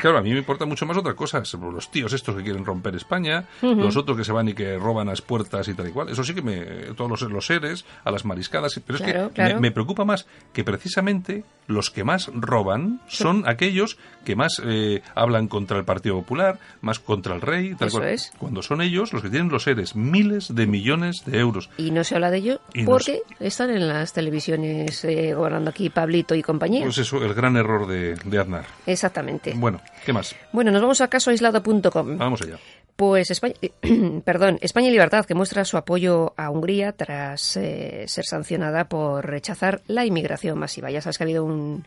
claro, 0.02 0.18
a 0.18 0.22
mí 0.22 0.32
me 0.32 0.40
importa 0.40 0.66
mucho 0.66 0.86
más 0.86 0.98
otra 0.98 1.14
cosa. 1.14 1.42
Los 1.72 1.92
tíos 1.92 2.14
estos 2.14 2.36
que 2.36 2.44
quieren 2.44 2.66
romper 2.66 2.96
España, 2.96 3.46
los 3.62 3.96
otros 3.98 4.18
que 4.18 4.24
se 4.24 4.32
van 4.32 4.50
y 4.50 4.54
que 4.54 4.78
roban 4.78 5.08
las 5.08 5.22
puertas 5.22 5.68
y 5.68 5.74
tal 5.74 5.90
y 5.90 5.92
cual. 5.92 6.10
Eso 6.10 6.24
sí 6.24 6.34
que 6.34 6.42
me. 6.42 6.58
Todos 6.96 7.10
los, 7.10 7.22
los 7.32 7.46
seres, 7.46 7.86
a 8.04 8.12
las 8.12 8.26
mariscadas. 8.26 8.80
Pero 8.86 9.00
es 9.00 9.32
que 9.34 9.56
Me, 9.56 9.72
preocupa 9.72 10.06
más 10.06 10.28
que 10.54 10.64
precisamente 10.64 11.44
los 11.68 11.92
que 11.92 12.04
más 12.04 12.30
roban 12.34 13.02
son 13.08 13.48
aquellos 13.48 13.98
que 14.26 14.36
más 14.36 14.62
eh, 14.66 15.02
hablan 15.16 15.48
contra 15.48 15.78
el 15.78 15.86
Partido 15.86 16.16
Popular, 16.16 16.60
más 16.82 17.00
contra 17.00 17.36
el 17.36 17.42
rey, 17.42 17.76
tal 17.76 17.92
cual. 17.92 18.18
Cuando 18.38 18.62
son 18.62 18.82
ellos 18.82 19.14
los 19.14 19.22
que 19.22 19.30
tienen 19.30 19.50
los 19.50 19.64
seres 19.64 19.96
miles 19.96 20.54
de 20.54 20.68
millones 20.68 21.24
de 21.26 21.40
euros. 21.40 21.70
Y 21.78 21.92
no 21.92 22.04
se 22.04 22.16
habla 22.16 22.32
de 22.32 22.38
ello 22.38 22.60
porque 22.86 23.22
están 23.40 23.70
en 23.70 23.88
las 23.88 24.14
televisiones 24.14 25.04
eh, 25.06 25.34
gobernando 25.34 25.70
aquí 25.70 25.90
Pablito 25.90 26.36
y 26.36 26.42
compañía. 26.42 26.84
Pues 26.84 26.98
eso, 26.98 27.24
el 27.24 27.34
gran 27.34 27.56
error 27.58 27.88
de, 27.88 28.16
de 28.16 28.40
Aznar. 28.40 28.66
Exactamente. 28.88 29.54
Bueno, 29.56 29.82
¿qué 30.06 30.14
más? 30.14 30.36
Bueno, 30.52 30.72
nos 30.72 30.82
vamos 30.82 31.02
a 31.02 31.10
casoaislado.com. 31.10 32.18
Vamos 32.18 32.42
allá. 32.42 32.58
Pues 32.96 33.30
España, 33.30 33.54
perdón, 34.24 34.58
España 34.62 34.88
y 34.88 34.92
Libertad, 34.92 35.26
que 35.26 35.36
muestra 35.36 35.66
su 35.66 35.78
apoyo 35.78 36.34
a 36.38 36.50
Hungría 36.50 36.94
tras 36.94 37.58
eh, 37.58 38.06
ser 38.08 38.26
sancionada 38.26 38.90
por 38.90 39.28
rechazar 39.28 39.82
la 39.88 40.06
inmigración 40.06 40.58
masiva. 40.58 40.90
Ya 40.90 41.02
sabes 41.02 41.18
que 41.18 41.24
ha 41.24 41.26
habido 41.26 41.44
un, 41.44 41.86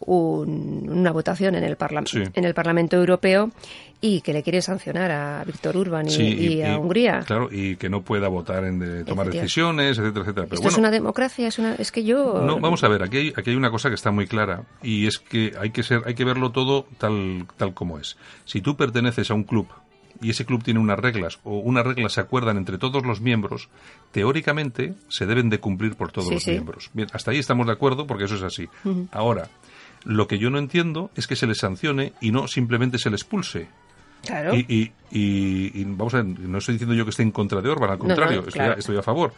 una 0.00 1.10
votación 1.10 1.54
en 1.54 1.64
el, 1.64 1.76
en 2.34 2.44
el 2.44 2.54
Parlamento 2.54 2.96
Europeo 2.96 3.50
y 4.00 4.20
que 4.20 4.32
le 4.32 4.42
quiere 4.42 4.60
sancionar 4.60 5.10
a 5.10 5.44
Víctor 5.44 5.76
Urban 5.76 6.06
y, 6.08 6.62
a 6.62 6.78
Hungría. 6.78 7.20
Claro, 7.20 7.48
y 7.50 7.76
que 7.76 7.88
no 7.88 8.02
pueda 8.02 8.28
votar 8.28 8.64
en 8.64 9.04
tomar 9.04 9.30
decisiones, 9.30 9.98
etcétera, 9.98 10.22
etcétera. 10.22 10.46
Pero 10.50 10.68
es 10.68 10.76
una 10.76 10.90
democracia, 10.90 11.48
es, 11.48 11.58
una, 11.58 11.74
es 11.74 11.90
que 11.92 12.04
yo... 12.04 12.42
No, 12.42 12.60
vamos 12.60 12.84
a 12.84 12.88
ver, 12.88 13.02
aquí 13.02 13.16
hay, 13.16 13.32
aquí 13.36 13.50
hay 13.50 13.56
una 13.56 13.70
cosa 13.70 13.88
que 13.88 13.94
está 13.94 14.10
muy 14.10 14.26
clara 14.26 14.64
y 14.82 15.06
es 15.06 15.18
que 15.18 15.54
hay 15.58 15.70
que, 15.70 15.82
ser, 15.82 16.02
hay 16.04 16.14
que 16.14 16.24
verlo 16.24 16.52
todo 16.52 16.86
tal, 16.98 17.46
tal 17.56 17.72
como 17.72 17.98
es. 17.98 18.16
Si 18.44 18.60
tú 18.60 18.76
perteneces 18.76 19.30
a 19.30 19.34
un 19.34 19.44
club 19.44 19.66
y 20.20 20.30
ese 20.30 20.44
club 20.44 20.62
tiene 20.62 20.80
unas 20.80 20.98
reglas 20.98 21.38
o 21.44 21.58
unas 21.58 21.84
reglas 21.84 22.12
se 22.12 22.20
acuerdan 22.20 22.56
entre 22.56 22.78
todos 22.78 23.04
los 23.04 23.20
miembros, 23.20 23.68
teóricamente 24.12 24.94
se 25.08 25.26
deben 25.26 25.48
de 25.50 25.60
cumplir 25.60 25.96
por 25.96 26.12
todos 26.12 26.30
los 26.30 26.46
miembros. 26.46 26.90
Bien, 26.92 27.08
hasta 27.12 27.30
ahí 27.30 27.38
estamos 27.38 27.66
de 27.66 27.72
acuerdo 27.72 28.06
porque 28.06 28.24
eso 28.24 28.34
es 28.34 28.42
así. 28.42 28.68
Ahora, 29.10 29.48
lo 30.06 30.28
que 30.28 30.38
yo 30.38 30.50
no 30.50 30.58
entiendo 30.58 31.10
es 31.16 31.26
que 31.26 31.34
se 31.36 31.46
les 31.46 31.58
sancione 31.58 32.12
y 32.20 32.30
no 32.30 32.46
simplemente 32.46 32.98
se 32.98 33.10
les 33.10 33.22
expulse. 33.22 33.68
Claro. 34.24 34.54
Y, 34.54 34.92
y, 35.10 35.84
vamos 35.84 36.14
a 36.14 36.18
ver, 36.18 36.26
no 36.26 36.58
estoy 36.58 36.74
diciendo 36.74 36.94
yo 36.94 37.04
que 37.04 37.10
esté 37.10 37.22
en 37.22 37.32
contra 37.32 37.60
de 37.60 37.68
Orban, 37.68 37.90
al 37.90 37.98
contrario, 37.98 38.44
estoy, 38.76 38.96
a, 38.96 39.02
favor. 39.02 39.32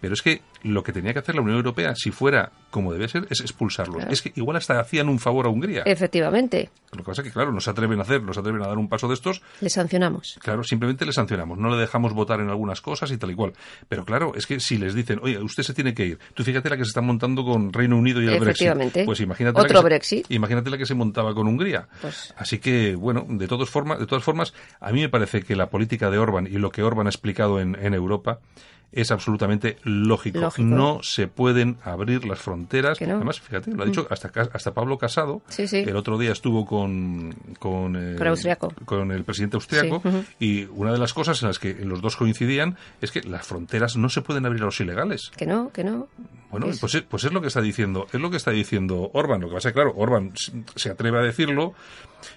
Pero 0.00 0.14
es 0.14 0.22
que 0.22 0.42
lo 0.62 0.82
que 0.82 0.92
tenía 0.92 1.12
que 1.12 1.18
hacer 1.20 1.34
la 1.34 1.40
Unión 1.40 1.56
Europea, 1.56 1.94
si 1.96 2.10
fuera 2.10 2.52
como 2.70 2.92
debe 2.92 3.08
ser, 3.08 3.26
es 3.30 3.40
expulsarlos. 3.40 4.04
Es 4.10 4.22
que 4.22 4.32
igual 4.36 4.56
hasta 4.56 4.78
hacían 4.78 5.08
un 5.08 5.18
favor 5.18 5.46
a 5.46 5.48
Hungría. 5.48 5.82
Efectivamente. 5.86 6.70
Lo 6.92 6.98
que 6.98 7.04
pasa 7.04 7.22
es 7.22 7.28
que, 7.28 7.32
claro, 7.32 7.52
no 7.52 7.60
se 7.60 7.70
atreven 7.70 7.98
a 7.98 8.02
hacer, 8.02 8.22
no 8.22 8.32
se 8.32 8.40
atreven 8.40 8.62
a 8.62 8.66
dar 8.66 8.78
un 8.78 8.88
paso 8.88 9.08
de 9.08 9.14
estos. 9.14 9.42
Le 9.60 9.70
sancionamos. 9.70 10.38
Claro, 10.42 10.62
simplemente 10.64 11.04
le 11.04 11.12
sancionamos. 11.12 11.58
No 11.58 11.70
le 11.70 11.76
dejamos 11.76 12.12
votar 12.12 12.40
en 12.40 12.48
algunas 12.48 12.80
cosas 12.80 13.10
y 13.10 13.18
tal 13.18 13.30
y 13.30 13.34
cual. 13.34 13.52
Pero 13.88 14.04
claro, 14.04 14.32
es 14.34 14.46
que 14.46 14.60
si 14.60 14.78
les 14.78 14.94
dicen, 14.94 15.20
oye, 15.22 15.38
usted 15.38 15.62
se 15.62 15.74
tiene 15.74 15.94
que 15.94 16.06
ir. 16.06 16.18
Tú 16.34 16.44
fíjate 16.44 16.70
la 16.70 16.76
que 16.76 16.84
se 16.84 16.88
está 16.88 17.00
montando 17.00 17.44
con 17.44 17.72
Reino 17.72 17.96
Unido 17.96 18.22
y 18.22 18.28
el 18.28 18.40
Brexit. 18.40 18.72
Pues 19.04 19.20
imagínate 19.20 19.60
Otro 19.60 19.82
Brexit. 19.82 20.30
imagínate 20.30 20.70
la 20.70 20.78
que 20.78 20.86
se 20.86 20.94
montaba 20.94 21.34
con 21.34 21.46
Hungría. 21.46 21.88
Pues... 22.00 22.34
Así 22.36 22.58
que, 22.58 22.94
bueno, 22.94 23.26
de, 23.28 23.48
todas 23.48 23.68
formas, 23.68 23.98
de 23.98 24.06
todas 24.06 24.24
formas, 24.24 24.54
a 24.80 24.92
mí 24.92 25.00
me 25.00 25.08
parece 25.08 25.42
que 25.42 25.56
la 25.56 25.68
política 25.68 26.10
de 26.10 26.18
Orban 26.18 26.46
y 26.46 26.58
lo 26.58 26.70
que 26.70 26.82
Orban 26.82 27.06
ha 27.06 27.10
explicado 27.10 27.60
en, 27.60 27.76
en 27.80 27.94
Europa 27.94 28.40
es 28.92 29.10
absolutamente 29.10 29.76
lógico. 29.82 30.52
No 30.58 31.00
se 31.02 31.28
pueden 31.28 31.78
abrir 31.84 32.24
las 32.24 32.38
fronteras. 32.38 33.00
Además, 33.00 33.40
fíjate, 33.40 33.72
lo 33.72 33.82
ha 33.82 33.86
dicho 33.86 34.04
mm. 34.04 34.12
hasta, 34.12 34.30
hasta 34.52 34.72
Pablo 34.72 34.98
Casado, 34.98 35.42
que 35.54 35.82
el 35.82 35.96
otro 35.96 36.18
día 36.18 36.32
estuvo 36.32 36.64
con, 36.64 37.34
con, 37.58 37.96
eh, 37.96 38.16
con 38.84 39.12
el 39.12 39.24
presidente 39.24 39.56
austriaco, 39.56 40.02
y 40.38 40.64
una 40.66 40.92
de 40.92 40.98
las 40.98 41.12
cosas 41.12 41.42
en 41.42 41.48
las 41.48 41.58
que 41.58 41.74
los 41.74 42.00
dos 42.00 42.16
coincidían 42.16 42.76
es 43.00 43.10
que 43.10 43.22
las 43.22 43.46
fronteras 43.46 43.96
no 43.96 44.08
se 44.08 44.22
pueden 44.22 44.46
abrir 44.46 44.62
a 44.62 44.66
los 44.66 44.80
ilegales. 44.80 45.30
Que 45.36 45.46
no, 45.46 45.70
que 45.70 45.84
no. 45.84 46.08
Bueno, 46.50 46.66
pues, 46.80 46.94
es, 46.94 47.02
pues 47.02 47.24
es 47.24 47.32
lo 47.32 47.42
que 47.42 47.48
está 47.48 47.60
diciendo, 47.60 48.06
es 48.12 48.20
lo 48.20 48.30
que 48.30 48.38
está 48.38 48.50
diciendo 48.50 49.10
Orban. 49.12 49.40
Lo 49.40 49.48
que 49.48 49.54
pasa 49.54 49.68
es 49.68 49.74
claro, 49.74 49.92
Orban 49.96 50.32
se 50.76 50.90
atreve 50.90 51.18
a 51.18 51.22
decirlo, 51.22 51.74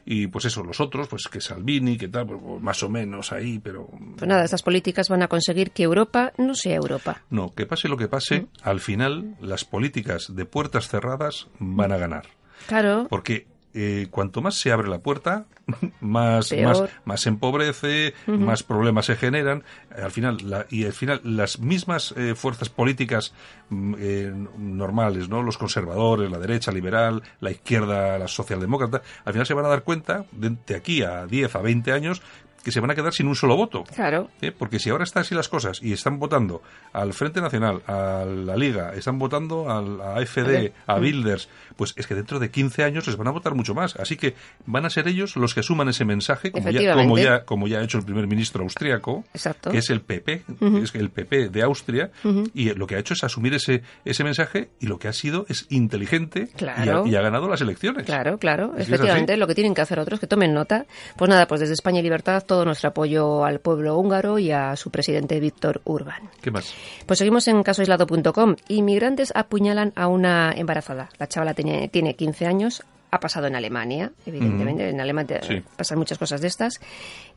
y 0.06 0.28
pues 0.28 0.46
eso, 0.46 0.64
los 0.64 0.80
otros, 0.80 1.08
pues 1.08 1.28
que 1.32 1.42
Salvini, 1.42 1.98
que 1.98 2.08
tal, 2.08 2.28
pues, 2.28 2.62
más 2.62 2.82
o 2.84 2.90
menos 2.90 3.32
ahí, 3.32 3.60
pero... 3.60 3.88
Pues 4.18 4.28
nada, 4.28 4.44
estas 4.44 4.64
políticas 4.64 5.10
van 5.10 5.24
a 5.24 5.28
conseguir 5.28 5.72
que 5.72 5.84
Europa 5.84 6.34
no 6.38 6.56
sea 6.56 6.76
Europa. 6.76 7.22
No, 7.30 7.54
que 7.54 7.66
pase 7.66 7.88
lo 7.88 7.98
que 7.98 8.08
pase, 8.08 8.42
mm. 8.42 8.48
al 8.64 8.80
final 8.80 9.36
las 9.42 9.66
políticas 9.66 10.36
de 10.36 10.46
puertas 10.46 10.88
cerradas 10.88 11.48
van 11.60 11.92
a 11.92 11.98
ganar. 11.98 12.28
Claro. 12.68 13.08
Porque 13.10 13.48
eh, 13.74 14.08
cuanto 14.12 14.42
más 14.42 14.56
se 14.56 14.72
abre 14.72 14.90
la 14.90 15.00
puerta, 15.00 15.46
más, 16.02 16.52
más, 16.54 16.84
más, 17.06 17.22
se 17.22 17.30
empobrece, 17.30 18.14
más 18.28 18.64
problemas 18.64 19.06
se 19.06 19.16
generan. 19.16 19.64
Al 19.96 20.12
final, 20.12 20.66
y 20.70 20.86
al 20.86 20.94
final, 20.94 21.22
las 21.24 21.60
mismas 21.60 22.14
eh, 22.18 22.36
fuerzas 22.36 22.70
políticas 22.70 23.34
mm, 23.70 23.96
eh, 24.00 24.34
normales, 24.58 25.30
¿no? 25.30 25.44
Los 25.44 25.58
conservadores, 25.58 26.30
la 26.30 26.40
derecha 26.40 26.72
liberal, 26.72 27.24
la 27.40 27.52
izquierda, 27.52 28.18
la 28.18 28.28
socialdemócrata, 28.28 29.02
al 29.26 29.34
final 29.34 29.46
se 29.46 29.54
van 29.54 29.66
a 29.66 29.70
dar 29.70 29.84
cuenta, 29.84 30.26
de, 30.32 30.76
aquí 30.76 31.04
a 31.04 31.26
10, 31.26 31.56
a 31.56 31.62
20 31.62 31.92
años, 31.92 32.22
que 32.64 32.72
se 32.72 32.80
van 32.80 32.92
a 32.92 32.96
quedar 32.96 33.14
sin 33.14 33.28
un 33.28 33.36
solo 33.36 33.56
voto. 33.56 33.84
Claro. 33.96 34.30
¿Eh? 34.42 34.52
Porque 34.52 34.80
si 34.80 34.90
ahora 34.90 35.04
están 35.04 35.22
así 35.22 35.36
las 35.36 35.50
cosas 35.50 35.82
y 35.82 35.94
están 35.94 36.20
votando 36.20 36.62
al 36.94 37.14
Frente 37.14 37.42
Nacional, 37.42 37.82
a 37.88 38.26
la 38.26 38.56
Liga, 38.56 38.94
están 38.94 39.20
votando 39.20 39.70
al, 39.70 40.02
a 40.02 40.18
AFD, 40.18 40.72
a 40.88 40.98
mm. 40.98 41.02
Bilders, 41.02 41.50
pues 41.76 41.94
es 41.96 42.08
que 42.08 42.16
dentro 42.16 42.40
de 42.40 42.52
15 42.52 42.84
años 42.84 43.08
les 43.08 43.18
van 43.18 43.28
a 43.28 43.32
votar 43.32 43.56
mucho 43.56 43.74
más. 43.74 43.96
Así 43.96 44.18
que 44.18 44.36
van 44.66 44.86
a 44.86 44.90
ser 44.90 45.08
ellos 45.08 45.36
los 45.36 45.54
que 45.54 45.62
asuman 45.62 45.90
ese 45.90 46.06
mensaje, 46.06 46.52
como 46.52 46.70
ya, 46.70 46.94
como 46.94 47.18
ya, 47.18 47.46
como 47.46 47.68
ya 47.68 47.80
ha 47.80 47.84
hecho 47.84 47.98
el 47.98 48.06
primer 48.06 48.28
ministro 48.28 48.64
austriaco, 48.64 49.24
que 49.72 49.78
es 49.78 49.90
el 49.90 50.02
PP, 50.02 50.44
es 50.84 50.96
el 50.96 51.10
PP 51.10 51.50
de 51.50 51.64
Austria, 51.64 52.12
y 52.54 52.74
lo 52.74 52.88
que 52.88 52.96
ha 52.96 53.00
hecho 53.00 53.14
es 53.14 53.24
asumir 53.24 53.54
ese, 53.54 53.82
ese 54.06 54.24
mensaje 54.24 54.70
y 54.80 54.88
lo 54.88 55.00
que 55.00 55.08
ha 55.08 55.14
sido 55.14 55.46
es 55.50 55.66
inteligente 55.70 56.50
y, 56.60 56.66
ha, 57.16 57.22
ganado 57.22 57.48
las 57.48 57.62
elecciones. 57.62 58.06
Claro, 58.06 58.38
claro, 58.38 58.74
efectivamente, 58.78 59.38
lo 59.38 59.48
que 59.48 59.56
tienen 59.56 59.74
que 59.74 59.82
hacer 59.82 60.00
otros, 60.00 60.20
que 60.20 60.28
tomen 60.28 60.54
nota. 60.54 60.86
Pues 61.18 61.30
nada, 61.30 61.48
pues 61.48 61.62
desde 61.62 61.74
España 61.74 62.00
y 62.00 62.04
Libertad 62.04 62.44
todo 62.52 62.66
nuestro 62.66 62.90
apoyo 62.90 63.46
al 63.46 63.62
pueblo 63.62 63.98
húngaro 63.98 64.38
y 64.38 64.52
a 64.52 64.76
su 64.76 64.92
presidente 64.92 65.40
Víctor 65.40 65.80
Urban. 65.86 66.30
¿Qué 66.42 66.52
más? 66.52 66.74
Pues 67.06 67.18
seguimos 67.18 67.48
en 67.48 67.64
casoaislado.com. 67.64 68.58
Inmigrantes 68.68 69.32
apuñalan 69.34 69.94
a 69.96 70.10
una 70.10 70.52
embarazada. 70.52 71.08
La 71.18 71.28
chavala 71.28 71.54
tiene, 71.54 71.88
tiene 71.88 72.18
15 72.18 72.46
años, 72.48 72.84
ha 73.10 73.22
pasado 73.22 73.48
en 73.48 73.56
Alemania, 73.56 74.12
evidentemente. 74.26 74.90
En 74.90 75.00
Alemania 75.00 75.40
pasan 75.78 75.98
muchas 75.98 76.18
cosas 76.18 76.42
de 76.42 76.50
estas. 76.50 76.82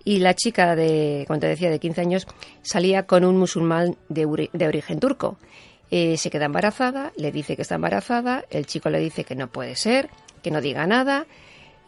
Y 0.05 0.18
la 0.18 0.35
chica 0.35 0.74
de, 0.74 1.27
como 1.29 1.38
te 1.38 1.46
decía, 1.46 1.70
de 1.70 1.79
15 1.79 2.00
años, 2.00 2.27
salía 2.62 3.05
con 3.05 3.24
un 3.24 3.37
musulmán 3.37 3.94
de, 4.09 4.48
de 4.53 4.66
origen 4.66 4.98
turco. 4.98 5.38
Eh, 5.92 6.16
se 6.16 6.29
queda 6.29 6.46
embarazada, 6.46 7.12
le 7.17 7.31
dice 7.31 7.54
que 7.54 7.62
está 7.62 7.77
embarazada, 7.77 8.46
el 8.50 8.67
chico 8.67 8.90
le 8.90 8.98
dice 8.98 9.23
que 9.23 9.37
no 9.37 9.46
puede 9.46 9.77
ser, 9.77 10.10
que 10.42 10.50
no 10.50 10.60
diga 10.60 10.88
nada. 10.88 11.27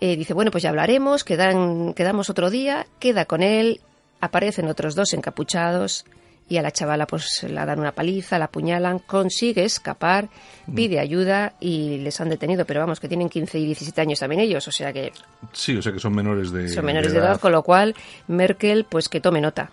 Eh, 0.00 0.16
dice, 0.16 0.34
bueno, 0.34 0.50
pues 0.50 0.62
ya 0.62 0.70
hablaremos, 0.70 1.24
quedan, 1.24 1.94
quedamos 1.94 2.28
otro 2.30 2.50
día, 2.50 2.86
queda 2.98 3.24
con 3.24 3.42
él, 3.42 3.80
aparecen 4.20 4.68
otros 4.68 4.94
dos 4.94 5.14
encapuchados, 5.14 6.04
y 6.48 6.58
a 6.58 6.62
la 6.62 6.70
chavala 6.70 7.06
pues 7.06 7.44
la 7.48 7.66
dan 7.66 7.80
una 7.80 7.92
paliza, 7.92 8.38
la 8.38 8.46
apuñalan, 8.46 9.00
consigue 9.00 9.64
escapar, 9.64 10.28
mm. 10.66 10.74
pide 10.74 11.00
ayuda 11.00 11.54
y 11.60 11.98
les 11.98 12.20
han 12.20 12.28
detenido, 12.28 12.64
pero 12.64 12.80
vamos, 12.80 13.00
que 13.00 13.08
tienen 13.08 13.28
15 13.28 13.58
y 13.58 13.66
17 13.66 14.00
años 14.00 14.20
también 14.20 14.40
ellos, 14.40 14.66
o 14.68 14.72
sea 14.72 14.92
que... 14.92 15.12
Sí, 15.52 15.76
o 15.76 15.82
sea 15.82 15.92
que 15.92 15.98
son 15.98 16.14
menores 16.14 16.52
de 16.52 16.68
Son 16.68 16.84
menores 16.84 17.12
de 17.12 17.18
edad, 17.18 17.40
con 17.40 17.52
lo 17.52 17.62
cual 17.62 17.94
Merkel 18.28 18.84
pues 18.84 19.08
que 19.08 19.20
tome 19.20 19.40
nota. 19.40 19.70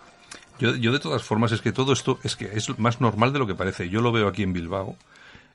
Yo, 0.58 0.74
yo 0.74 0.92
de 0.92 1.00
todas 1.00 1.22
formas 1.22 1.52
es 1.52 1.60
que 1.60 1.72
todo 1.72 1.92
esto 1.92 2.18
es 2.22 2.36
que 2.36 2.46
es 2.46 2.78
más 2.78 3.00
normal 3.00 3.32
de 3.32 3.38
lo 3.38 3.46
que 3.46 3.54
parece. 3.54 3.88
Yo 3.88 4.00
lo 4.00 4.12
veo 4.12 4.28
aquí 4.28 4.42
en 4.42 4.52
Bilbao, 4.52 4.96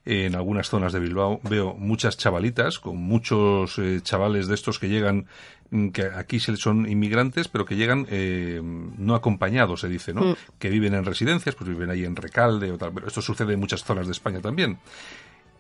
en 0.06 0.36
algunas 0.36 0.70
zonas 0.70 0.94
de 0.94 1.00
Bilbao 1.00 1.40
veo 1.44 1.76
muchas 1.76 2.18
chavalitas 2.18 2.80
con 2.80 2.98
muchos 2.98 3.78
eh, 3.80 4.00
chavales 4.02 4.48
de 4.48 4.56
estos 4.56 4.80
que 4.80 4.90
llegan 4.90 5.28
Mm, 5.72 5.90
que 5.90 6.06
aquí 6.06 6.40
son 6.40 6.90
inmigrantes, 6.90 7.48
pero 7.48 7.66
que 7.66 7.76
llegan 7.76 8.08
eh, 8.10 8.60
no 8.64 9.14
acompañados, 9.14 9.82
se 9.82 9.88
dice, 9.88 10.14
¿no? 10.14 10.22
Mm. 10.22 10.36
Que 10.58 10.70
viven 10.70 10.96
en 10.96 11.06
residencias, 11.06 11.56
pues 11.56 11.70
viven 11.70 11.92
ahí 11.92 12.06
en 12.06 12.16
Recalde 12.16 12.72
o 12.72 12.78
tal. 12.78 12.92
Pero 12.94 13.08
esto 13.08 13.22
sucede 13.22 13.54
en 13.54 13.60
muchas 13.60 13.84
zonas 13.84 14.08
de 14.08 14.14
España 14.14 14.42
también. 14.42 14.80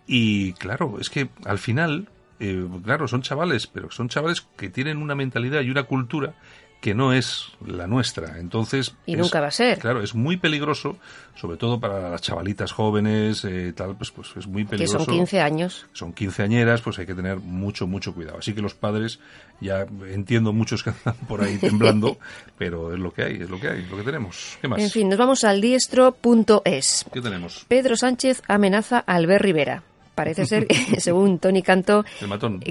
Y 0.07 0.53
claro, 0.53 0.97
es 0.99 1.09
que 1.11 1.29
al 1.45 1.59
final, 1.59 2.09
eh, 2.39 2.67
claro, 2.83 3.07
son 3.07 3.21
chavales, 3.21 3.67
pero 3.67 3.91
son 3.91 4.09
chavales 4.09 4.47
que 4.57 4.69
tienen 4.69 4.97
una 4.97 5.13
mentalidad 5.13 5.61
y 5.61 5.69
una 5.69 5.83
cultura 5.83 6.33
que 6.81 6.93
no 6.93 7.13
es 7.13 7.47
la 7.65 7.87
nuestra. 7.87 8.39
Entonces. 8.39 8.93
Y 9.05 9.15
nunca 9.15 9.41
va 9.41 9.47
a 9.47 9.51
ser. 9.51 9.79
Claro, 9.79 10.01
es 10.01 10.15
muy 10.15 10.37
peligroso, 10.37 10.97
sobre 11.35 11.57
todo 11.57 11.79
para 11.79 12.09
las 12.09 12.21
chavalitas 12.21 12.71
jóvenes, 12.71 13.43
eh, 13.45 13.73
tal, 13.75 13.95
pues, 13.97 14.11
pues 14.11 14.29
es 14.37 14.47
muy 14.47 14.63
peligroso. 14.65 14.99
Que 14.99 15.05
son 15.05 15.15
15 15.15 15.41
años. 15.41 15.85
Son 15.93 16.13
quinceañeras, 16.13 16.81
pues 16.81 16.97
hay 16.99 17.05
que 17.05 17.15
tener 17.15 17.37
mucho, 17.37 17.87
mucho 17.87 18.13
cuidado. 18.13 18.37
Así 18.39 18.53
que 18.53 18.61
los 18.61 18.73
padres, 18.73 19.19
ya 19.59 19.85
entiendo 20.07 20.53
muchos 20.53 20.83
que 20.83 20.91
andan 20.91 21.15
por 21.27 21.41
ahí 21.41 21.57
temblando, 21.57 22.17
pero 22.57 22.93
es 22.93 22.99
lo 22.99 23.11
que 23.11 23.23
hay, 23.23 23.35
es 23.41 23.49
lo 23.49 23.59
que 23.59 23.69
hay, 23.69 23.85
lo 23.85 23.97
que 23.97 24.03
tenemos. 24.03 24.57
¿Qué 24.61 24.67
más? 24.67 24.79
En 24.79 24.89
fin, 24.89 25.09
nos 25.09 25.17
vamos 25.17 25.43
al 25.43 25.59
diestro.es. 25.61 27.05
¿Qué 27.11 27.21
tenemos? 27.21 27.65
Pedro 27.67 27.97
Sánchez 27.97 28.41
amenaza 28.47 29.03
a 29.05 29.15
Albert 29.15 29.43
Rivera 29.43 29.83
parece 30.19 30.45
ser, 30.45 30.67
según 30.97 31.39
Tony 31.39 31.61
Canto, 31.61 32.03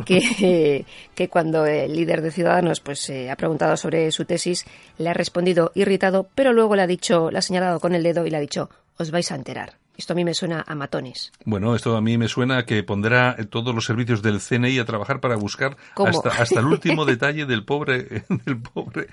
que, 0.05 0.84
que 1.14 1.28
cuando 1.28 1.64
el 1.64 1.94
líder 1.96 2.20
de 2.20 2.30
Ciudadanos 2.30 2.80
pues 2.80 3.09
eh, 3.09 3.30
ha 3.30 3.36
preguntado 3.36 3.74
sobre 3.78 4.12
su 4.12 4.26
tesis, 4.26 4.66
le 4.99 5.09
ha 5.09 5.14
respondido 5.14 5.72
irritado, 5.74 6.28
pero 6.34 6.53
luego 6.53 6.76
le 6.76 6.82
ha 6.82 6.86
dicho, 6.86 7.30
le 7.30 7.38
ha 7.38 7.42
señalado 7.42 7.80
con 7.80 7.94
el 7.94 8.03
dedo 8.03 8.26
y 8.26 8.30
le 8.30 8.36
ha 8.36 8.40
dicho, 8.40 8.68
os 8.99 9.11
vais 9.11 9.32
a 9.32 9.34
enterar. 9.34 9.78
Esto 9.99 10.12
a 10.12 10.16
mí 10.16 10.24
me 10.24 10.32
suena 10.32 10.64
a 10.64 10.76
matones. 10.76 11.32
Bueno, 11.44 11.74
esto 11.74 11.96
a 11.96 12.01
mí 12.01 12.16
me 12.16 12.28
suena 12.28 12.59
a 12.59 12.64
que 12.64 12.84
pondrá 12.84 13.36
todos 13.51 13.74
los 13.74 13.84
servicios 13.84 14.22
del 14.22 14.40
CNI 14.40 14.78
a 14.78 14.84
trabajar 14.84 15.18
para 15.18 15.34
buscar 15.34 15.76
hasta, 15.96 16.28
hasta, 16.28 16.61
el 16.61 16.66
último 16.72 17.05
detalle 17.05 17.46
del 17.46 17.64
pobre, 17.64 18.22
del 18.28 18.59
pobre, 18.59 19.09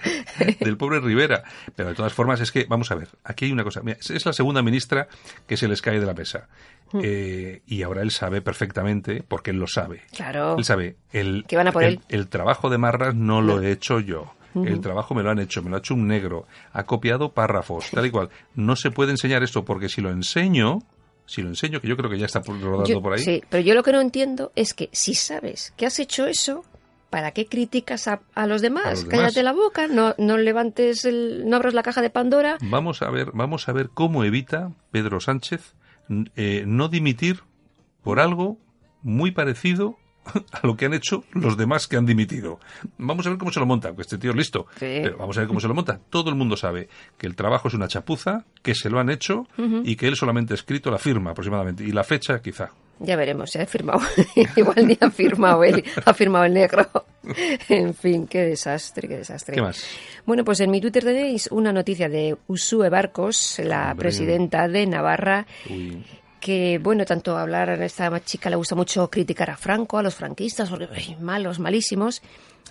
del 0.60 0.78
pobre 0.78 1.00
Rivera. 1.00 1.44
Pero 1.76 1.90
de 1.90 1.96
todas 1.96 2.14
formas 2.14 2.40
es 2.40 2.52
que, 2.52 2.66
vamos 2.70 2.92
a 2.92 2.96
ver, 2.96 3.10
aquí 3.24 3.46
hay 3.46 3.52
una 3.52 3.64
cosa. 3.64 3.82
es 4.00 4.26
la 4.26 4.34
segunda 4.34 4.62
ministra 4.62 5.08
que 5.48 5.58
se 5.58 5.68
les 5.68 5.82
cae 5.82 6.00
de 6.00 6.06
la 6.06 6.14
mesa. 6.14 6.48
Hmm. 6.92 7.02
Eh, 7.04 7.62
y 7.66 7.82
ahora 7.82 8.04
él 8.04 8.12
sabe 8.12 8.42
perfectamente, 8.42 9.24
porque 9.28 9.50
él 9.50 9.58
lo 9.58 9.66
sabe. 9.66 10.04
Claro. 10.16 10.56
Él 10.56 10.66
sabe, 10.66 10.98
el, 11.12 11.46
van 11.52 11.68
a 11.68 11.74
el, 12.10 12.28
trabajo 12.28 12.70
de 12.70 12.78
Marras 12.78 13.16
no 13.16 13.42
lo 13.42 13.60
he 13.60 13.72
hecho 13.72 14.00
yo. 14.00 14.36
El 14.64 14.80
trabajo 14.80 15.14
me 15.14 15.24
lo 15.24 15.32
han 15.32 15.39
hecho, 15.39 15.62
me 15.62 15.70
lo 15.70 15.76
ha 15.76 15.80
hecho 15.80 15.93
un 15.93 16.08
negro, 16.08 16.45
ha 16.72 16.84
copiado 16.84 17.34
párrafos, 17.34 17.89
tal 17.91 18.06
y 18.06 18.12
cual. 18.12 18.30
No 18.56 18.76
se 18.76 18.91
puede 18.91 19.12
enseñar 19.12 19.43
esto 19.43 19.66
porque 19.66 19.89
si 19.89 20.01
lo 20.01 20.10
enseño, 20.12 20.80
si 21.26 21.41
lo 21.41 21.49
enseño, 21.49 21.82
que 21.82 21.88
yo 21.88 21.97
creo 21.97 22.10
que 22.10 22.18
ya 22.18 22.26
está 22.26 22.41
rodando 22.41 23.01
por 23.01 23.14
ahí. 23.14 23.20
Sí, 23.20 23.43
pero 23.49 23.64
yo 23.64 23.74
lo 23.74 23.84
que 23.84 23.91
no 23.91 24.01
entiendo 24.01 24.51
es 24.56 24.74
que 24.74 24.89
si 24.91 25.14
sabes 25.14 25.74
que 25.76 25.86
has 25.86 25.99
hecho 25.99 26.26
eso, 26.28 26.64
¿para 27.10 27.32
qué 27.32 27.47
criticas 27.47 28.08
a, 28.08 28.47
los, 28.47 28.62
demás? 28.62 29.06
Cállate 29.06 29.43
la 29.43 29.53
boca, 29.53 29.88
no, 29.88 30.16
no 30.18 30.38
levantes, 30.38 31.06
el, 31.06 31.49
no 31.49 31.58
abras 31.58 31.74
la 31.74 31.84
caja 31.84 32.01
de 32.01 32.10
Pandora. 32.10 32.58
Vamos 32.62 33.01
a 33.01 33.10
ver, 33.10 33.32
vamos 33.34 33.68
a 33.68 33.74
ver 33.74 33.89
cómo 33.93 34.24
evita 34.24 34.72
Pedro 34.91 35.20
Sánchez 35.20 35.76
eh, 36.36 36.64
no 36.68 36.88
dimitir 36.88 37.41
por 38.03 38.20
algo 38.20 38.60
muy 39.01 39.32
parecido 39.32 39.97
a 40.52 40.66
lo 40.66 40.76
que 40.76 40.86
han 40.86 40.94
hecho 40.94 41.24
los 41.34 41.58
demás 41.58 41.88
que 41.88 41.98
han 41.98 42.06
dimitido. 42.06 42.60
Vamos 42.98 43.26
a 43.26 43.30
ver 43.30 43.38
cómo 43.38 43.52
se 43.52 43.60
lo 43.60 43.66
monta, 43.66 43.96
que 43.96 44.02
este 44.02 44.18
tío 44.18 44.32
es 44.32 44.38
listo. 44.38 44.68
Pero 44.80 45.18
vamos 45.18 45.38
a 45.38 45.42
ver 45.42 45.48
cómo 45.48 45.60
se 45.60 45.68
lo 45.68 45.74
monta. 45.74 46.00
Todo 46.10 46.30
el 46.30 46.36
mundo 46.36 46.58
sabe 46.58 46.90
que 47.18 47.28
el 47.28 47.36
trabajo 47.36 47.68
es 47.68 47.74
una 47.74 47.88
chapuza, 47.88 48.46
que 48.62 48.76
se 48.76 48.90
lo 48.90 49.00
han 49.00 49.10
hecho 49.10 49.48
y 49.84 49.96
que 49.96 50.08
él 50.08 50.16
solamente 50.16 50.54
ha 50.54 50.56
escrito 50.56 50.92
la 50.92 50.98
firma 50.98 51.32
aproximadamente. 51.32 51.84
Y 51.84 51.92
la 51.92 52.04
fecha, 52.04 52.42
quizá. 52.42 52.70
Ya 53.00 53.16
veremos, 53.16 53.52
se 53.52 53.62
ha 53.62 53.66
firmado. 53.66 54.00
Igual 54.56 54.88
ni 54.88 54.98
ha 55.00 55.10
firmado 55.12 55.64
él, 55.64 55.84
ha 56.06 56.14
firmado 56.14 56.46
el 56.46 56.54
negro. 56.54 56.88
en 57.70 57.94
fin, 57.94 58.28
qué 58.28 58.42
desastre, 58.44 59.08
qué 59.08 59.18
desastre. 59.18 59.56
¿Qué 59.56 59.62
más? 59.62 59.84
Bueno, 60.26 60.46
pues 60.46 60.62
en 60.62 60.72
mi 60.72 60.80
Twitter 60.80 61.04
tenéis 61.04 61.48
una 61.52 61.74
noticia 61.74 62.08
de 62.08 62.38
Usue 62.48 62.90
Barcos, 62.90 63.60
la 63.64 63.94
presidenta 63.96 64.68
de 64.68 64.88
Navarra, 64.88 65.46
que, 66.46 66.78
bueno, 66.78 67.06
tanto 67.06 67.36
hablar 67.39 67.72
a 67.72 67.84
esta 67.84 68.24
chica 68.24 68.52
le 68.52 68.56
gusta 68.56 68.76
mucho 68.76 69.10
criticar 69.10 69.50
a 69.50 69.58
Franco, 69.58 69.98
a 69.98 70.04
los 70.04 70.14
franquistas, 70.14 70.70
porque 70.70 70.88
malos, 71.20 71.58
malísimos. 71.58 72.22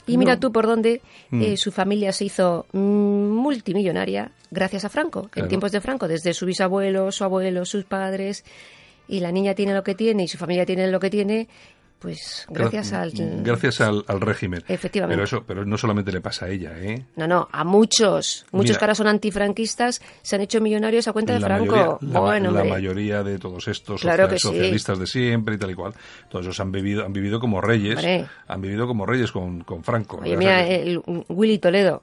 Y 0.06 0.16
mira 0.16 0.38
tú 0.38 0.52
por 0.52 0.68
dónde 0.68 1.02
mm. 1.30 1.42
eh, 1.42 1.56
su 1.56 1.72
familia 1.72 2.12
se 2.12 2.26
hizo 2.26 2.66
multimillonaria 2.72 4.30
gracias 4.52 4.84
a 4.84 4.88
Franco, 4.90 5.28
en 5.34 5.48
tiempos 5.48 5.72
de 5.72 5.80
Franco, 5.80 6.06
desde 6.06 6.34
su 6.34 6.46
bisabuelo, 6.46 7.10
su 7.10 7.24
abuelo, 7.24 7.64
sus 7.64 7.84
padres. 7.84 8.44
Y 9.08 9.18
la 9.18 9.32
niña 9.32 9.54
tiene 9.54 9.74
lo 9.74 9.82
que 9.82 9.96
tiene 9.96 10.22
y 10.22 10.28
su 10.28 10.38
familia 10.38 10.64
tiene 10.64 10.86
lo 10.86 11.00
que 11.00 11.10
tiene 11.10 11.48
pues 12.04 12.44
gracias 12.50 12.92
al 12.92 13.12
gracias 13.42 13.80
al, 13.80 14.04
régimen. 14.20 14.62
Efectivamente. 14.68 15.16
Pero 15.16 15.24
eso, 15.24 15.44
pero 15.46 15.64
no 15.64 15.78
solamente 15.78 16.12
le 16.12 16.20
pasa 16.20 16.44
a 16.44 16.50
ella, 16.50 16.72
¿eh? 16.76 17.02
No, 17.16 17.26
no, 17.26 17.48
a 17.50 17.64
muchos, 17.64 18.44
muchos 18.52 18.76
que 18.76 18.84
ahora 18.84 18.94
son 18.94 19.06
antifranquistas 19.06 20.02
se 20.20 20.36
han 20.36 20.42
hecho 20.42 20.60
millonarios 20.60 21.08
a 21.08 21.14
cuenta 21.14 21.32
de 21.32 21.40
Franco. 21.40 21.98
la, 22.02 22.20
bueno, 22.20 22.50
la 22.50 22.64
mayoría 22.64 23.22
de 23.22 23.38
todos 23.38 23.68
estos 23.68 24.02
socialistas 24.02 24.98
de 24.98 25.06
siempre 25.06 25.54
y 25.54 25.58
tal 25.58 25.70
y 25.70 25.74
cual, 25.74 25.94
todos 26.28 26.44
esos 26.44 26.60
han 26.60 26.70
vivido, 26.70 27.06
han 27.06 27.14
vivido 27.14 27.40
como 27.40 27.62
reyes, 27.62 28.04
han 28.48 28.60
vivido 28.60 28.86
como 28.86 29.06
reyes 29.06 29.32
con, 29.32 29.64
con 29.64 29.82
Franco. 29.82 30.18
Oye, 30.18 30.36
mira, 30.36 30.66
el, 30.66 31.00
Willy 31.30 31.58
Toledo, 31.58 32.02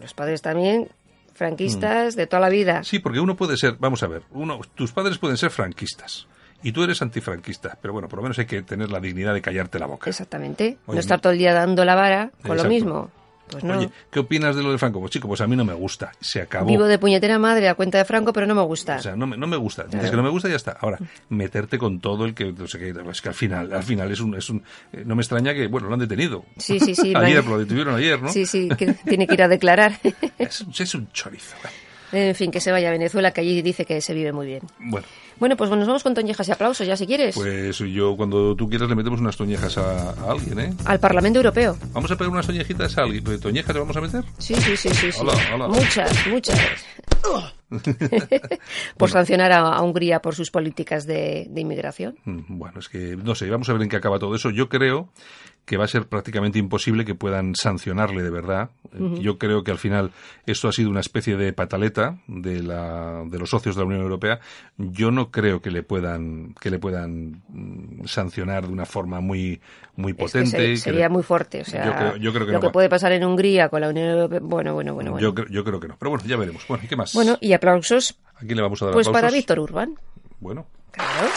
los 0.00 0.12
padres 0.12 0.42
también 0.42 0.88
franquistas 1.34 2.16
mm. 2.16 2.18
de 2.18 2.26
toda 2.26 2.40
la 2.40 2.48
vida. 2.48 2.82
Sí, 2.82 2.98
porque 2.98 3.20
uno 3.20 3.36
puede 3.36 3.56
ser, 3.56 3.76
vamos 3.78 4.02
a 4.02 4.08
ver, 4.08 4.22
uno, 4.32 4.60
tus 4.74 4.90
padres 4.90 5.18
pueden 5.18 5.36
ser 5.36 5.50
franquistas 5.50 6.26
y 6.62 6.72
tú 6.72 6.82
eres 6.82 7.00
antifranquista, 7.02 7.78
pero 7.80 7.92
bueno, 7.92 8.08
por 8.08 8.18
lo 8.18 8.22
menos 8.24 8.38
hay 8.38 8.46
que 8.46 8.62
tener 8.62 8.90
la 8.90 9.00
dignidad 9.00 9.34
de 9.34 9.42
callarte 9.42 9.78
la 9.78 9.86
boca. 9.86 10.10
Exactamente. 10.10 10.78
no 10.86 10.98
estar 10.98 11.20
todo 11.20 11.32
el 11.32 11.38
día 11.38 11.52
dando 11.52 11.84
la 11.84 11.94
vara 11.94 12.30
con 12.46 12.56
lo 12.56 12.64
mismo. 12.64 13.10
Pues 13.50 13.64
no. 13.64 13.78
Oye, 13.78 13.90
¿qué 14.10 14.20
opinas 14.20 14.54
de 14.54 14.62
lo 14.62 14.70
de 14.70 14.78
Franco? 14.78 15.00
Pues 15.00 15.10
chico, 15.10 15.26
pues 15.26 15.40
a 15.40 15.46
mí 15.46 15.56
no 15.56 15.64
me 15.64 15.74
gusta. 15.74 16.12
Se 16.20 16.40
acabó. 16.40 16.66
Vivo 16.66 16.84
de 16.84 16.98
puñetera 16.98 17.38
madre 17.38 17.68
a 17.68 17.74
cuenta 17.74 17.98
de 17.98 18.04
Franco, 18.04 18.32
pero 18.32 18.46
no 18.46 18.54
me 18.54 18.62
gusta. 18.62 18.96
O 18.96 19.02
sea, 19.02 19.16
no 19.16 19.26
me, 19.26 19.36
no 19.36 19.46
me 19.46 19.56
gusta. 19.56 19.84
Dices 19.84 20.10
que 20.10 20.16
no 20.16 20.22
me 20.22 20.28
gusta 20.28 20.48
y 20.48 20.52
ya 20.52 20.56
está. 20.56 20.76
Ahora, 20.80 20.98
meterte 21.28 21.78
con 21.78 22.00
todo 22.00 22.24
el 22.24 22.34
que... 22.34 22.52
No 22.52 22.68
sé 22.68 22.78
qué, 22.78 22.94
es 23.10 23.20
que 23.20 23.28
al 23.28 23.34
final, 23.34 23.72
al 23.72 23.82
final 23.82 24.10
es 24.12 24.20
un... 24.20 24.36
Es 24.36 24.48
un 24.50 24.62
eh, 24.92 25.02
no 25.04 25.16
me 25.16 25.22
extraña 25.22 25.52
que, 25.52 25.66
bueno, 25.66 25.88
lo 25.88 25.94
han 25.94 26.00
detenido. 26.00 26.44
Sí, 26.58 26.78
sí, 26.78 26.94
sí. 26.94 27.12
ayer, 27.16 27.44
lo 27.44 27.58
detuvieron 27.58 27.96
ayer, 27.96 28.22
¿no? 28.22 28.28
Sí, 28.28 28.46
sí, 28.46 28.68
que 28.78 28.92
tiene 28.92 29.26
que 29.26 29.34
ir 29.34 29.42
a 29.42 29.48
declarar. 29.48 29.98
es, 30.38 30.64
es 30.78 30.94
un 30.94 31.10
chorizo. 31.10 31.56
En 32.12 32.34
fin, 32.34 32.50
que 32.50 32.60
se 32.60 32.72
vaya 32.72 32.88
a 32.88 32.92
Venezuela, 32.92 33.32
que 33.32 33.40
allí 33.40 33.62
dice 33.62 33.84
que 33.84 34.00
se 34.00 34.14
vive 34.14 34.32
muy 34.32 34.46
bien. 34.46 34.62
Bueno. 34.78 35.06
Bueno, 35.40 35.56
pues 35.56 35.70
nos 35.70 35.86
vamos 35.86 36.02
con 36.02 36.12
toñejas 36.12 36.46
y 36.48 36.52
aplausos, 36.52 36.86
ya 36.86 36.98
si 36.98 37.06
quieres. 37.06 37.34
Pues 37.34 37.78
yo, 37.78 38.14
cuando 38.14 38.54
tú 38.54 38.68
quieras, 38.68 38.90
le 38.90 38.94
metemos 38.94 39.20
unas 39.20 39.38
toñejas 39.38 39.78
a, 39.78 40.10
alguien, 40.30 40.60
¿eh? 40.60 40.74
Al 40.84 41.00
Parlamento 41.00 41.38
Europeo. 41.38 41.78
Vamos 41.94 42.10
a 42.10 42.16
pegar 42.16 42.30
unas 42.30 42.46
toñejitas 42.46 42.98
a 42.98 43.02
alguien. 43.04 43.24
¿Toñejas 43.40 43.74
le 43.74 43.80
vamos 43.80 43.96
a 43.96 44.00
meter? 44.02 44.22
Sí, 44.36 44.54
sí, 44.54 44.76
sí, 44.76 44.90
sí. 44.90 45.08
Hola, 45.18 45.32
hola. 45.54 45.68
Muchas, 45.68 46.26
muchas. 46.26 46.60
por 48.98 49.10
sancionar 49.10 49.52
a, 49.52 49.80
Hungría 49.80 50.20
por 50.20 50.34
sus 50.34 50.50
políticas 50.50 51.06
de, 51.06 51.48
inmigración. 51.56 52.18
Mm, 52.24 52.58
bueno, 52.58 52.80
es 52.80 52.90
que 52.90 53.16
no 53.16 53.34
sé, 53.34 53.48
vamos 53.48 53.68
a 53.70 53.72
ver 53.72 53.82
en 53.82 53.88
qué 53.88 53.96
acaba 53.96 54.18
todo 54.18 54.34
eso. 54.34 54.50
Yo 54.50 54.68
creo 54.68 55.08
que 55.70 55.76
va 55.76 55.84
a 55.84 55.86
ser 55.86 56.08
prácticamente 56.08 56.58
imposible 56.58 57.04
que 57.04 57.14
puedan 57.14 57.54
sancionarle 57.54 58.24
de 58.24 58.30
verdad. 58.30 58.70
Yo 59.20 59.38
creo 59.38 59.62
que 59.62 59.70
al 59.70 59.78
final 59.78 60.10
esto 60.44 60.66
ha 60.66 60.72
sido 60.72 60.90
una 60.90 60.98
especie 60.98 61.36
de 61.36 61.52
pataleta 61.52 62.18
de, 62.26 62.60
la, 62.60 63.22
de 63.24 63.38
los 63.38 63.50
socios 63.50 63.76
de 63.76 63.82
la 63.82 63.86
Unión 63.86 64.02
Europea. 64.02 64.40
Yo 64.78 65.12
no 65.12 65.30
creo 65.30 65.62
que 65.62 65.70
le 65.70 65.84
puedan 65.84 66.54
que 66.60 66.70
le 66.70 66.80
puedan 66.80 67.42
mm, 67.50 68.04
sancionar 68.06 68.66
de 68.66 68.72
una 68.72 68.84
forma 68.84 69.20
muy 69.20 69.60
muy 69.94 70.12
potente. 70.12 70.76
sería 70.76 71.08
muy 71.08 71.22
fuerte. 71.22 71.60
O 71.60 71.64
sea, 71.64 71.84
yo 72.16 72.32
creo, 72.32 72.46
que 72.46 72.52
lo 72.52 72.60
que 72.60 72.70
puede 72.70 72.88
pasar 72.88 73.12
en 73.12 73.22
Hungría 73.22 73.68
con 73.68 73.80
la 73.80 73.90
Unión 73.90 74.08
Europea. 74.08 74.40
Bueno, 74.42 74.74
bueno, 74.74 74.94
bueno. 74.94 75.20
Yo, 75.20 75.32
yo 75.48 75.62
creo 75.62 75.78
que 75.78 75.86
no. 75.86 75.96
Pero 76.00 76.10
bueno, 76.10 76.24
ya 76.26 76.36
veremos. 76.36 76.66
Bueno, 76.66 76.82
¿qué 76.88 76.96
más? 76.96 77.14
Bueno, 77.14 77.38
y 77.40 77.52
aplausos. 77.52 78.18
¿A 78.34 78.40
quién 78.40 78.56
le 78.56 78.62
vamos 78.62 78.82
a 78.82 78.86
dar 78.86 78.94
Pues 78.94 79.08
para 79.08 79.30
Víctor 79.30 79.60
Urban. 79.60 79.94
Bueno. 80.40 80.66
Claro. 80.90 81.28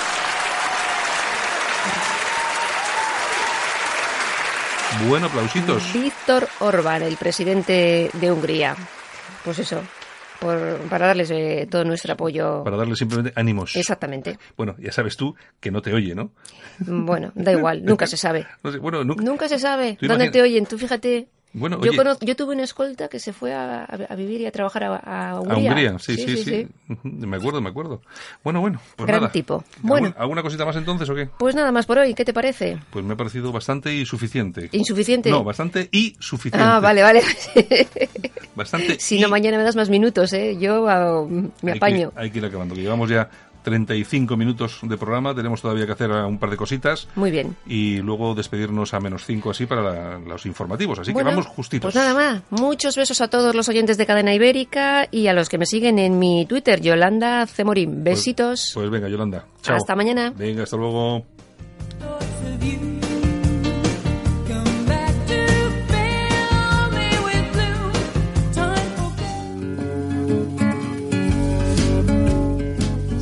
Bueno, 5.07 5.27
aplausitos. 5.27 5.93
Víctor 5.93 6.47
Orbán, 6.59 7.03
el 7.03 7.17
presidente 7.17 8.09
de 8.13 8.31
Hungría. 8.31 8.75
Pues 9.43 9.59
eso, 9.59 9.81
para 10.89 11.07
darles 11.07 11.31
eh, 11.31 11.67
todo 11.69 11.83
nuestro 11.85 12.13
apoyo. 12.13 12.63
Para 12.63 12.77
darles 12.77 12.99
simplemente 12.99 13.33
ánimos. 13.39 13.75
Exactamente. 13.75 14.37
Bueno, 14.57 14.75
ya 14.77 14.91
sabes 14.91 15.15
tú 15.15 15.35
que 15.59 15.71
no 15.71 15.81
te 15.81 15.93
oye, 15.93 16.15
¿no? 16.15 16.31
Bueno, 16.79 17.31
da 17.35 17.51
igual, 17.51 17.83
nunca 17.83 18.07
se 18.07 18.17
sabe. 18.17 18.45
bueno, 18.81 19.03
nunca... 19.03 19.47
se 19.47 19.59
sabe. 19.59 19.97
¿Dónde 20.01 20.29
te 20.29 20.41
oyen? 20.41 20.65
Tú 20.65 20.77
fíjate. 20.77 21.27
Bueno, 21.53 21.79
yo, 21.83 21.91
yo 22.19 22.35
tuve 22.35 22.53
una 22.53 22.63
escolta 22.63 23.07
que 23.07 23.19
se 23.19 23.31
fue 23.31 23.53
a, 23.53 23.87
vivir 24.17 24.41
y 24.41 24.47
a 24.47 24.51
trabajar 24.51 24.83
a, 24.83 25.39
Hungría. 25.39 25.69
A 25.69 25.73
Hungría, 25.73 25.99
sí 25.99 26.15
sí, 26.15 26.37
sí, 26.37 26.67
Me 27.03 27.37
acuerdo, 27.37 27.61
me 27.61 27.69
acuerdo. 27.69 28.01
Bueno, 28.43 28.59
bueno, 28.59 28.81
pues 28.95 29.07
Gran 29.07 29.31
tipo. 29.31 29.63
Bueno. 29.81 30.13
¿Alguna 30.17 30.41
cosita 30.41 30.65
más 30.65 30.75
entonces 30.75 31.07
o 31.09 31.15
qué? 31.15 31.29
Pues 31.37 31.53
nada 31.53 31.71
más 31.71 31.85
por 31.85 31.99
hoy. 31.99 32.15
¿Qué 32.15 32.25
te 32.25 32.33
parece? 32.33 32.79
Pues 32.89 33.05
me 33.05 33.13
ha 33.13 33.17
parecido 33.17 33.51
bastante 33.51 33.93
y 33.93 34.05
suficiente. 34.05 34.69
¿Insuficiente? 34.71 35.29
No, 35.29 35.43
bastante 35.43 35.89
y 35.91 36.15
suficiente. 36.19 36.67
Ah, 36.67 36.79
vale, 36.79 37.03
vale. 37.03 37.21
bastante 38.55 38.99
Si 38.99 39.19
no, 39.19 39.29
mañana 39.29 39.57
me 39.57 39.63
das 39.63 39.75
más 39.75 39.89
minutos, 39.89 40.33
¿eh? 40.33 40.57
Yo 40.59 40.87
ah, 40.89 41.27
me 41.61 41.73
apaño. 41.73 42.11
hay 42.15 42.31
que 42.31 42.39
ir 42.39 42.45
acabando, 42.45 42.73
que 42.73 42.81
llevamos 42.81 43.09
ya 43.09 43.29
35 43.63 44.37
minutos 44.37 44.79
de 44.81 44.97
programa. 44.97 45.33
Tenemos 45.33 45.61
todavía 45.61 45.85
que 45.85 45.93
hacer 45.93 46.11
un 46.11 46.37
par 46.37 46.49
de 46.49 46.57
cositas. 46.57 47.07
Muy 47.15 47.31
bien. 47.31 47.55
Y 47.65 47.97
luego 47.97 48.35
despedirnos 48.35 48.93
a 48.93 48.99
menos 48.99 49.25
5 49.25 49.51
así 49.51 49.65
para 49.65 50.19
los 50.19 50.45
informativos. 50.45 50.99
Así 50.99 51.13
que 51.13 51.23
vamos 51.23 51.47
justitos. 51.47 51.91
Pues 51.91 51.95
nada 51.95 52.13
más. 52.13 52.41
Muchos 52.49 52.95
besos 52.95 53.21
a 53.21 53.27
todos 53.27 53.55
los 53.55 53.67
oyentes 53.69 53.97
de 53.97 54.05
Cadena 54.05 54.33
Ibérica 54.33 55.07
y 55.09 55.27
a 55.27 55.33
los 55.33 55.49
que 55.49 55.57
me 55.57 55.65
siguen 55.65 55.99
en 55.99 56.19
mi 56.19 56.45
Twitter, 56.45 56.81
Yolanda 56.81 57.45
Cemorín. 57.47 58.03
Pues, 58.03 58.03
Besitos. 58.03 58.71
Pues, 58.73 58.89
venga, 58.89 59.09
Yolanda. 59.09 59.45
Chao. 59.61 59.77
Hasta 59.77 59.95
mañana. 59.95 60.33
Venga, 60.35 60.63
hasta 60.63 60.77
luego. 60.77 61.25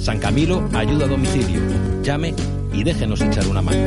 San 0.00 0.18
Camilo 0.18 0.66
ayuda 0.74 1.04
a 1.04 1.08
domicilio. 1.08 1.60
Llame 2.02 2.34
y 2.72 2.82
déjenos 2.82 3.20
echar 3.20 3.46
una 3.50 3.60
mano. 3.60 3.78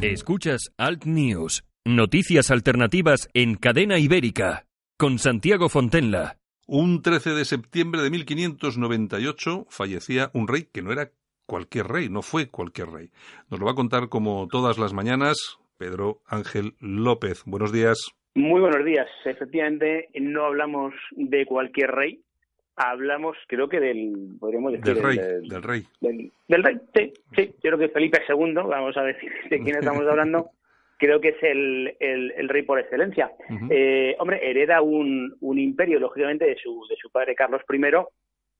Escuchas 0.00 0.72
Alt 0.78 1.04
News, 1.04 1.62
noticias 1.84 2.50
alternativas 2.50 3.28
en 3.34 3.56
cadena 3.56 3.98
ibérica, 3.98 4.64
con 4.96 5.18
Santiago 5.18 5.68
Fontenla. 5.68 6.38
Un 6.66 7.02
13 7.02 7.30
de 7.30 7.44
septiembre 7.44 8.00
de 8.00 8.10
1598 8.10 9.66
fallecía 9.68 10.30
un 10.32 10.48
rey 10.48 10.66
que 10.72 10.80
no 10.80 10.90
era 10.90 11.10
cualquier 11.44 11.86
rey, 11.86 12.08
no 12.08 12.22
fue 12.22 12.48
cualquier 12.48 12.88
rey. 12.88 13.10
Nos 13.50 13.60
lo 13.60 13.66
va 13.66 13.72
a 13.72 13.76
contar 13.76 14.08
como 14.08 14.48
todas 14.48 14.78
las 14.78 14.94
mañanas 14.94 15.58
Pedro 15.76 16.22
Ángel 16.26 16.76
López. 16.80 17.42
Buenos 17.44 17.72
días. 17.72 17.98
Muy 18.34 18.60
buenos 18.60 18.84
días. 18.86 19.06
Efectivamente, 19.24 20.08
no 20.14 20.44
hablamos 20.44 20.94
de 21.16 21.44
cualquier 21.44 21.90
rey, 21.90 22.22
hablamos, 22.78 23.36
creo 23.46 23.68
que 23.68 23.80
del, 23.80 24.36
podríamos 24.38 24.72
decir, 24.72 24.94
del 24.94 25.02
rey, 25.02 25.16
del, 25.16 25.62
rey. 25.62 25.86
Del, 26.00 26.62
rey, 26.62 26.78
sí, 26.94 27.12
sí, 27.34 27.54
yo 27.62 27.70
creo 27.70 27.78
que 27.78 27.88
Felipe 27.88 28.20
II, 28.28 28.54
vamos 28.54 28.96
a 28.96 29.02
decir 29.02 29.30
de 29.50 29.60
quién 29.60 29.76
estamos 29.76 30.06
hablando, 30.08 30.50
creo 30.98 31.20
que 31.20 31.28
es 31.30 31.42
el, 31.42 31.96
el, 32.00 32.48
rey 32.48 32.62
por 32.62 32.78
excelencia. 32.78 33.30
eh, 33.70 34.16
hombre, 34.18 34.40
hereda 34.42 34.80
un, 34.82 35.36
un 35.40 35.58
imperio, 35.58 35.98
lógicamente, 35.98 36.44
de 36.46 36.56
su, 36.56 36.86
de 36.88 36.96
su 36.96 37.10
padre 37.10 37.34
Carlos 37.34 37.62
I, 37.70 37.80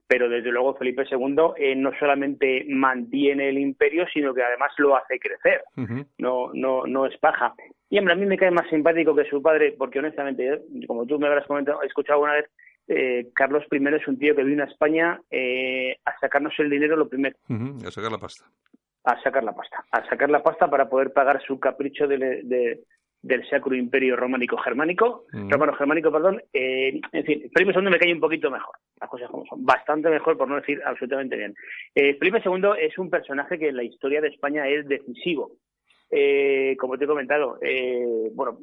pero 0.09 0.29
desde 0.29 0.51
luego 0.51 0.75
Felipe 0.75 1.05
II 1.11 1.37
eh, 1.59 1.77
no 1.77 1.93
solamente 1.99 2.65
mantiene 2.69 3.51
el 3.51 3.59
imperio, 3.59 4.07
sino 4.13 4.33
que 4.33 4.43
además 4.43 4.73
lo 4.79 4.97
hace 4.97 5.21
crecer, 5.21 5.63
no, 6.17 6.51
no, 6.55 6.87
no 6.87 7.07
es 7.07 7.17
paja. 7.19 7.55
Y 7.91 7.99
hombre, 7.99 8.15
a 8.15 8.17
mí 8.17 8.25
me 8.25 8.39
cae 8.39 8.51
más 8.51 8.69
simpático 8.71 9.15
que 9.15 9.29
su 9.29 9.43
padre, 9.43 9.75
porque 9.77 9.99
honestamente, 9.99 10.63
como 10.87 11.07
tú 11.07 11.19
me 11.19 11.27
habrás 11.27 11.47
comentado, 11.47 11.83
he 11.83 11.87
escuchado 11.87 12.15
alguna 12.15 12.35
vez, 12.35 12.51
eh, 12.89 13.29
Carlos 13.35 13.65
I 13.71 13.87
es 13.95 14.09
un 14.09 14.19
tío 14.19 14.35
que 14.35 14.43
vino 14.43 14.63
a 14.63 14.67
España 14.67 15.21
eh, 15.31 15.97
a 16.05 16.19
sacarnos 16.19 16.55
el 16.59 16.71
dinero 16.71 16.97
lo 16.97 17.09
primero. 17.09 17.37
a 17.87 17.91
sacar 17.91 18.11
la 18.11 18.19
pasta. 18.19 18.45
A 19.05 19.23
sacar 19.23 19.45
la 19.45 19.55
pasta. 19.55 19.85
A 19.93 20.09
sacar 20.09 20.31
la 20.31 20.43
pasta 20.43 20.69
para 20.69 20.89
poder 20.89 21.13
pagar 21.13 21.43
su 21.47 21.61
capricho 21.61 22.07
de, 22.07 22.81
del 23.21 23.49
Sacro 23.51 23.75
Imperio 23.75 24.17
Románico 24.17 24.57
Germánico, 24.57 25.27
Romano 25.33 25.75
Germánico, 25.75 26.11
perdón. 26.11 26.43
Eh, 26.53 27.01
en 27.13 27.25
fin, 27.25 27.51
Felipe 27.55 27.79
II 27.79 27.91
me 27.91 27.99
cae 27.99 28.13
un 28.13 28.21
poquito 28.21 28.51
mejor, 28.51 28.77
las 28.99 29.11
cosas 29.11 29.31
como 29.31 29.45
son, 29.45 29.65
bastante 29.65 30.09
mejor, 30.09 30.39
por 30.39 30.49
no 30.49 30.57
decir 30.57 30.81
absolutamente 30.85 31.37
bien. 31.37 31.55
Felipe 31.95 32.43
II 32.45 32.71
es 32.81 32.97
un 32.99 33.11
personaje 33.11 33.59
que 33.59 33.69
en 33.69 33.77
la 33.77 33.85
historia 33.85 34.23
de 34.23 34.29
España 34.29 34.67
es 34.67 34.89
decisivo. 34.89 35.53
Como 36.79 36.97
te 36.97 37.05
he 37.05 37.09
comentado, 37.09 37.59
bueno, 38.35 38.59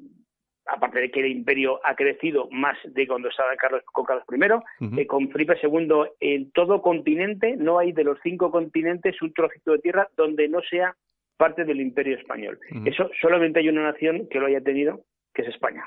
aparte 0.66 0.99
de 0.99 1.11
que 1.11 1.20
el 1.20 1.28
imperio 1.28 1.80
ha 1.84 1.95
crecido 1.95 2.47
más 2.51 2.78
de 2.84 3.07
cuando 3.07 3.30
estaba 3.30 3.55
Carlos, 3.55 3.84
con 3.86 4.05
Carlos 4.05 4.26
I, 4.32 5.01
eh, 5.01 5.07
con 5.07 5.30
Felipe 5.30 5.55
II 5.61 5.89
en 6.20 6.51
todo 6.51 6.82
continente, 6.82 7.55
no 7.57 7.80
hay 7.80 7.91
de 7.91 8.03
los 8.03 8.18
cinco 8.24 8.51
continentes 8.51 9.22
un 9.22 9.34
trocito 9.34 9.74
de 9.74 9.80
tierra 9.80 10.07
donde 10.18 10.47
no 10.47 10.61
sea 10.70 10.95
parte 11.38 11.66
del 11.66 11.82
imperio 11.82 12.18
español. 12.18 12.59
Eso 12.86 13.09
solamente 13.22 13.59
hay 13.59 13.70
una 13.70 13.84
nación 13.84 14.28
que 14.30 14.39
lo 14.39 14.47
haya 14.47 14.61
tenido, 14.61 15.01
que 15.34 15.41
es 15.41 15.49
España. 15.49 15.86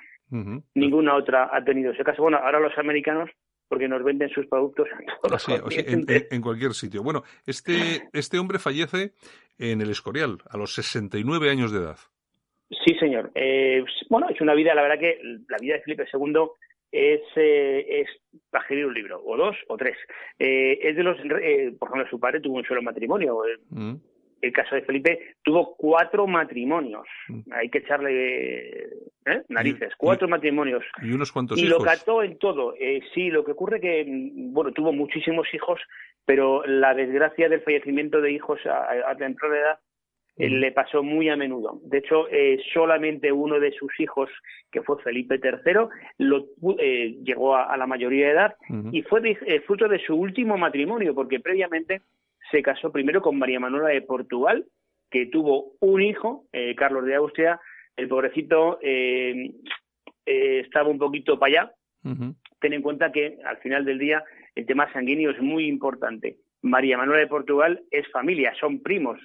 Ninguna 0.74 1.14
otra 1.14 1.48
ha 1.50 1.64
tenido 1.64 1.92
ese 1.92 2.04
caso. 2.04 2.22
Bueno, 2.22 2.36
ahora 2.36 2.60
los 2.60 2.76
americanos 2.76 3.30
porque 3.68 3.88
nos 3.88 4.02
venden 4.02 4.30
sus 4.30 4.46
productos 4.46 4.88
en, 5.46 6.06
en, 6.08 6.40
cualquier 6.40 6.72
sitio. 6.72 7.02
Bueno, 7.02 7.22
este, 7.46 8.08
este 8.12 8.38
hombre 8.38 8.58
fallece 8.58 9.12
en 9.58 9.80
el 9.80 9.90
Escorial, 9.90 10.38
a 10.48 10.56
los 10.56 10.72
69 10.74 11.50
años 11.50 11.70
de 11.70 11.80
edad. 11.80 11.98
Sí, 12.70 12.94
señor. 12.98 13.30
Eh, 13.34 13.82
bueno, 14.10 14.28
es 14.28 14.40
una 14.40 14.54
vida, 14.54 14.74
la 14.74 14.82
verdad 14.82 14.98
que 14.98 15.18
la 15.48 15.56
vida 15.58 15.74
de 15.74 15.82
Felipe 15.82 16.04
II 16.12 16.48
es, 16.90 17.20
eh, 17.36 17.86
es 18.02 18.08
para 18.50 18.62
escribir 18.62 18.86
un 18.86 18.94
libro, 18.94 19.22
o 19.24 19.36
dos, 19.36 19.56
o 19.68 19.76
tres. 19.76 19.96
Eh, 20.38 20.78
es 20.82 20.96
de 20.96 21.02
los, 21.02 21.18
eh, 21.18 21.72
por 21.78 21.88
ejemplo, 21.88 22.10
su 22.10 22.20
padre 22.20 22.40
tuvo 22.40 22.56
un 22.56 22.64
solo 22.64 22.82
matrimonio. 22.82 23.42
Mm. 23.70 23.94
El 24.40 24.52
caso 24.52 24.76
de 24.76 24.82
Felipe 24.82 25.34
tuvo 25.42 25.74
cuatro 25.76 26.26
matrimonios. 26.26 27.06
Mm. 27.28 27.52
Hay 27.52 27.68
que 27.70 27.78
echarle 27.78 28.84
¿eh? 29.26 29.42
narices. 29.48 29.94
cuatro 29.96 30.28
matrimonios. 30.28 30.84
Y 31.02 31.10
unos 31.10 31.32
cuantos 31.32 31.58
y 31.58 31.62
hijos. 31.62 31.76
Y 31.76 31.78
lo 31.78 31.84
cató 31.84 32.22
en 32.22 32.38
todo. 32.38 32.74
sí, 33.14 33.30
lo 33.30 33.44
que 33.44 33.52
ocurre 33.52 33.80
que, 33.80 34.04
bueno, 34.06 34.72
tuvo 34.72 34.92
muchísimos 34.92 35.46
hijos, 35.52 35.80
pero 36.24 36.64
la 36.66 36.94
desgracia 36.94 37.48
del 37.48 37.62
fallecimiento 37.62 38.20
de 38.20 38.32
hijos 38.32 38.60
a, 38.66 39.10
a 39.10 39.16
temprana 39.16 39.56
edad 39.56 39.78
eh, 39.78 39.87
le 40.38 40.70
pasó 40.72 41.02
muy 41.02 41.28
a 41.28 41.36
menudo. 41.36 41.80
De 41.82 41.98
hecho, 41.98 42.28
eh, 42.30 42.60
solamente 42.72 43.32
uno 43.32 43.58
de 43.58 43.72
sus 43.72 43.90
hijos, 43.98 44.30
que 44.70 44.82
fue 44.82 45.02
Felipe 45.02 45.40
III, 45.42 45.88
lo, 46.18 46.46
eh, 46.78 47.16
llegó 47.24 47.56
a, 47.56 47.76
la 47.76 47.86
mayoría 47.86 48.26
de 48.26 48.32
edad 48.32 48.56
y 48.92 49.02
fue 49.02 49.20
fruto 49.66 49.88
de 49.88 49.98
su 49.98 50.14
último 50.14 50.56
matrimonio, 50.56 51.14
porque 51.14 51.40
previamente 51.40 52.02
se 52.50 52.62
casó 52.62 52.92
primero 52.92 53.20
con 53.20 53.36
María 53.38 53.58
Manuela 53.58 53.88
de 53.88 54.02
Portugal, 54.02 54.64
que 55.10 55.26
tuvo 55.26 55.72
un 55.80 56.02
hijo, 56.02 56.44
Carlos 56.76 57.04
de 57.04 57.14
Austria. 57.16 57.60
El 57.96 58.08
pobrecito 58.08 58.78
estaba 60.24 60.88
un 60.88 60.98
poquito 60.98 61.38
para 61.38 61.62
allá. 61.62 61.72
Ten 62.60 62.72
en 62.72 62.82
cuenta 62.82 63.10
que 63.10 63.38
al 63.44 63.56
final 63.58 63.84
del 63.84 63.98
día 63.98 64.22
el 64.54 64.66
tema 64.66 64.92
sanguíneo 64.92 65.30
es 65.30 65.40
muy 65.40 65.66
importante. 65.66 66.36
María 66.62 66.98
Manuela 66.98 67.20
de 67.20 67.28
Portugal 67.28 67.82
es 67.90 68.08
familia, 68.10 68.52
son 68.60 68.82
primos 68.82 69.18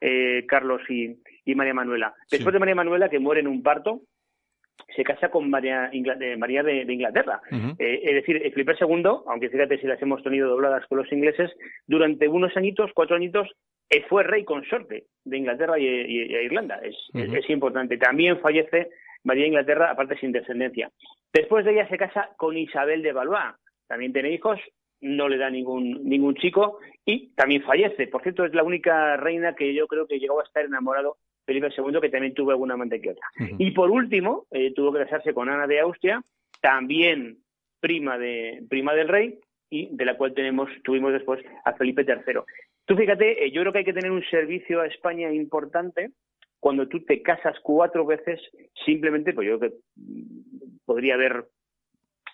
eh, 0.00 0.44
Carlos 0.46 0.82
y, 0.88 1.16
María 1.54 1.74
Manuela. 1.74 2.14
Después 2.30 2.52
de 2.52 2.60
María 2.60 2.76
Manuela, 2.76 3.08
que 3.08 3.18
muere 3.18 3.40
en 3.40 3.48
un 3.48 3.62
parto, 3.62 4.02
se 4.94 5.02
casa 5.02 5.30
con 5.30 5.50
María, 5.50 5.90
de, 5.92 6.36
María 6.36 6.62
de, 6.62 6.82
Inglaterra. 6.92 7.40
Eh, 7.78 8.00
es 8.04 8.14
decir, 8.14 8.40
Felipe 8.52 8.74
II, 8.80 9.02
aunque 9.26 9.50
fíjate 9.50 9.78
si 9.78 9.86
las 9.86 10.00
hemos 10.00 10.22
tenido 10.22 10.48
dobladas 10.48 10.86
con 10.86 10.98
los 10.98 11.12
ingleses, 11.12 11.50
durante 11.86 12.28
unos 12.28 12.56
añitos, 12.56 12.92
cuatro 12.94 13.16
añitos, 13.16 13.48
eh, 13.90 14.04
fue 14.08 14.22
rey 14.22 14.44
consorte 14.44 15.04
de 15.24 15.36
Inglaterra 15.36 15.78
y, 15.78 15.84
Irlanda. 15.84 16.80
Es, 16.82 16.96
es, 17.12 17.50
importante. 17.50 17.98
También 17.98 18.38
fallece 18.40 18.90
María 19.24 19.42
de 19.42 19.48
Inglaterra, 19.48 19.90
aparte 19.90 20.16
sin 20.18 20.30
descendencia. 20.30 20.90
Después 21.32 21.64
de 21.64 21.72
ella 21.72 21.88
se 21.88 21.98
casa 21.98 22.30
con 22.36 22.56
Isabel 22.56 23.02
de 23.02 23.12
Valois. 23.12 23.56
También 23.88 24.12
tiene 24.12 24.30
hijos, 24.30 24.60
no 25.00 25.28
le 25.28 25.38
da 25.38 25.50
ningún, 25.50 26.04
ningún 26.04 26.34
chico 26.34 26.78
y 27.04 27.28
también 27.34 27.62
fallece. 27.62 28.06
Por 28.06 28.22
cierto, 28.22 28.44
es 28.44 28.54
la 28.54 28.62
única 28.62 29.16
reina 29.16 29.54
que 29.54 29.74
yo 29.74 29.86
creo 29.86 30.06
que 30.06 30.18
llegó 30.18 30.40
a 30.40 30.44
estar 30.44 30.64
enamorado 30.64 31.16
Felipe 31.46 31.68
II, 31.76 32.00
que 32.00 32.10
también 32.10 32.34
tuvo 32.34 32.50
alguna 32.50 32.76
mantequilla. 32.76 33.20
Y 33.58 33.72
por 33.72 33.90
último, 33.90 34.46
eh, 34.50 34.72
tuvo 34.74 34.92
que 34.92 35.04
casarse 35.04 35.34
con 35.34 35.48
Ana 35.48 35.66
de 35.66 35.80
Austria, 35.80 36.22
también 36.60 37.38
prima 37.80 38.18
de 38.18 38.62
prima 38.68 38.94
del 38.94 39.08
rey 39.08 39.38
y 39.70 39.88
de 39.90 40.04
la 40.04 40.16
cual 40.16 40.34
tenemos 40.34 40.68
tuvimos 40.84 41.12
después 41.12 41.42
a 41.64 41.72
Felipe 41.74 42.04
III. 42.06 42.40
Tú 42.84 42.96
fíjate, 42.96 43.44
eh, 43.44 43.50
yo 43.50 43.62
creo 43.62 43.72
que 43.72 43.78
hay 43.78 43.84
que 43.84 43.92
tener 43.92 44.10
un 44.10 44.24
servicio 44.24 44.80
a 44.80 44.86
España 44.86 45.32
importante 45.32 46.10
cuando 46.60 46.86
tú 46.88 47.02
te 47.04 47.22
casas 47.22 47.56
cuatro 47.62 48.04
veces 48.04 48.38
simplemente, 48.84 49.32
pues 49.32 49.48
yo 49.48 49.58
creo 49.58 49.70
que 49.70 49.76
podría 50.84 51.14
haber 51.14 51.46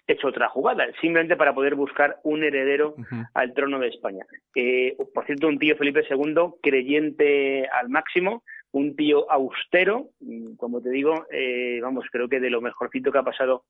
hecho 0.07 0.29
otra 0.29 0.49
jugada, 0.49 0.87
simplemente 1.01 1.37
para 1.37 1.55
poder 1.55 1.75
buscar 1.75 2.21
un 2.23 2.45
heredero 2.45 2.95
al 3.35 3.55
trono 3.55 3.79
de 3.79 3.89
España. 3.89 4.25
Eh, 4.55 4.97
por 5.13 5.27
cierto, 5.27 5.49
un 5.49 5.59
tío 5.59 5.77
Felipe 5.77 6.05
II 6.09 6.55
creyente 6.63 7.67
al 7.69 7.89
máximo, 7.89 8.45
un 8.73 8.95
tío 8.95 9.31
austero, 9.31 10.11
como 10.57 10.81
te 10.81 10.91
digo, 10.91 11.27
eh, 11.31 11.81
vamos, 11.83 12.05
creo 12.11 12.29
que 12.29 12.41
de 12.41 12.51
lo 12.51 12.61
mejorcito 12.61 13.11
que 13.11 13.19
ha 13.19 13.25
pasado 13.25 13.65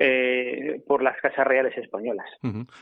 eh, 0.00 0.80
por 0.86 1.02
las 1.02 1.20
casas 1.20 1.46
reales 1.46 1.76
españolas. 1.76 2.26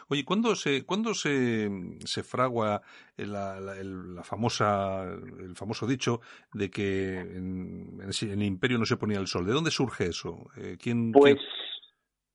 Oye, 0.08 0.24
¿cuándo 0.24 0.54
se, 0.54 0.84
¿cuándo 0.84 1.14
se, 1.14 1.70
se 2.04 2.22
fragua 2.22 2.82
la, 3.16 3.58
la, 3.60 4.22
famosa, 4.22 5.04
el 5.04 5.54
famoso 5.54 5.86
dicho 5.86 6.20
de 6.52 6.70
que 6.70 7.20
en, 7.20 8.00
el 8.02 8.42
imperio 8.42 8.78
no 8.78 8.84
se 8.84 8.96
ponía 8.96 9.18
el 9.18 9.28
sol? 9.28 9.46
¿De 9.46 9.52
dónde 9.52 9.70
surge 9.70 10.06
eso? 10.06 10.50
¿quién, 10.78 11.12
pues 11.12 11.36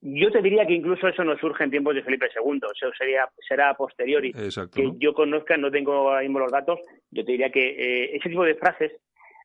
yo 0.02 0.32
te 0.32 0.42
diría 0.42 0.66
que 0.66 0.74
incluso 0.74 1.08
eso 1.08 1.24
no 1.24 1.38
surge 1.38 1.64
en 1.64 1.72
tiempos 1.72 1.94
de 1.94 2.04
Felipe 2.04 2.28
II, 2.36 2.60
eso 2.76 2.92
sería, 2.98 3.30
será 3.48 3.70
a 3.70 3.76
posteriori. 3.76 4.34
que 4.34 4.92
yo 4.98 5.14
conozca, 5.14 5.58
no 5.58 5.70
tengo 5.70 5.94
ahora 5.94 6.22
mismo 6.22 6.40
los 6.40 6.52
datos, 6.52 6.80
yo 7.12 7.24
te 7.24 7.32
diría 7.32 7.52
que 7.52 7.70
eh, 7.70 8.16
ese 8.16 8.30
tipo 8.30 8.44
de 8.44 8.56
frases, 8.56 8.92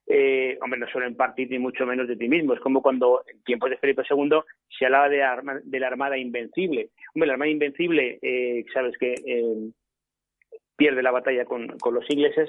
eh, 0.06 0.56
hombre, 0.62 0.80
no 0.80 0.86
suelen 0.88 1.16
partir 1.16 1.50
ni 1.50 1.58
mucho 1.58 1.84
menos 1.84 2.08
de 2.08 2.16
ti 2.16 2.28
mismo. 2.28 2.54
Es 2.54 2.60
como 2.60 2.80
cuando 2.80 3.22
en 3.26 3.42
tiempos 3.42 3.70
de 3.70 3.76
Felipe 3.76 4.02
II 4.08 4.40
se 4.78 4.86
hablaba 4.86 5.08
de, 5.08 5.22
de 5.64 5.80
la 5.80 5.88
Armada 5.88 6.16
Invencible. 6.16 6.90
Hombre, 7.14 7.26
la 7.26 7.32
Armada 7.34 7.50
Invencible, 7.50 8.18
eh, 8.22 8.64
sabes 8.72 8.96
que 8.98 9.14
eh, 9.26 9.70
pierde 10.76 11.02
la 11.02 11.10
batalla 11.10 11.44
con, 11.44 11.66
con, 11.78 11.94
los 11.94 12.08
ingleses, 12.08 12.48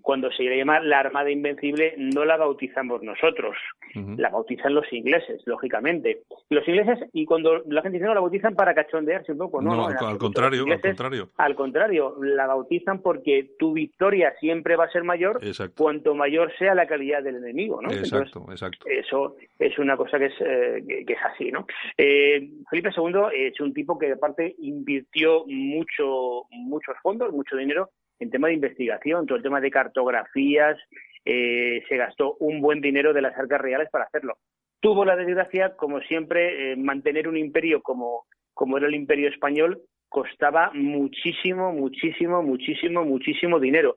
cuando 0.00 0.30
se 0.32 0.44
llama 0.44 0.80
la 0.80 1.00
Armada 1.00 1.30
Invencible 1.30 1.94
no 1.98 2.24
la 2.24 2.36
bautizamos 2.36 3.02
nosotros, 3.02 3.56
la 3.94 4.30
bautizan 4.30 4.74
los 4.74 4.90
ingleses, 4.92 5.42
lógicamente. 5.44 6.22
Los 6.48 6.66
ingleses, 6.66 6.98
y 7.12 7.26
cuando 7.26 7.62
la 7.66 7.82
gente 7.82 7.98
dice 7.98 8.06
no, 8.06 8.14
la 8.14 8.20
bautizan 8.20 8.54
para 8.54 8.74
cachondearse 8.74 9.32
un 9.32 9.38
poco, 9.38 9.60
no, 9.60 9.74
no, 9.74 9.86
al, 9.86 10.18
contrario, 10.18 10.64
al 10.64 10.80
contrario. 10.80 11.28
Al 11.36 11.54
contrario, 11.54 12.16
la 12.22 12.46
bautizan 12.46 13.02
porque 13.02 13.50
tu 13.58 13.74
victoria 13.74 14.32
siempre 14.40 14.76
va 14.76 14.84
a 14.84 14.90
ser 14.90 15.04
mayor 15.04 15.40
cuanto 15.76 16.14
mayor 16.14 16.52
sea 16.58 16.74
la 16.74 16.86
calidad 16.86 17.22
del 17.22 17.36
enemigo, 17.36 17.82
¿no? 17.82 17.90
Exacto, 17.90 18.46
exacto. 18.50 18.86
Eso 18.88 19.36
es 19.58 19.78
una 19.78 19.96
cosa 19.96 20.18
que 20.18 20.26
es, 20.26 20.34
eh, 20.40 21.04
que, 21.06 21.12
es 21.12 21.18
así, 21.22 21.52
¿no? 21.52 21.66
Eh, 21.98 22.48
Felipe 22.70 22.90
II 22.96 23.12
es 23.34 23.60
un 23.60 23.74
tipo 23.74 23.98
que 23.98 24.12
aparte 24.12 24.54
invirtió 24.58 25.44
mucho, 25.46 26.44
muchos 26.50 26.94
fondos, 27.02 27.32
mucho 27.32 27.56
dinero 27.56 27.90
en 28.22 28.30
tema 28.30 28.48
de 28.48 28.54
investigación, 28.54 29.26
todo 29.26 29.36
el 29.36 29.42
tema 29.42 29.60
de 29.60 29.70
cartografías, 29.70 30.78
eh, 31.24 31.82
se 31.88 31.96
gastó 31.96 32.36
un 32.40 32.60
buen 32.60 32.80
dinero 32.80 33.12
de 33.12 33.22
las 33.22 33.36
arcas 33.36 33.60
reales 33.60 33.88
para 33.90 34.04
hacerlo. 34.04 34.38
Tuvo 34.80 35.04
la 35.04 35.16
desgracia, 35.16 35.76
como 35.76 36.00
siempre, 36.00 36.72
eh, 36.72 36.76
mantener 36.76 37.28
un 37.28 37.36
imperio 37.36 37.82
como, 37.82 38.24
como 38.54 38.78
era 38.78 38.86
el 38.86 38.94
imperio 38.94 39.28
español 39.28 39.82
costaba 40.08 40.70
muchísimo, 40.74 41.72
muchísimo, 41.72 42.42
muchísimo, 42.42 43.04
muchísimo 43.04 43.58
dinero. 43.58 43.96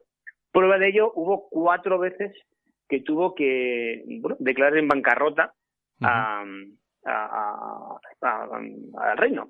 Prueba 0.52 0.78
de 0.78 0.88
ello, 0.88 1.12
hubo 1.14 1.50
cuatro 1.50 2.00
veces 2.00 2.34
que 2.88 3.02
tuvo 3.02 3.36
que 3.36 4.04
declarar 4.40 4.78
en 4.78 4.88
bancarrota 4.88 5.54
a, 6.02 6.46
al 7.06 8.00
reino. 9.18 9.50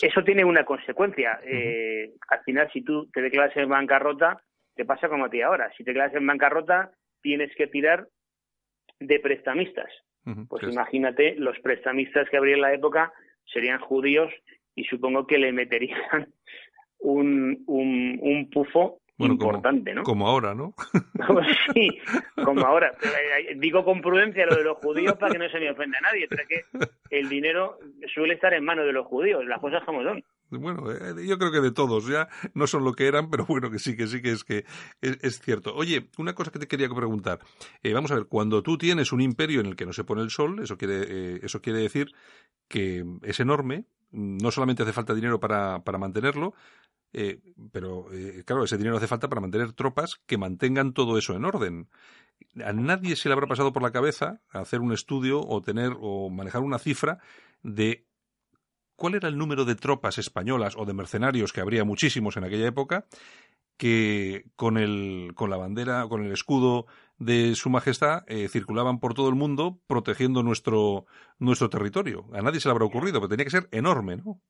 Eso 0.00 0.24
tiene 0.24 0.44
una 0.44 0.64
consecuencia. 0.64 1.40
Eh, 1.44 2.12
al 2.28 2.40
final, 2.44 2.70
si 2.72 2.82
tú 2.82 3.10
te 3.10 3.20
declaras 3.20 3.56
en 3.56 3.68
bancarrota, 3.68 4.40
te 4.74 4.84
pasa 4.84 5.08
como 5.08 5.26
a 5.26 5.30
ti 5.30 5.42
ahora. 5.42 5.70
Si 5.76 5.84
te 5.84 5.90
declaras 5.90 6.14
en 6.14 6.26
bancarrota, 6.26 6.92
tienes 7.20 7.54
que 7.56 7.66
tirar 7.66 8.08
de 9.00 9.20
prestamistas. 9.20 9.90
pues 10.48 10.62
imagínate, 10.64 11.34
los 11.36 11.58
prestamistas 11.60 12.28
que 12.30 12.36
habría 12.36 12.54
en 12.54 12.62
la 12.62 12.72
época 12.72 13.12
serían 13.44 13.80
judíos 13.80 14.32
y 14.74 14.84
supongo 14.84 15.26
que 15.26 15.38
le 15.38 15.52
meterían 15.52 16.32
un, 16.98 17.64
un, 17.66 18.18
un 18.22 18.50
pufo 18.50 19.01
importante, 19.26 19.94
¿no? 19.94 20.02
Como 20.02 20.28
ahora, 20.28 20.54
¿no? 20.54 20.74
sí, 21.74 21.88
como 22.44 22.64
ahora. 22.64 22.92
Eh, 23.02 23.54
digo 23.56 23.84
con 23.84 24.00
prudencia 24.00 24.46
lo 24.46 24.56
de 24.56 24.64
los 24.64 24.78
judíos 24.78 25.14
para 25.14 25.32
que 25.32 25.38
no 25.38 25.48
se 25.48 25.58
me 25.58 25.70
ofenda 25.70 25.98
a 25.98 26.00
nadie, 26.02 26.26
pero 26.28 26.42
que 26.48 26.64
el 27.10 27.28
dinero 27.28 27.78
suele 28.14 28.34
estar 28.34 28.52
en 28.54 28.64
manos 28.64 28.86
de 28.86 28.92
los 28.92 29.06
judíos, 29.06 29.44
las 29.46 29.60
cosas 29.60 29.82
como 29.84 30.02
son. 30.02 30.22
Bueno, 30.50 30.90
eh, 30.90 31.26
yo 31.26 31.38
creo 31.38 31.50
que 31.50 31.60
de 31.60 31.72
todos, 31.72 32.06
ya 32.06 32.28
no 32.54 32.66
son 32.66 32.84
lo 32.84 32.92
que 32.92 33.06
eran, 33.06 33.30
pero 33.30 33.46
bueno, 33.46 33.70
que 33.70 33.78
sí, 33.78 33.96
que 33.96 34.06
sí, 34.06 34.20
que 34.20 34.32
es 34.32 34.44
que 34.44 34.64
es, 35.00 35.40
cierto. 35.40 35.74
Oye, 35.74 36.08
una 36.18 36.34
cosa 36.34 36.50
que 36.50 36.58
te 36.58 36.68
quería 36.68 36.88
preguntar. 36.88 37.38
Eh, 37.82 37.92
vamos 37.92 38.10
a 38.12 38.16
ver, 38.16 38.26
cuando 38.26 38.62
tú 38.62 38.76
tienes 38.76 39.12
un 39.12 39.20
imperio 39.20 39.60
en 39.60 39.66
el 39.66 39.76
que 39.76 39.86
no 39.86 39.92
se 39.92 40.04
pone 40.04 40.22
el 40.22 40.30
sol, 40.30 40.60
eso 40.62 40.76
quiere, 40.76 41.44
eso 41.44 41.60
quiere 41.62 41.78
decir 41.80 42.12
que 42.68 43.04
es 43.22 43.40
enorme, 43.40 43.84
no 44.12 44.50
solamente 44.50 44.82
hace 44.82 44.92
falta 44.92 45.14
dinero 45.14 45.40
para, 45.40 45.82
para 45.82 45.98
mantenerlo, 45.98 46.54
eh, 47.12 47.40
pero, 47.72 48.12
eh, 48.12 48.42
claro, 48.44 48.64
ese 48.64 48.78
dinero 48.78 48.96
hace 48.96 49.06
falta 49.06 49.28
para 49.28 49.40
mantener 49.40 49.72
tropas 49.72 50.20
que 50.26 50.38
mantengan 50.38 50.92
todo 50.92 51.18
eso 51.18 51.34
en 51.34 51.44
orden. 51.44 51.88
A 52.64 52.72
nadie 52.72 53.16
se 53.16 53.28
le 53.28 53.34
habrá 53.34 53.46
pasado 53.46 53.72
por 53.72 53.82
la 53.82 53.92
cabeza 53.92 54.40
hacer 54.50 54.80
un 54.80 54.92
estudio 54.92 55.40
o 55.40 55.60
tener 55.60 55.92
o 56.00 56.30
manejar 56.30 56.62
una 56.62 56.78
cifra 56.78 57.18
de 57.62 58.06
cuál 58.96 59.14
era 59.14 59.28
el 59.28 59.38
número 59.38 59.64
de 59.64 59.74
tropas 59.74 60.18
españolas 60.18 60.74
o 60.76 60.84
de 60.84 60.94
mercenarios, 60.94 61.52
que 61.52 61.60
habría 61.60 61.84
muchísimos 61.84 62.36
en 62.36 62.44
aquella 62.44 62.66
época, 62.66 63.06
que 63.76 64.46
con, 64.56 64.78
el, 64.78 65.32
con 65.34 65.50
la 65.50 65.56
bandera, 65.56 66.06
con 66.08 66.24
el 66.24 66.32
escudo 66.32 66.86
de 67.24 67.54
Su 67.54 67.70
Majestad, 67.70 68.22
eh, 68.28 68.48
circulaban 68.48 69.00
por 69.00 69.14
todo 69.14 69.28
el 69.28 69.34
mundo 69.34 69.78
protegiendo 69.86 70.42
nuestro, 70.42 71.06
nuestro 71.38 71.68
territorio. 71.68 72.26
A 72.32 72.42
nadie 72.42 72.60
se 72.60 72.68
le 72.68 72.72
habrá 72.72 72.84
ocurrido, 72.84 73.20
pero 73.20 73.28
tenía 73.28 73.44
que 73.44 73.50
ser 73.50 73.68
enorme, 73.70 74.16
¿no? 74.16 74.40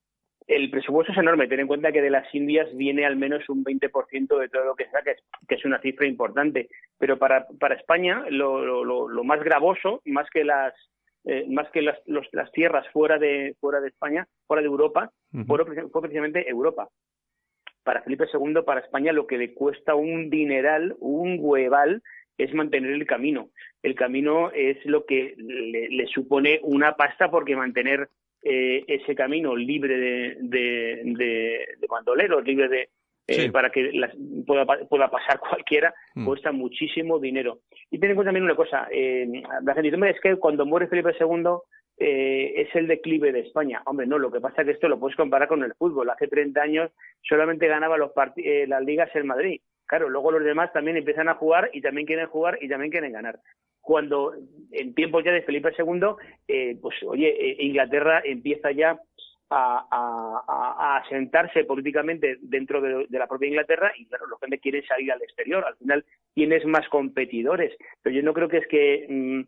el 0.47 0.69
presupuesto 0.69 1.11
es 1.11 1.17
enorme. 1.17 1.47
Ten 1.47 1.61
en 1.61 1.67
cuenta 1.67 1.91
que 1.91 2.01
de 2.01 2.09
las 2.09 2.33
Indias 2.33 2.67
viene 2.75 3.05
al 3.05 3.15
menos 3.15 3.47
un 3.49 3.63
20% 3.63 4.39
de 4.39 4.49
todo 4.49 4.65
lo 4.65 4.75
que 4.75 4.89
saca, 4.89 5.13
que 5.47 5.55
es 5.55 5.65
una 5.65 5.79
cifra 5.79 6.07
importante. 6.07 6.69
Pero 6.97 7.17
para, 7.17 7.47
para 7.59 7.75
España 7.75 8.25
lo, 8.29 8.83
lo, 8.83 9.23
más 9.23 9.43
gravoso, 9.43 10.01
más 10.05 10.29
que 10.29 10.43
las 10.43 10.73
eh, 11.25 11.45
más 11.49 11.69
que 11.71 11.81
las, 11.81 11.97
las 12.05 12.51
tierras 12.51 12.85
fuera 12.91 13.17
de 13.17 13.55
fuera 13.59 13.79
de 13.79 13.87
España, 13.87 14.27
fuera 14.45 14.61
de 14.61 14.67
Europa, 14.67 15.11
fue, 15.47 15.65
precisamente 16.01 16.49
Europa. 16.49 16.89
Para 17.83 18.01
Felipe 18.01 18.25
II, 18.33 18.61
para 18.65 18.81
España, 18.81 19.11
lo 19.11 19.27
que 19.27 19.37
le 19.37 19.53
cuesta 19.53 19.95
un 19.95 20.29
dineral, 20.29 20.95
un 20.99 21.37
hueval, 21.39 22.01
es 22.37 22.53
mantener 22.53 22.91
el 22.91 23.05
camino. 23.05 23.49
El 23.81 23.95
camino 23.95 24.51
es 24.51 24.77
lo 24.85 25.05
que 25.05 25.35
le, 25.37 25.89
le 25.89 26.07
supone 26.07 26.59
una 26.63 26.95
pasta 26.95 27.29
porque 27.29 27.55
mantener 27.55 28.09
eh, 28.43 28.83
ese 28.87 29.15
camino 29.15 29.55
libre 29.55 29.97
de, 29.97 30.37
de, 30.41 31.01
de, 31.79 31.87
bandoleros, 31.87 32.43
libre 32.43 32.67
de, 32.67 32.89
eh, 33.25 33.49
para 33.51 33.69
que 33.69 33.89
pueda, 34.45 34.65
pueda, 34.65 35.09
pasar 35.09 35.39
cualquiera, 35.49 35.93
mm. 36.15 36.25
cuesta 36.25 36.51
muchísimo 36.51 37.19
dinero. 37.19 37.59
Y 37.89 37.99
ten 37.99 38.09
en 38.09 38.15
cuenta 38.15 38.29
también 38.29 38.43
una 38.43 38.55
cosa, 38.55 38.87
eh, 38.91 39.25
la 39.63 39.73
gente 39.73 40.09
es 40.09 40.19
que 40.21 40.35
cuando 40.35 40.65
muere 40.65 40.87
Felipe 40.87 41.15
II 41.17 41.57
eh, 41.97 42.53
es 42.57 42.75
el 42.75 42.87
declive 42.87 43.31
de 43.31 43.41
España. 43.41 43.81
Hombre, 43.85 44.07
no, 44.07 44.19
lo 44.19 44.29
que 44.29 44.41
pasa 44.41 44.61
es 44.61 44.65
que 44.65 44.73
esto 44.73 44.89
lo 44.89 44.99
puedes 44.99 45.15
comparar 45.15 45.47
con 45.47 45.63
el 45.63 45.73
fútbol. 45.75 46.09
Hace 46.09 46.27
30 46.27 46.61
años 46.61 46.91
solamente 47.21 47.67
ganaba 47.67 47.97
los 47.97 48.11
las 48.67 48.83
ligas 48.83 49.09
el 49.15 49.23
Madrid. 49.23 49.61
Claro, 49.93 50.09
luego 50.09 50.31
los 50.31 50.43
demás 50.43 50.73
también 50.73 50.97
empiezan 50.97 51.29
a 51.29 51.35
jugar 51.35 51.69
y 51.71 51.79
también 51.79 52.07
quieren 52.07 52.25
jugar 52.25 52.57
y 52.59 52.67
también 52.67 52.89
quieren 52.89 53.11
ganar. 53.11 53.39
Cuando 53.79 54.33
en 54.71 54.95
tiempos 54.95 55.23
ya 55.23 55.31
de 55.31 55.43
Felipe 55.43 55.71
II, 55.77 56.15
eh, 56.47 56.75
pues 56.81 56.95
oye, 57.05 57.27
eh, 57.29 57.57
Inglaterra 57.59 58.19
empieza 58.25 58.71
ya 58.71 58.99
a, 59.51 59.85
a, 59.91 60.97
asentarse 60.97 61.65
políticamente 61.65 62.37
dentro 62.41 62.81
de, 62.81 63.05
la 63.07 63.27
propia 63.27 63.49
Inglaterra 63.49 63.93
y 63.95 64.07
claro, 64.07 64.25
los 64.25 64.39
que 64.39 64.57
quieren 64.57 64.83
salir 64.87 65.11
al 65.11 65.21
exterior. 65.21 65.63
Al 65.63 65.75
final 65.75 66.03
tienes 66.33 66.65
más 66.65 66.89
competidores, 66.89 67.77
pero 68.01 68.15
yo 68.15 68.23
no 68.23 68.33
creo 68.33 68.49
que 68.49 68.57
es 68.57 68.67
que 68.67 69.05
mm, 69.07 69.41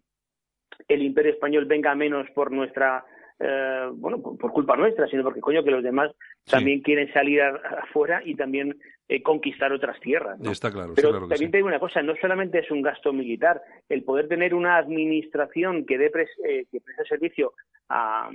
el 0.89 1.01
imperio 1.01 1.31
español 1.31 1.65
venga 1.65 1.95
menos 1.95 2.29
por 2.35 2.51
nuestra 2.51 3.03
eh, 3.39 3.89
bueno, 3.93 4.21
por, 4.21 4.51
culpa 4.51 4.77
nuestra, 4.77 5.07
sino 5.07 5.23
porque 5.23 5.41
coño 5.41 5.63
que 5.63 5.71
los 5.71 5.83
demás 5.83 6.11
también 6.45 6.81
quieren 6.81 7.11
salir 7.11 7.41
afuera 7.41 8.21
y 8.23 8.35
también 8.35 8.77
eh, 9.07 9.21
conquistar 9.21 9.71
otras 9.71 9.99
tierras. 9.99 10.39
Está 10.41 10.71
claro. 10.71 10.93
Pero 10.95 11.27
también 11.27 11.51
te 11.51 11.57
digo 11.57 11.67
una 11.67 11.79
cosa, 11.79 12.01
no 12.01 12.15
solamente 12.19 12.59
es 12.59 12.71
un 12.71 12.81
gasto 12.81 13.13
militar, 13.13 13.61
el 13.87 14.03
poder 14.03 14.27
tener 14.27 14.55
una 14.55 14.77
administración 14.77 15.85
que 15.85 15.97
dé 15.97 16.07
eh, 16.07 16.65
que 16.71 16.81
preste 16.81 17.05
servicio 17.05 17.53
a, 17.89 18.31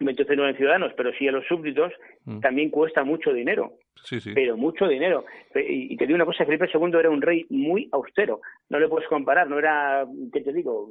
no 0.00 0.10
en 0.48 0.56
ciudadanos, 0.56 0.92
pero 0.96 1.12
sí 1.18 1.26
a 1.26 1.32
los 1.32 1.44
súbditos, 1.46 1.92
mm. 2.24 2.38
también 2.38 2.70
cuesta 2.70 3.02
mucho 3.02 3.32
dinero. 3.32 3.72
Sí, 4.04 4.20
sí. 4.20 4.30
Pero 4.32 4.56
mucho 4.56 4.86
dinero. 4.86 5.24
Y, 5.56 5.96
te 5.96 6.06
digo 6.06 6.14
una 6.14 6.24
cosa, 6.24 6.44
Felipe 6.44 6.68
II 6.72 6.96
era 6.96 7.10
un 7.10 7.20
rey 7.20 7.44
muy 7.50 7.88
austero. 7.90 8.40
No 8.68 8.78
le 8.78 8.86
puedes 8.86 9.08
comparar, 9.08 9.50
no 9.50 9.58
era, 9.58 10.06
¿qué 10.32 10.40
te 10.40 10.52
digo? 10.52 10.88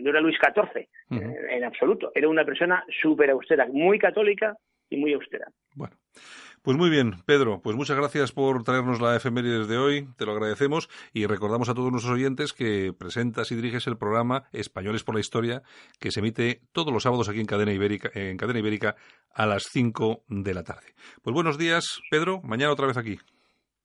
No 0.00 0.08
era 0.08 0.22
Luis 0.22 0.38
XIV, 0.38 0.88
en 1.10 1.64
absoluto. 1.64 2.12
Era 2.14 2.28
una 2.28 2.46
persona 2.46 2.82
súper 3.02 3.28
austera, 3.28 3.68
muy 3.70 3.98
católica 3.98 4.56
y 4.88 4.96
muy 4.96 5.12
austera. 5.12 5.48
Bueno. 5.74 5.96
Pues 6.66 6.76
muy 6.76 6.90
bien, 6.90 7.22
Pedro, 7.26 7.60
pues 7.62 7.76
muchas 7.76 7.96
gracias 7.96 8.32
por 8.32 8.64
traernos 8.64 9.00
la 9.00 9.14
efemérides 9.14 9.68
de 9.68 9.78
hoy, 9.78 10.08
te 10.16 10.26
lo 10.26 10.32
agradecemos 10.32 10.88
y 11.12 11.26
recordamos 11.26 11.68
a 11.68 11.74
todos 11.74 11.92
nuestros 11.92 12.12
oyentes 12.12 12.52
que 12.52 12.92
presentas 12.92 13.52
y 13.52 13.54
diriges 13.54 13.86
el 13.86 13.96
programa 13.96 14.48
Españoles 14.52 15.04
por 15.04 15.14
la 15.14 15.20
Historia, 15.20 15.62
que 16.00 16.10
se 16.10 16.18
emite 16.18 16.62
todos 16.72 16.92
los 16.92 17.04
sábados 17.04 17.28
aquí 17.28 17.38
en 17.38 17.46
Cadena 17.46 17.72
Ibérica, 17.72 18.10
en 18.14 18.36
Cadena 18.36 18.58
Ibérica 18.58 18.96
a 19.32 19.46
las 19.46 19.68
5 19.70 20.24
de 20.26 20.54
la 20.54 20.64
tarde. 20.64 20.88
Pues 21.22 21.32
buenos 21.32 21.56
días, 21.56 22.00
Pedro, 22.10 22.40
mañana 22.42 22.72
otra 22.72 22.88
vez 22.88 22.96
aquí. 22.96 23.16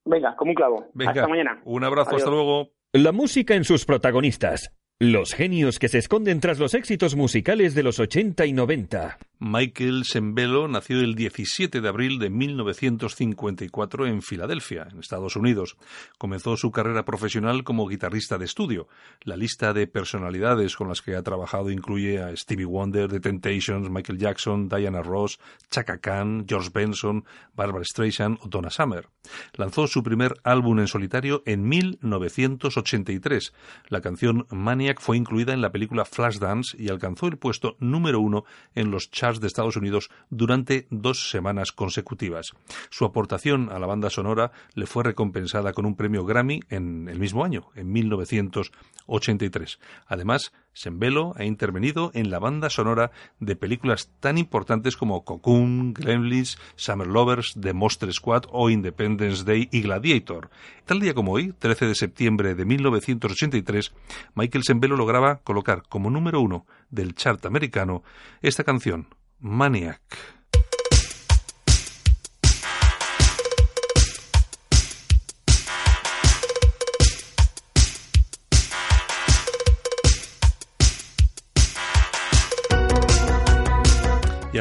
Venga, 0.03 0.35
como 0.35 0.49
un 0.49 0.55
clavo. 0.55 0.87
Venga, 0.95 1.11
hasta 1.11 1.27
mañana. 1.27 1.61
Un 1.63 1.83
abrazo, 1.83 2.15
hasta 2.15 2.31
luego. 2.31 2.71
La 2.93 3.11
música 3.11 3.53
en 3.53 3.63
sus 3.63 3.85
protagonistas. 3.85 4.75
Los 4.97 5.35
genios 5.35 5.77
que 5.77 5.87
se 5.87 5.99
esconden 5.99 6.39
tras 6.39 6.57
los 6.57 6.73
éxitos 6.73 7.15
musicales 7.15 7.75
de 7.75 7.83
los 7.83 7.99
80 7.99 8.43
y 8.47 8.53
90. 8.53 9.19
Michael 9.43 10.03
Sembello 10.05 10.67
nació 10.67 10.99
el 10.99 11.15
17 11.15 11.81
de 11.81 11.89
abril 11.89 12.19
de 12.19 12.29
1954 12.29 14.05
en 14.05 14.21
Filadelfia, 14.21 14.87
en 14.91 14.99
Estados 14.99 15.35
Unidos. 15.35 15.77
Comenzó 16.19 16.57
su 16.57 16.69
carrera 16.69 17.05
profesional 17.05 17.63
como 17.63 17.87
guitarrista 17.87 18.37
de 18.37 18.45
estudio. 18.45 18.87
La 19.23 19.35
lista 19.35 19.73
de 19.73 19.87
personalidades 19.87 20.75
con 20.75 20.89
las 20.89 21.01
que 21.01 21.15
ha 21.15 21.23
trabajado 21.23 21.71
incluye 21.71 22.21
a 22.21 22.37
Stevie 22.37 22.67
Wonder, 22.67 23.09
The 23.09 23.19
Temptations, 23.19 23.89
Michael 23.89 24.19
Jackson, 24.19 24.69
Diana 24.69 25.01
Ross, 25.01 25.39
Chaka 25.71 25.97
Khan, 25.97 26.45
George 26.47 26.69
Benson, 26.71 27.25
Barbara 27.55 27.83
Streisand 27.83 28.37
o 28.43 28.47
Donna 28.47 28.69
Summer. 28.69 29.07
Lanzó 29.53 29.87
su 29.87 30.03
primer 30.03 30.35
álbum 30.43 30.77
en 30.81 30.87
solitario 30.87 31.41
en 31.47 31.67
1983. 31.67 33.53
La 33.87 34.01
canción 34.01 34.45
Maniac 34.51 35.01
fue 35.01 35.17
incluida 35.17 35.51
en 35.53 35.61
la 35.61 35.71
película 35.71 36.05
Flashdance 36.05 36.77
y 36.77 36.89
alcanzó 36.89 37.25
el 37.25 37.39
puesto 37.39 37.75
número 37.79 38.19
uno 38.19 38.43
en 38.75 38.91
los 38.91 39.09
charts 39.09 39.30
de 39.39 39.47
Estados 39.47 39.77
Unidos 39.77 40.09
durante 40.29 40.87
dos 40.89 41.29
semanas 41.29 41.71
consecutivas. 41.71 42.51
Su 42.89 43.05
aportación 43.05 43.71
a 43.71 43.79
la 43.79 43.87
banda 43.87 44.09
sonora 44.09 44.51
le 44.73 44.87
fue 44.87 45.03
recompensada 45.03 45.73
con 45.73 45.85
un 45.85 45.95
premio 45.95 46.25
Grammy 46.25 46.59
en 46.69 47.07
el 47.07 47.19
mismo 47.19 47.45
año, 47.45 47.69
en 47.75 47.91
1983. 47.91 49.79
Además, 50.07 50.51
Sembello 50.73 51.33
ha 51.35 51.43
intervenido 51.43 52.11
en 52.13 52.29
la 52.29 52.39
banda 52.39 52.69
sonora 52.69 53.11
de 53.39 53.55
películas 53.55 54.09
tan 54.19 54.37
importantes 54.37 54.95
como 54.95 55.25
Cocoon, 55.25 55.93
Gremlins, 55.93 56.57
Summer 56.75 57.07
Lovers, 57.07 57.55
The 57.59 57.73
Monster 57.73 58.11
Squad 58.13 58.43
o 58.51 58.69
Independence 58.69 59.43
Day 59.43 59.67
y 59.71 59.81
Gladiator. 59.81 60.49
Tal 60.85 60.99
día 60.99 61.13
como 61.13 61.33
hoy, 61.33 61.53
13 61.57 61.87
de 61.87 61.95
septiembre 61.95 62.55
de 62.55 62.65
1983, 62.65 63.93
Michael 64.35 64.63
Sembello 64.63 64.95
lograba 64.95 65.37
colocar 65.43 65.83
como 65.87 66.09
número 66.09 66.41
uno 66.41 66.65
del 66.89 67.15
chart 67.15 67.45
americano 67.45 68.03
esta 68.41 68.63
canción, 68.63 69.07
Maniac. 69.41 70.17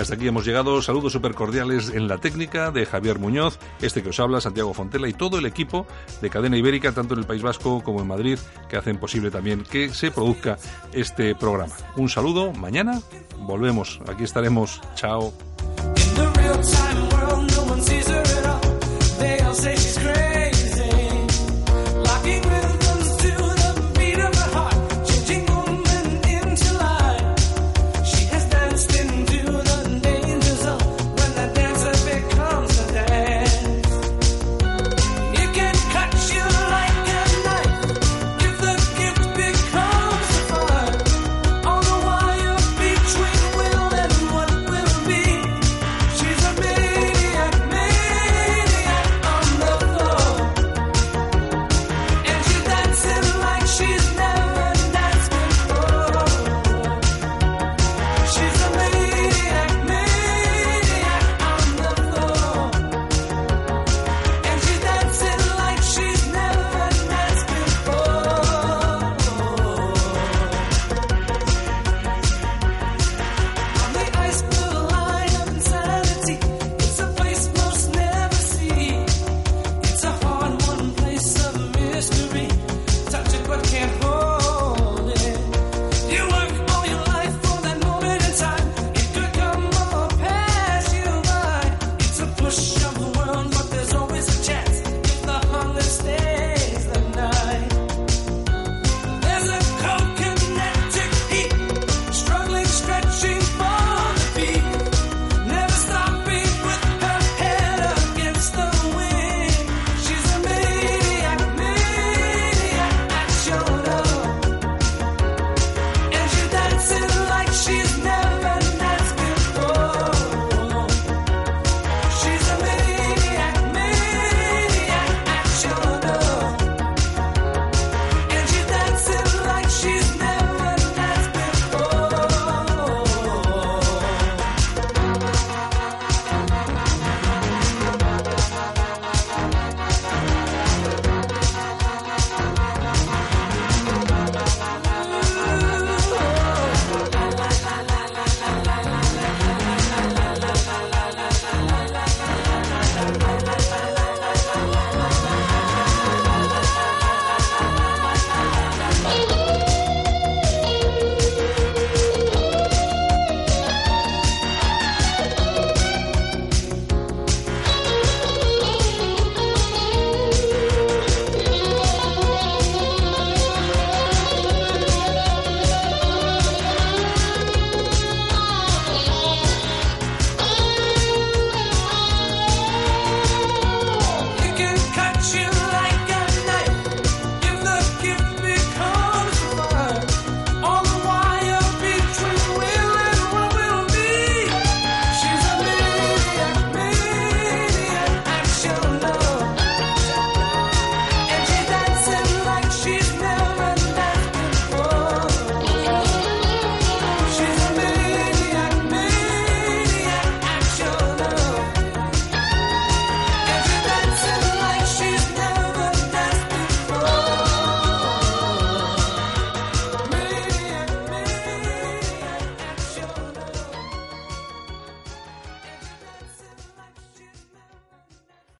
Hasta 0.01 0.15
aquí 0.15 0.27
hemos 0.27 0.45
llegado. 0.45 0.81
Saludos 0.83 1.13
súper 1.13 1.35
cordiales 1.35 1.91
en 1.91 2.09
la 2.09 2.19
técnica 2.19 2.71
de 2.71 2.87
Javier 2.87 3.19
Muñoz, 3.19 3.59
este 3.81 4.03
que 4.03 4.11
os 4.11 4.21
habla, 4.21 4.41
Santiago 4.41 4.75
Fontela 4.75 5.09
y 5.09 5.13
todo 5.13 5.39
el 5.39 5.47
equipo 5.47 5.87
de 6.21 6.31
Cadena 6.31 6.57
Ibérica, 6.57 6.93
tanto 6.93 7.15
en 7.15 7.21
el 7.21 7.27
País 7.27 7.43
Vasco 7.43 7.83
como 7.83 8.01
en 8.01 8.09
Madrid, 8.09 8.39
que 8.69 8.77
hacen 8.77 8.99
posible 8.99 9.31
también 9.31 9.63
que 9.63 9.91
se 9.91 10.11
produzca 10.11 10.59
este 10.93 11.35
programa. 11.35 11.75
Un 11.97 12.09
saludo, 12.09 12.53
mañana 12.53 13.01
volvemos, 13.39 14.01
aquí 14.09 14.25
estaremos. 14.25 14.81
Chao. 14.95 15.50